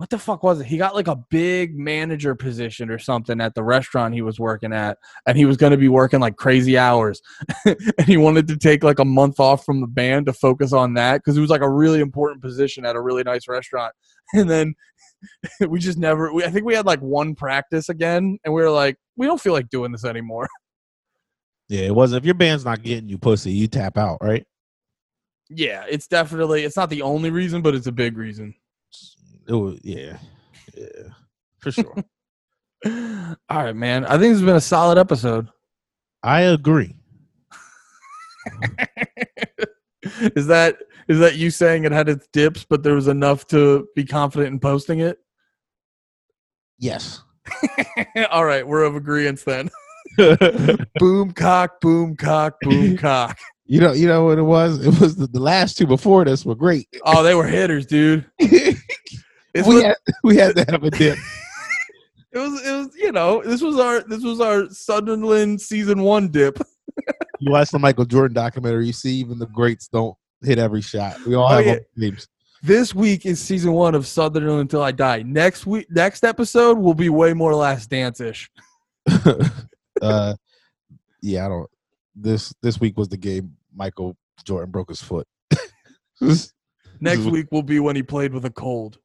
[0.00, 0.66] what the fuck was it?
[0.66, 4.72] He got like a big manager position or something at the restaurant he was working
[4.72, 4.96] at,
[5.26, 7.20] and he was going to be working like crazy hours,
[7.66, 10.94] and he wanted to take like a month off from the band to focus on
[10.94, 13.92] that because it was like a really important position at a really nice restaurant,
[14.32, 14.74] and then.
[15.68, 18.70] we just never we, i think we had like one practice again and we were
[18.70, 20.48] like we don't feel like doing this anymore
[21.68, 22.22] Yeah, it wasn't.
[22.22, 24.46] If your band's not getting you pussy, you tap out, right?
[25.50, 28.54] yeah it's definitely it's not the only reason but it's a big reason
[29.48, 30.18] It was, yeah,
[30.76, 30.86] yeah,
[31.58, 32.04] for sure.
[33.48, 34.04] All right, man.
[34.04, 35.48] I think this has been a solid episode.
[36.22, 36.96] I agree.
[40.02, 43.86] is that is that you saying it had its dips, but there was enough to
[43.94, 45.18] be confident in posting it?
[46.78, 47.22] Yes.
[48.30, 49.70] All right, we're of agreement then.
[50.98, 53.38] boom cock, boom cock, boom cock.
[53.66, 54.84] You know, you know what it was.
[54.84, 56.88] It was the, the last two before this were great.
[57.04, 58.24] Oh, they were hitters, dude.
[59.54, 61.18] We It's what- had we had to have a dip.
[62.32, 66.28] it was it was you know this was our this was our Sunderland season one
[66.28, 66.58] dip.
[67.42, 71.16] You watch the Michael Jordan documentary, you see even the greats don't hit every shot.
[71.24, 72.10] We all Oh, have yeah.
[72.62, 75.22] This week is season one of Sunderland until I die.
[75.22, 78.50] Next week, next episode will be way more Last Dance ish.
[80.02, 80.34] uh,
[81.22, 81.70] yeah, I don't.
[82.14, 84.14] This this week was the game Michael
[84.44, 85.26] Jordan broke his foot.
[87.00, 88.98] Next week will be when he played with a cold.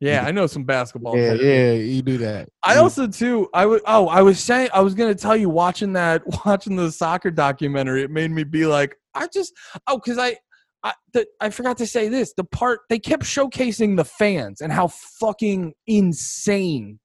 [0.00, 1.16] Yeah, I know some basketball.
[1.16, 1.42] yeah, players.
[1.42, 2.48] yeah, you do that.
[2.62, 3.48] I You- also too.
[3.52, 3.82] I would.
[3.86, 4.70] Oh, I was saying.
[4.72, 8.02] I was gonna tell you watching that, watching the soccer documentary.
[8.02, 9.52] It made me be like, I just.
[9.86, 10.36] Oh, because I.
[10.82, 12.32] I, the, I forgot to say this.
[12.34, 16.98] The part they kept showcasing the fans and how fucking insane,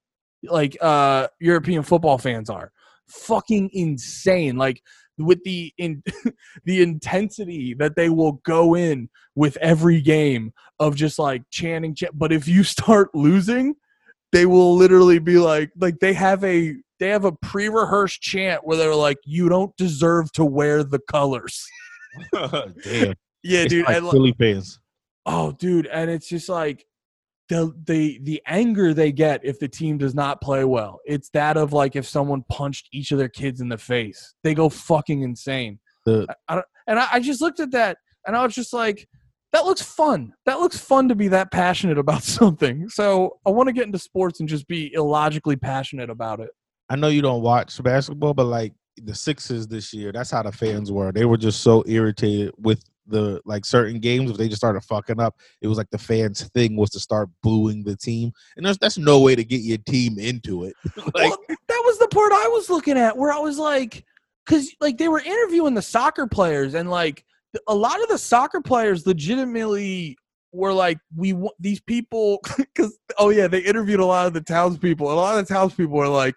[0.43, 2.71] like uh European football fans are,
[3.09, 4.55] fucking insane.
[4.55, 4.81] Like
[5.17, 6.03] with the in
[6.65, 11.95] the intensity that they will go in with every game of just like chanting.
[11.95, 13.75] Ch- but if you start losing,
[14.31, 18.77] they will literally be like like they have a they have a pre-rehearsed chant where
[18.77, 21.65] they're like you don't deserve to wear the colors
[22.33, 23.13] Damn,
[23.43, 24.79] yeah It's dude like and, like, Philly fans.
[25.25, 26.85] oh dude and it's just like
[27.49, 30.99] the the the anger they get if the team does not play well.
[31.05, 34.33] It's that of like if someone punched each of their kids in the face.
[34.43, 35.79] They go fucking insane.
[36.05, 37.97] The- I, I don't, and I, I just looked at that
[38.27, 39.07] and i was just like
[39.53, 40.33] that looks fun.
[40.45, 42.89] That looks fun to be that passionate about something.
[42.89, 46.49] So i want to get into sports and just be illogically passionate about it.
[46.89, 50.51] I know you don't watch basketball, but like the Sixers this year, that's how the
[50.51, 51.11] fans were.
[51.11, 55.19] They were just so irritated with the like certain games if they just started fucking
[55.19, 55.37] up.
[55.61, 58.97] It was like the fans' thing was to start booing the team, and that's that's
[58.97, 60.73] no way to get your team into it.
[60.97, 64.05] like, well, that was the part I was looking at where I was like,
[64.45, 67.25] because like they were interviewing the soccer players and like
[67.67, 70.17] a lot of the soccer players legitimately
[70.51, 74.41] were like, we want these people because oh yeah, they interviewed a lot of the
[74.41, 76.35] townspeople and a lot of the townspeople were like,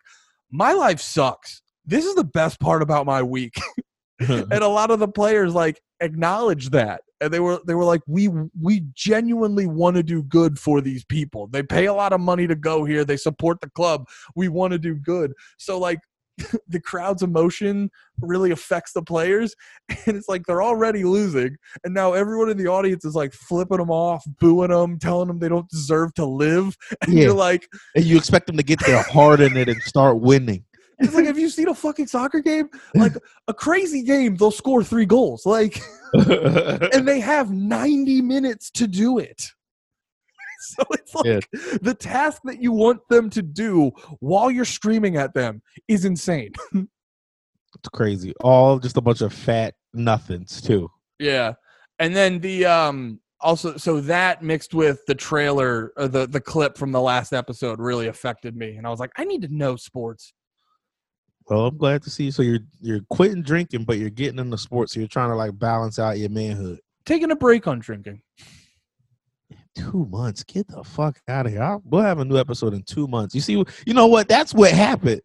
[0.50, 1.62] my life sucks.
[1.84, 3.56] This is the best part about my week,
[4.28, 7.02] and a lot of the players like acknowledged that.
[7.20, 8.28] And they were they were like we
[8.60, 11.48] we genuinely want to do good for these people.
[11.48, 13.04] They pay a lot of money to go here.
[13.04, 14.06] They support the club.
[14.36, 15.32] We want to do good.
[15.58, 15.98] So like
[16.68, 17.90] the crowd's emotion
[18.20, 19.56] really affects the players
[20.06, 21.56] and it's like they're already losing.
[21.82, 25.40] And now everyone in the audience is like flipping them off booing them telling them
[25.40, 26.76] they don't deserve to live.
[27.02, 27.24] And Yeah.
[27.24, 30.64] you're like and you expect them to get their heart in it and start winning.
[31.00, 33.12] It's like have you seen a fucking soccer game like
[33.46, 35.80] a crazy game they'll score three goals like
[36.14, 39.46] and they have 90 minutes to do it.
[40.60, 41.40] So it's like Yeah.
[41.82, 46.52] the task that you want them to do while you're screaming at them is insane.
[47.78, 48.34] It's crazy.
[48.40, 50.90] All just a bunch of fat nothings too.
[51.18, 51.52] Yeah.
[51.98, 56.76] And then the um also so that mixed with the trailer or the the clip
[56.76, 59.76] from the last episode really affected me and I was like I need to know
[59.76, 60.32] sports.
[61.48, 62.30] Well, I'm glad to see.
[62.30, 64.92] So you're you're quitting drinking, but you're getting into sports.
[64.92, 66.80] So you're trying to like balance out your manhood.
[67.06, 68.20] Taking a break on drinking.
[69.74, 70.42] Two months.
[70.44, 71.62] Get the fuck out of here.
[71.62, 73.34] I'll, we'll have a new episode in two months.
[73.34, 74.28] You see, you know what?
[74.28, 75.22] That's what happened.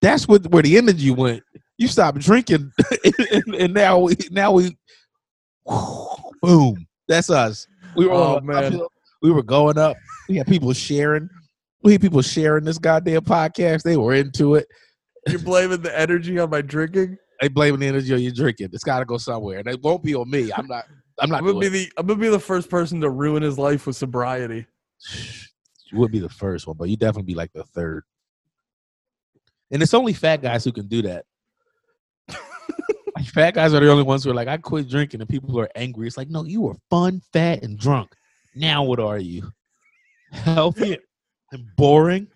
[0.00, 1.42] That's what where the energy went.
[1.76, 2.70] You stopped drinking,
[3.32, 4.76] and, and now we now we
[6.42, 6.86] boom.
[7.08, 7.66] That's us.
[7.96, 8.80] We were Oh, man.
[9.22, 9.96] We were going up.
[10.28, 11.28] We had people sharing.
[11.82, 13.82] We had people sharing this goddamn podcast.
[13.82, 14.66] They were into it.
[15.28, 17.18] You're blaming the energy on my drinking?
[17.40, 18.70] They blaming the energy on you drinking.
[18.72, 20.50] It's got to go somewhere, and it won't be on me.
[20.52, 20.84] I'm not.
[21.18, 21.40] I'm not.
[21.40, 23.96] I'm gonna be the I'm gonna be the first person to ruin his life with
[23.96, 24.66] sobriety.
[25.92, 28.02] You would be the first one, but you definitely be like the third.
[29.70, 31.24] And it's only fat guys who can do that.
[33.14, 35.60] like fat guys are the only ones who are like, I quit drinking, and people
[35.60, 36.08] are angry.
[36.08, 38.12] It's like, no, you were fun, fat, and drunk.
[38.56, 39.52] Now what are you?
[40.32, 40.98] Healthy
[41.52, 42.26] and boring.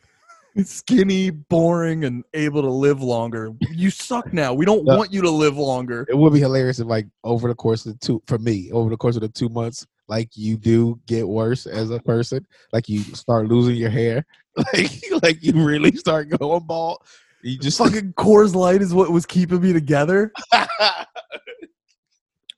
[0.64, 3.52] Skinny, boring, and able to live longer.
[3.70, 4.52] You suck now.
[4.54, 4.96] We don't No.
[4.96, 6.04] want you to live longer.
[6.08, 8.90] It would be hilarious if, like, over the course of the two, for me, over
[8.90, 12.88] the course of the two months, like you do get worse as a person, like
[12.88, 14.24] you start losing your hair,
[14.72, 14.90] like,
[15.22, 17.02] like you really start going bald.
[17.42, 20.32] You just Fucking Coors Light is what was keeping me together.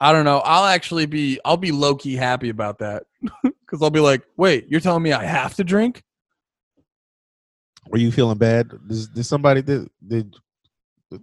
[0.02, 0.38] I don't know.
[0.38, 3.02] I'll actually be I'll be low key happy about that.
[3.66, 6.02] Cause I'll be like, wait, you're telling me I have to drink?
[7.90, 8.70] Were you feeling bad?
[8.88, 10.34] Did, did somebody did, did
[11.10, 11.20] did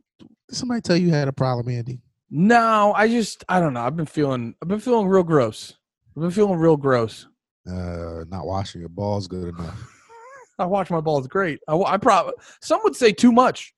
[0.51, 1.99] somebody tell you you had a problem, Andy?
[2.29, 3.81] No, I just I don't know.
[3.81, 5.75] I've been feeling I've been feeling real gross.
[6.15, 7.27] I've been feeling real gross.
[7.69, 9.93] Uh, not washing your balls good enough.
[10.59, 11.59] I wash my balls great.
[11.67, 13.73] I, I probably some would say too much.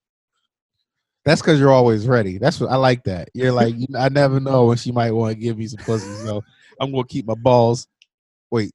[1.25, 2.37] That's because you're always ready.
[2.37, 3.03] That's what I like.
[3.03, 5.83] That you're like, you- I never know when she might want to give me some
[5.83, 6.41] pussy, so
[6.79, 7.87] I'm gonna keep my balls.
[8.51, 8.71] Wait,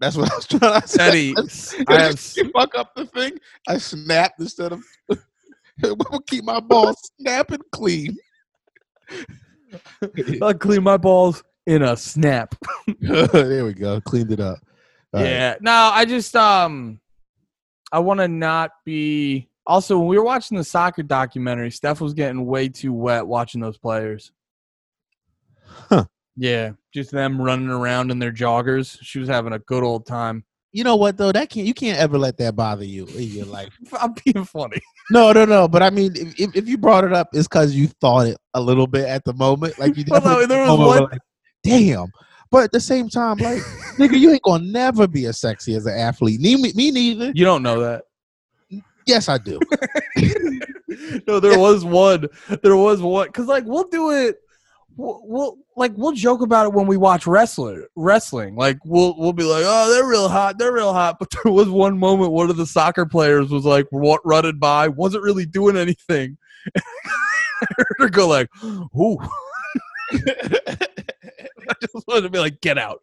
[0.00, 0.98] that's what I was trying to say.
[0.98, 1.34] Teddy,
[1.88, 3.38] I have you fuck up the thing.
[3.66, 4.82] I snapped instead of.
[5.84, 5.96] I'm
[6.26, 8.16] keep my balls snapping clean.
[10.42, 12.54] I'll clean my balls in a snap.
[12.98, 14.00] there we go.
[14.00, 14.58] Cleaned it up.
[15.14, 15.28] All right.
[15.28, 15.56] yeah.
[15.60, 17.00] No, I just um
[17.92, 22.14] I want to not be also when we were watching the soccer documentary, Steph was
[22.14, 24.32] getting way too wet watching those players.
[25.64, 26.06] Huh.
[26.40, 28.96] Yeah, just them running around in their joggers.
[29.02, 30.44] She was having a good old time.
[30.70, 31.32] You know what though?
[31.32, 31.66] That can't.
[31.66, 33.76] You can't ever let that bother you in your life.
[34.00, 34.80] I'm being funny.
[35.10, 35.66] No, no, no.
[35.66, 38.60] But I mean, if, if, you brought it up, it's because you thought it a
[38.60, 39.78] little bit at the moment.
[39.80, 41.20] Like you Well, there was one- like,
[41.64, 42.06] damn.
[42.50, 43.58] But at the same time, like,
[43.98, 46.40] nigga, you ain't gonna never be as sexy as an athlete.
[46.40, 47.32] Me, me, me neither.
[47.34, 48.04] You don't know that.
[49.06, 49.58] Yes, I do.
[51.26, 52.26] no, there was one.
[52.62, 54.36] There was one because like we'll do it.
[55.00, 58.56] We'll, like we'll joke about it when we watch wrestler wrestling.
[58.56, 61.18] Like we'll we'll be like, oh, they're real hot, they're real hot.
[61.20, 64.88] But there was one moment one of the soccer players was like what running by,
[64.88, 66.36] wasn't really doing anything.
[68.00, 69.18] I go like, ooh.
[70.12, 73.00] I just wanted to be like, get out.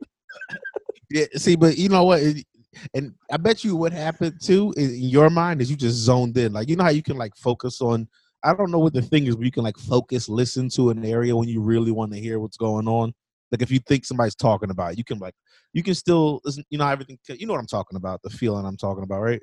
[1.09, 2.21] Yeah, see, but you know what?
[2.21, 2.45] It-
[2.93, 6.51] and I bet you what happened too in your mind is you just zoned in.
[6.51, 8.09] Like you know how you can like focus on.
[8.45, 11.03] I don't know what the thing is, but you can like focus, listen to an
[11.03, 13.13] area when you really want to hear what's going on.
[13.51, 15.33] Like if you think somebody's talking about, it, you can like
[15.73, 16.63] you can still listen.
[16.69, 17.19] You know everything.
[17.27, 18.21] You know what I'm talking about.
[18.23, 19.41] The feeling I'm talking about, right?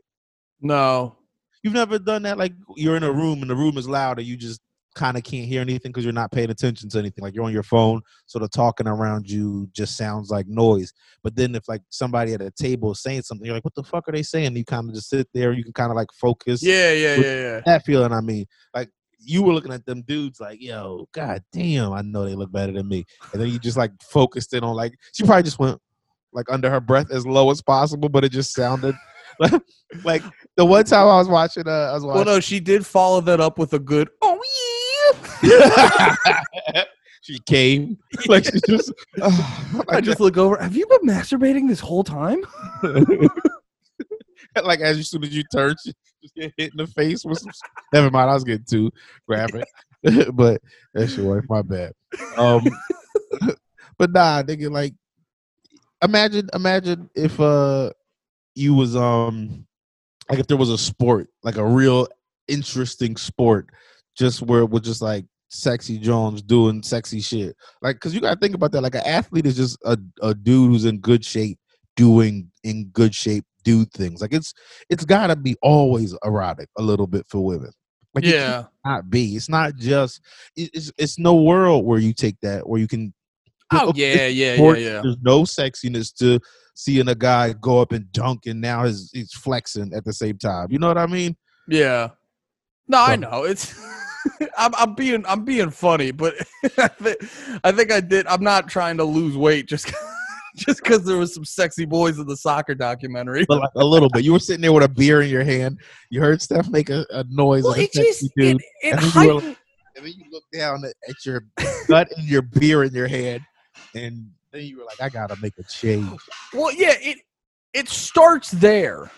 [0.61, 1.17] No.
[1.63, 2.39] You've never done that.
[2.39, 4.61] Like you're in a room and the room is loud, and you just
[4.95, 7.23] kind of can't hear anything because you're not paying attention to anything.
[7.23, 10.93] Like you're on your phone, so the talking around you just sounds like noise.
[11.23, 13.83] But then if like somebody at a table is saying something, you're like, "What the
[13.85, 15.53] fuck are they saying?" You kind of just sit there.
[15.53, 16.63] You can kind of like focus.
[16.63, 17.61] Yeah, yeah, yeah, yeah.
[17.67, 18.13] That feeling.
[18.13, 18.89] I mean, like
[19.19, 22.73] you were looking at them dudes, like, "Yo, god damn, I know they look better
[22.73, 25.79] than me." And then you just like focused in on like she probably just went
[26.33, 28.95] like under her breath as low as possible, but it just sounded
[29.39, 29.53] like
[30.05, 30.23] like
[30.57, 31.69] the one time I was watching.
[31.69, 32.33] Uh, I was Well, watching.
[32.33, 34.09] no, she did follow that up with a good.
[34.23, 34.39] Oh
[37.23, 38.93] she came like she just.
[39.89, 40.57] I just look over.
[40.57, 42.43] Have you been masturbating this whole time?
[44.65, 45.93] like as soon as you turn, she
[46.23, 47.53] just get hit in the face with some.
[47.93, 48.91] Never mind, I was getting too
[49.27, 49.65] graphic,
[50.33, 50.61] but
[50.95, 51.45] that's your wife.
[51.49, 51.93] My bad.
[52.37, 52.63] Um,
[53.99, 54.95] but nah, nigga, like,
[56.03, 57.91] imagine, imagine if uh
[58.55, 59.67] you was um
[60.29, 62.09] like if there was a sport, like a real
[62.49, 63.69] interesting sport,
[64.17, 67.55] just where it was just like sexy Jones doing sexy shit.
[67.81, 68.83] Like, cause you gotta think about that.
[68.83, 71.59] Like, an athlete is just a, a dude who's in good shape
[71.97, 74.21] doing in good shape dude things.
[74.21, 74.53] Like, it's
[74.89, 77.73] it's gotta be always erotic a little bit for women.
[78.15, 79.37] Like, it can't be.
[79.37, 80.21] It's not just.
[80.57, 83.15] It's it's no world where you take that where you can.
[83.73, 85.01] Oh yeah, yeah, yeah, yeah.
[85.03, 86.39] There's no sexiness to
[86.75, 90.37] seeing a guy go up and dunk and now he's he's flexing at the same
[90.37, 90.69] time.
[90.71, 91.37] You know what I mean?
[91.69, 92.11] Yeah.
[92.89, 93.75] No, I know it's.
[94.59, 96.35] I'm, I'm being I'm being funny, but
[96.79, 98.27] I, thi- I think I did.
[98.27, 99.93] I'm not trying to lose weight just
[100.57, 103.45] just because there was some sexy boys in the soccer documentary.
[103.49, 104.25] But like a little bit.
[104.25, 105.79] You were sitting there with a beer in your hand.
[106.11, 108.57] You heard Steph make a, a noise Well, like a it just sexy dude.
[108.57, 109.57] it, it And then you were
[109.97, 111.45] and then you look down at, at your
[111.87, 113.43] gut and your beer in your hand,
[113.95, 116.21] and then you were like, "I gotta make a change."
[116.53, 117.19] Well, yeah, it
[117.75, 119.11] it starts there,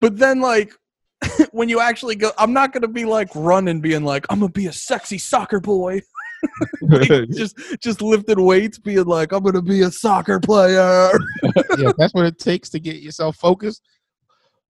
[0.00, 0.72] but then like
[1.52, 4.66] when you actually go, I'm not gonna be like running, being like, I'm gonna be
[4.66, 6.00] a sexy soccer boy.
[6.82, 11.10] Like, just just lifting weights, being like, I'm gonna be a soccer player.
[11.78, 13.82] yeah, that's what it takes to get yourself focused.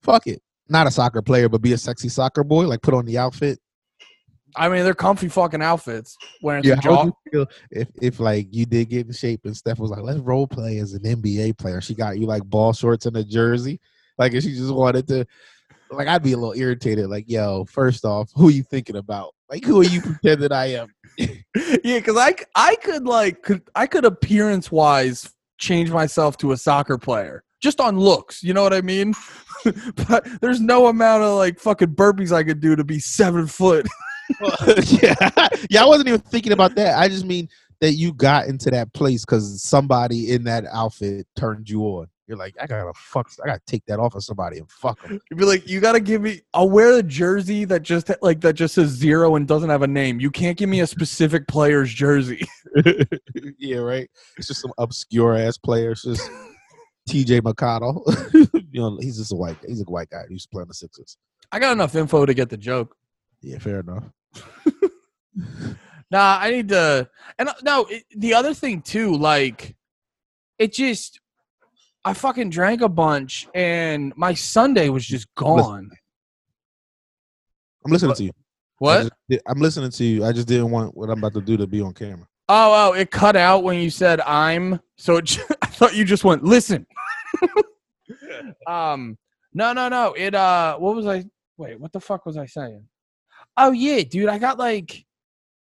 [0.01, 0.41] fuck it.
[0.69, 2.65] Not a soccer player, but be a sexy soccer boy.
[2.65, 3.59] Like put on the outfit.
[4.55, 6.17] I mean, they're comfy fucking outfits.
[6.41, 9.41] It's Yeah, how would job, you feel if if like you did get in shape
[9.43, 11.81] and Steph was like, let's role play as an NBA player.
[11.81, 13.79] She got you like ball shorts and a jersey.
[14.17, 15.25] Like if she just wanted to
[15.91, 17.09] like I'd be a little irritated.
[17.09, 19.33] Like, yo, first off, who are you thinking about?
[19.49, 20.93] Like who are you pretending I am?
[21.17, 21.33] yeah,
[21.83, 26.97] because I I could like could I could appearance wise change myself to a soccer
[26.97, 28.43] player just on looks.
[28.43, 29.13] You know what I mean?
[30.07, 33.87] but there's no amount of like fucking burpees I could do to be seven foot.
[35.01, 35.15] yeah.
[35.69, 36.97] yeah, I wasn't even thinking about that.
[36.97, 37.47] I just mean
[37.79, 42.07] that you got into that place because somebody in that outfit turned you on.
[42.27, 45.19] You're like, I gotta fuck, I gotta take that off of somebody and fuck them.
[45.29, 46.41] You'd be like, you gotta give me.
[46.53, 49.87] I'll wear a jersey that just like that just says zero and doesn't have a
[49.87, 50.19] name.
[50.19, 52.45] You can't give me a specific player's jersey.
[53.57, 54.09] yeah, right.
[54.37, 55.91] It's just some obscure ass player.
[55.91, 56.29] It's just
[57.07, 57.41] T.J.
[57.41, 58.03] McConnell.
[58.71, 59.57] you know, he's just a white.
[59.65, 60.23] He's a white guy.
[60.27, 61.17] He used to play on the Sixers.
[61.51, 62.95] I got enough info to get the joke.
[63.41, 64.03] Yeah, fair enough.
[66.09, 67.09] Nah, I need to.
[67.37, 69.75] And uh, no, it, the other thing too, like,
[70.57, 71.19] it just,
[72.07, 75.91] I fucking drank a bunch, and my Sunday was just gone.
[77.85, 78.29] I'm listening to you.
[78.29, 78.43] I
[78.79, 78.99] What?
[79.01, 80.23] just did- I'm listening to you.
[80.25, 82.25] I just didn't want what I'm about to do to be on camera.
[82.47, 84.79] Oh, oh, it cut out when you said I'm.
[84.97, 86.87] So it, j- I thought you just went listen.
[88.67, 89.17] um,
[89.53, 90.13] no, no, no.
[90.13, 91.25] It uh, what was I?
[91.57, 92.87] Wait, what the fuck was I saying?
[93.57, 95.05] Oh yeah, dude, I got like,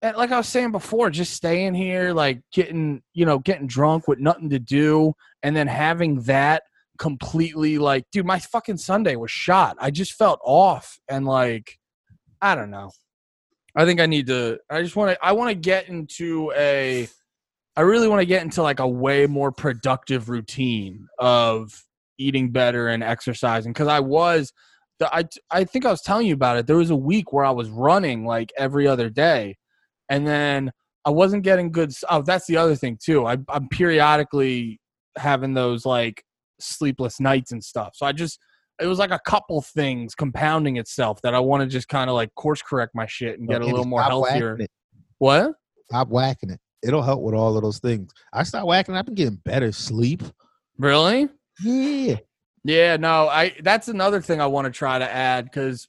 [0.04, 4.20] like I was saying before, just staying here, like getting, you know, getting drunk with
[4.20, 5.14] nothing to do,
[5.48, 6.64] and then having that
[7.00, 9.78] completely like, dude, my fucking Sunday was shot.
[9.80, 11.80] I just felt off, and like,
[12.42, 12.92] I don't know.
[13.74, 14.60] I think I need to.
[14.70, 15.26] I just want to.
[15.26, 17.08] I want to get into a.
[17.78, 21.82] I really want to get into like a way more productive routine of
[22.18, 24.52] eating better and exercising because I was.
[25.00, 26.68] The, I I think I was telling you about it.
[26.68, 29.56] There was a week where I was running like every other day,
[30.10, 30.74] and then
[31.06, 31.94] I wasn't getting good.
[32.10, 33.26] Oh, that's the other thing too.
[33.26, 34.82] I, I'm periodically
[35.18, 36.24] having those like
[36.60, 37.92] sleepless nights and stuff.
[37.96, 38.40] So I just
[38.80, 42.16] it was like a couple things compounding itself that I want to just kind of
[42.16, 44.58] like course correct my shit and get a little more healthier.
[45.18, 45.54] What?
[45.90, 46.60] Stop whacking it.
[46.84, 48.12] It'll help with all of those things.
[48.34, 48.94] I start whacking.
[48.94, 50.22] it, I've been getting better sleep.
[50.78, 51.28] Really?
[51.64, 52.18] Yeah.
[52.64, 55.88] Yeah, no, I that's another thing I want to try to add because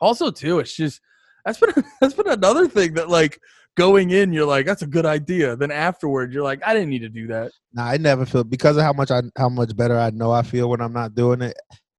[0.00, 1.00] also too, it's just
[1.44, 3.38] that's been that's been another thing that like
[3.80, 5.56] going in, you're like, that's a good idea.
[5.56, 7.50] Then afterward, you're like, I didn't need to do that.
[7.72, 10.42] Nah, I never feel because of how much I how much better I know I
[10.42, 11.56] feel when I'm not doing it.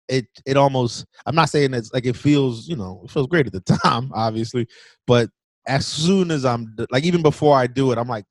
[0.08, 3.48] It it almost I'm not saying it's like it feels you know it feels great
[3.48, 4.68] at the time obviously,
[5.08, 5.30] but
[5.68, 8.26] as soon as I'm like even before I do it, I'm like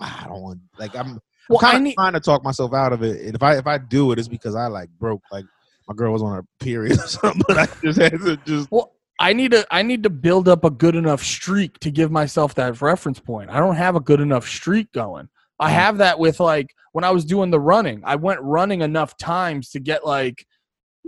[0.00, 2.72] "Ah, I don't want like I'm Well, I'm kind of need trying to talk myself
[2.72, 3.22] out of it.
[3.26, 5.44] And if I if I do it, it's because I like broke like
[5.88, 7.42] my girl was on her period or something.
[7.46, 10.64] But I just had to just well, I need to I need to build up
[10.64, 13.50] a good enough streak to give myself that reference point.
[13.50, 15.28] I don't have a good enough streak going.
[15.60, 15.74] I Mm.
[15.74, 18.02] have that with like when I was doing the running.
[18.04, 20.44] I went running enough times to get like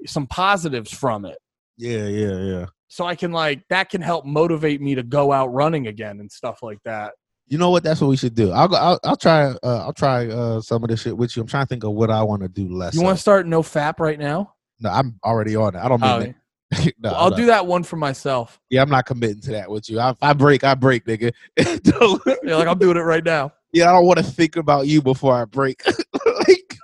[0.07, 1.39] some positives from it.
[1.79, 2.67] yeah yeah yeah.
[2.89, 6.31] so I can like that can help motivate me to go out running again and
[6.31, 7.13] stuff like that.
[7.49, 7.83] You know what?
[7.85, 8.51] That's what we should do.
[8.51, 8.75] I'll go.
[8.77, 9.47] I'll, I'll try.
[9.63, 11.43] Uh, I'll try uh, some of this shit with you.
[11.43, 12.95] I'm trying to think of what I want to do less.
[12.97, 14.55] You want to start no fap right now?
[14.81, 15.79] No, I'm already on it.
[15.79, 16.35] I don't mean Oh, that.
[16.99, 18.61] no, I'll do that one for myself.
[18.71, 20.01] Yeah, I'm not committing to that with you.
[20.01, 21.33] I, if I break, I break, nigga.
[22.45, 23.53] Yeah, like I'm doing it right now.
[23.73, 25.83] yeah, I don't want to think about you before I break.
[26.49, 26.77] like,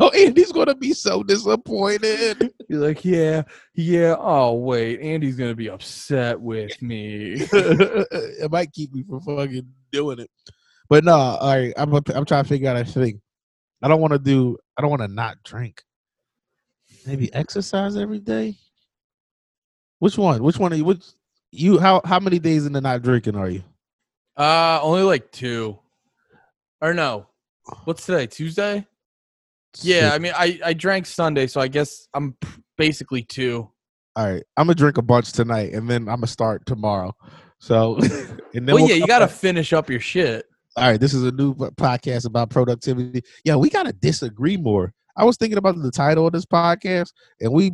[0.00, 2.52] oh, Andy's gonna be so disappointed.
[2.68, 3.42] You're like, yeah,
[3.74, 4.16] yeah.
[4.18, 7.36] Oh wait, Andy's gonna be upset with me.
[7.38, 10.30] it might keep me from fucking doing it.
[10.88, 11.72] But no, all right.
[11.76, 13.20] I'm I'm trying to figure out a thing.
[13.82, 14.58] I don't want to do.
[14.76, 15.82] I don't want to not drink.
[17.06, 18.56] Maybe exercise every day.
[19.98, 20.42] Which one?
[20.42, 20.84] Which one are you?
[20.84, 21.04] Which
[21.50, 21.78] you?
[21.78, 23.62] How how many days into not drinking are you?
[24.36, 25.78] Uh, only like two,
[26.80, 27.26] or no?
[27.84, 28.26] What's today?
[28.26, 28.86] Tuesday?
[29.80, 32.36] Yeah, I mean, I I drank Sunday, so I guess I'm
[32.76, 33.68] basically two.
[34.16, 37.14] All right, I'm gonna drink a bunch tonight, and then I'm gonna start tomorrow.
[37.60, 37.96] So,
[38.54, 39.34] and then Well, we'll yeah, you got to back.
[39.34, 40.46] finish up your shit.
[40.76, 43.22] All right, this is a new podcast about productivity.
[43.44, 44.92] Yeah, we gotta disagree more.
[45.18, 47.72] I was thinking about the title of this podcast, and we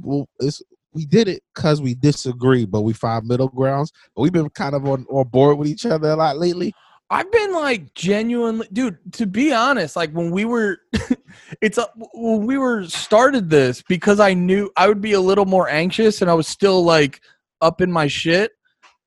[0.93, 3.93] we did it because we disagree, but we find middle grounds.
[4.15, 6.73] But we've been kind of on, on board with each other a lot lately.
[7.11, 8.99] I've been like genuinely, dude.
[9.13, 10.79] To be honest, like when we were,
[11.61, 15.45] it's a, when we were started this because I knew I would be a little
[15.45, 17.21] more anxious, and I was still like
[17.61, 18.53] up in my shit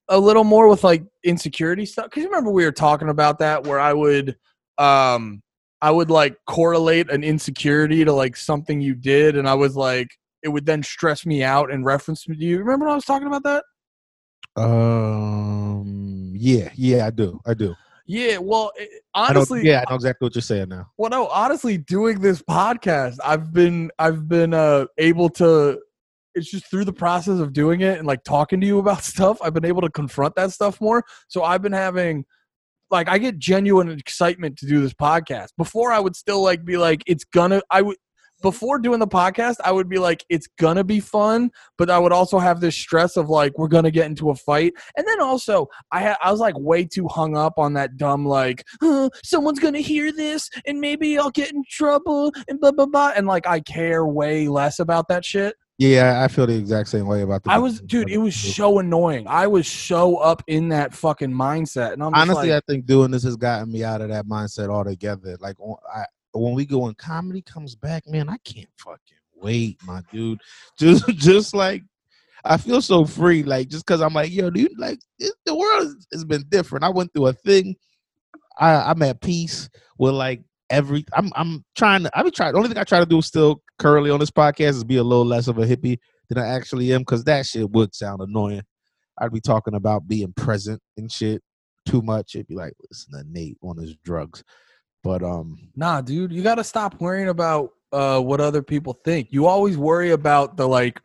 [0.09, 2.05] a little more with like insecurity stuff.
[2.05, 4.37] Because remember we were talking about that where I would,
[4.77, 5.41] um,
[5.81, 10.09] I would like correlate an insecurity to like something you did, and I was like,
[10.43, 12.35] it would then stress me out and reference me.
[12.35, 13.63] Do you remember when I was talking about that?
[14.61, 16.33] Um.
[16.35, 16.69] Yeah.
[16.75, 17.05] Yeah.
[17.05, 17.39] I do.
[17.45, 17.75] I do.
[18.09, 20.89] Yeah, well, it, I honestly, yeah, I know exactly what you're saying now.
[20.97, 25.81] well, no, honestly, doing this podcast, I've been, I've been uh, able to.
[26.33, 29.39] It's just through the process of doing it and like talking to you about stuff,
[29.41, 31.03] I've been able to confront that stuff more.
[31.27, 32.25] So I've been having,
[32.89, 35.49] like, I get genuine excitement to do this podcast.
[35.57, 37.61] Before, I would still like be like, it's gonna.
[37.69, 37.97] I would
[38.41, 42.11] before doing the podcast, I would be like, it's gonna be fun, but I would
[42.11, 45.67] also have this stress of like, we're gonna get into a fight, and then also
[45.91, 49.59] I had I was like way too hung up on that dumb like, "Uh, someone's
[49.59, 53.47] gonna hear this and maybe I'll get in trouble and blah blah blah, and like
[53.47, 55.55] I care way less about that shit.
[55.79, 57.51] Yeah, I feel the exact same way about the.
[57.51, 59.27] I was, dude, it was so annoying.
[59.27, 63.11] I was so up in that fucking mindset, and I'm honestly, like, I think doing
[63.11, 65.37] this has gotten me out of that mindset altogether.
[65.39, 65.55] Like,
[65.93, 70.41] I when we go and comedy comes back, man, I can't fucking wait, my dude.
[70.79, 71.83] Just, just like
[72.43, 75.83] I feel so free, like just because I'm like, yo, dude, like it, the world
[75.83, 76.85] has- has been different.
[76.85, 77.75] I went through a thing.
[78.59, 81.05] I, I'm at peace with like every.
[81.13, 82.11] I'm, I'm trying to.
[82.17, 82.53] I'm trying.
[82.53, 85.03] The only thing I try to do still currently on this podcast is be a
[85.03, 85.99] little less of a hippie
[86.29, 88.63] than I actually am, because that shit would sound annoying.
[89.19, 91.41] I'd be talking about being present and shit
[91.87, 92.35] too much.
[92.35, 94.43] It'd be like, listen to Nate on his drugs.
[95.03, 99.29] But um, Nah, dude, you got to stop worrying about uh, what other people think.
[99.31, 100.99] You always worry about the like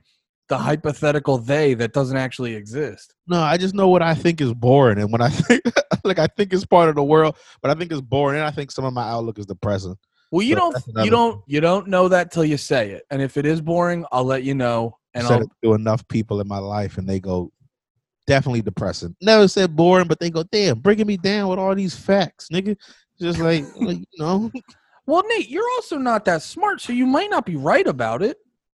[0.49, 3.15] the hypothetical they that doesn't actually exist.
[3.27, 5.63] no, I just know what I think is boring, and when I think
[6.05, 8.51] like I think it's part of the world, but I think it's boring, and I
[8.51, 9.97] think some of my outlook is depressing.
[10.31, 13.05] Well, you But don't you don't you don't know that till you say it.
[13.11, 14.99] And if it is boring, I'll let you know.
[15.15, 17.53] And said I'll it to enough people in my life, and they go
[18.27, 19.15] definitely depressing.
[19.21, 22.77] Never said boring, but they go, damn, bringing me down with all these facts, nigga.
[23.21, 24.51] Just like, like you know,
[25.07, 28.39] Well, Nate, you're also not that smart, so you might not be right about it.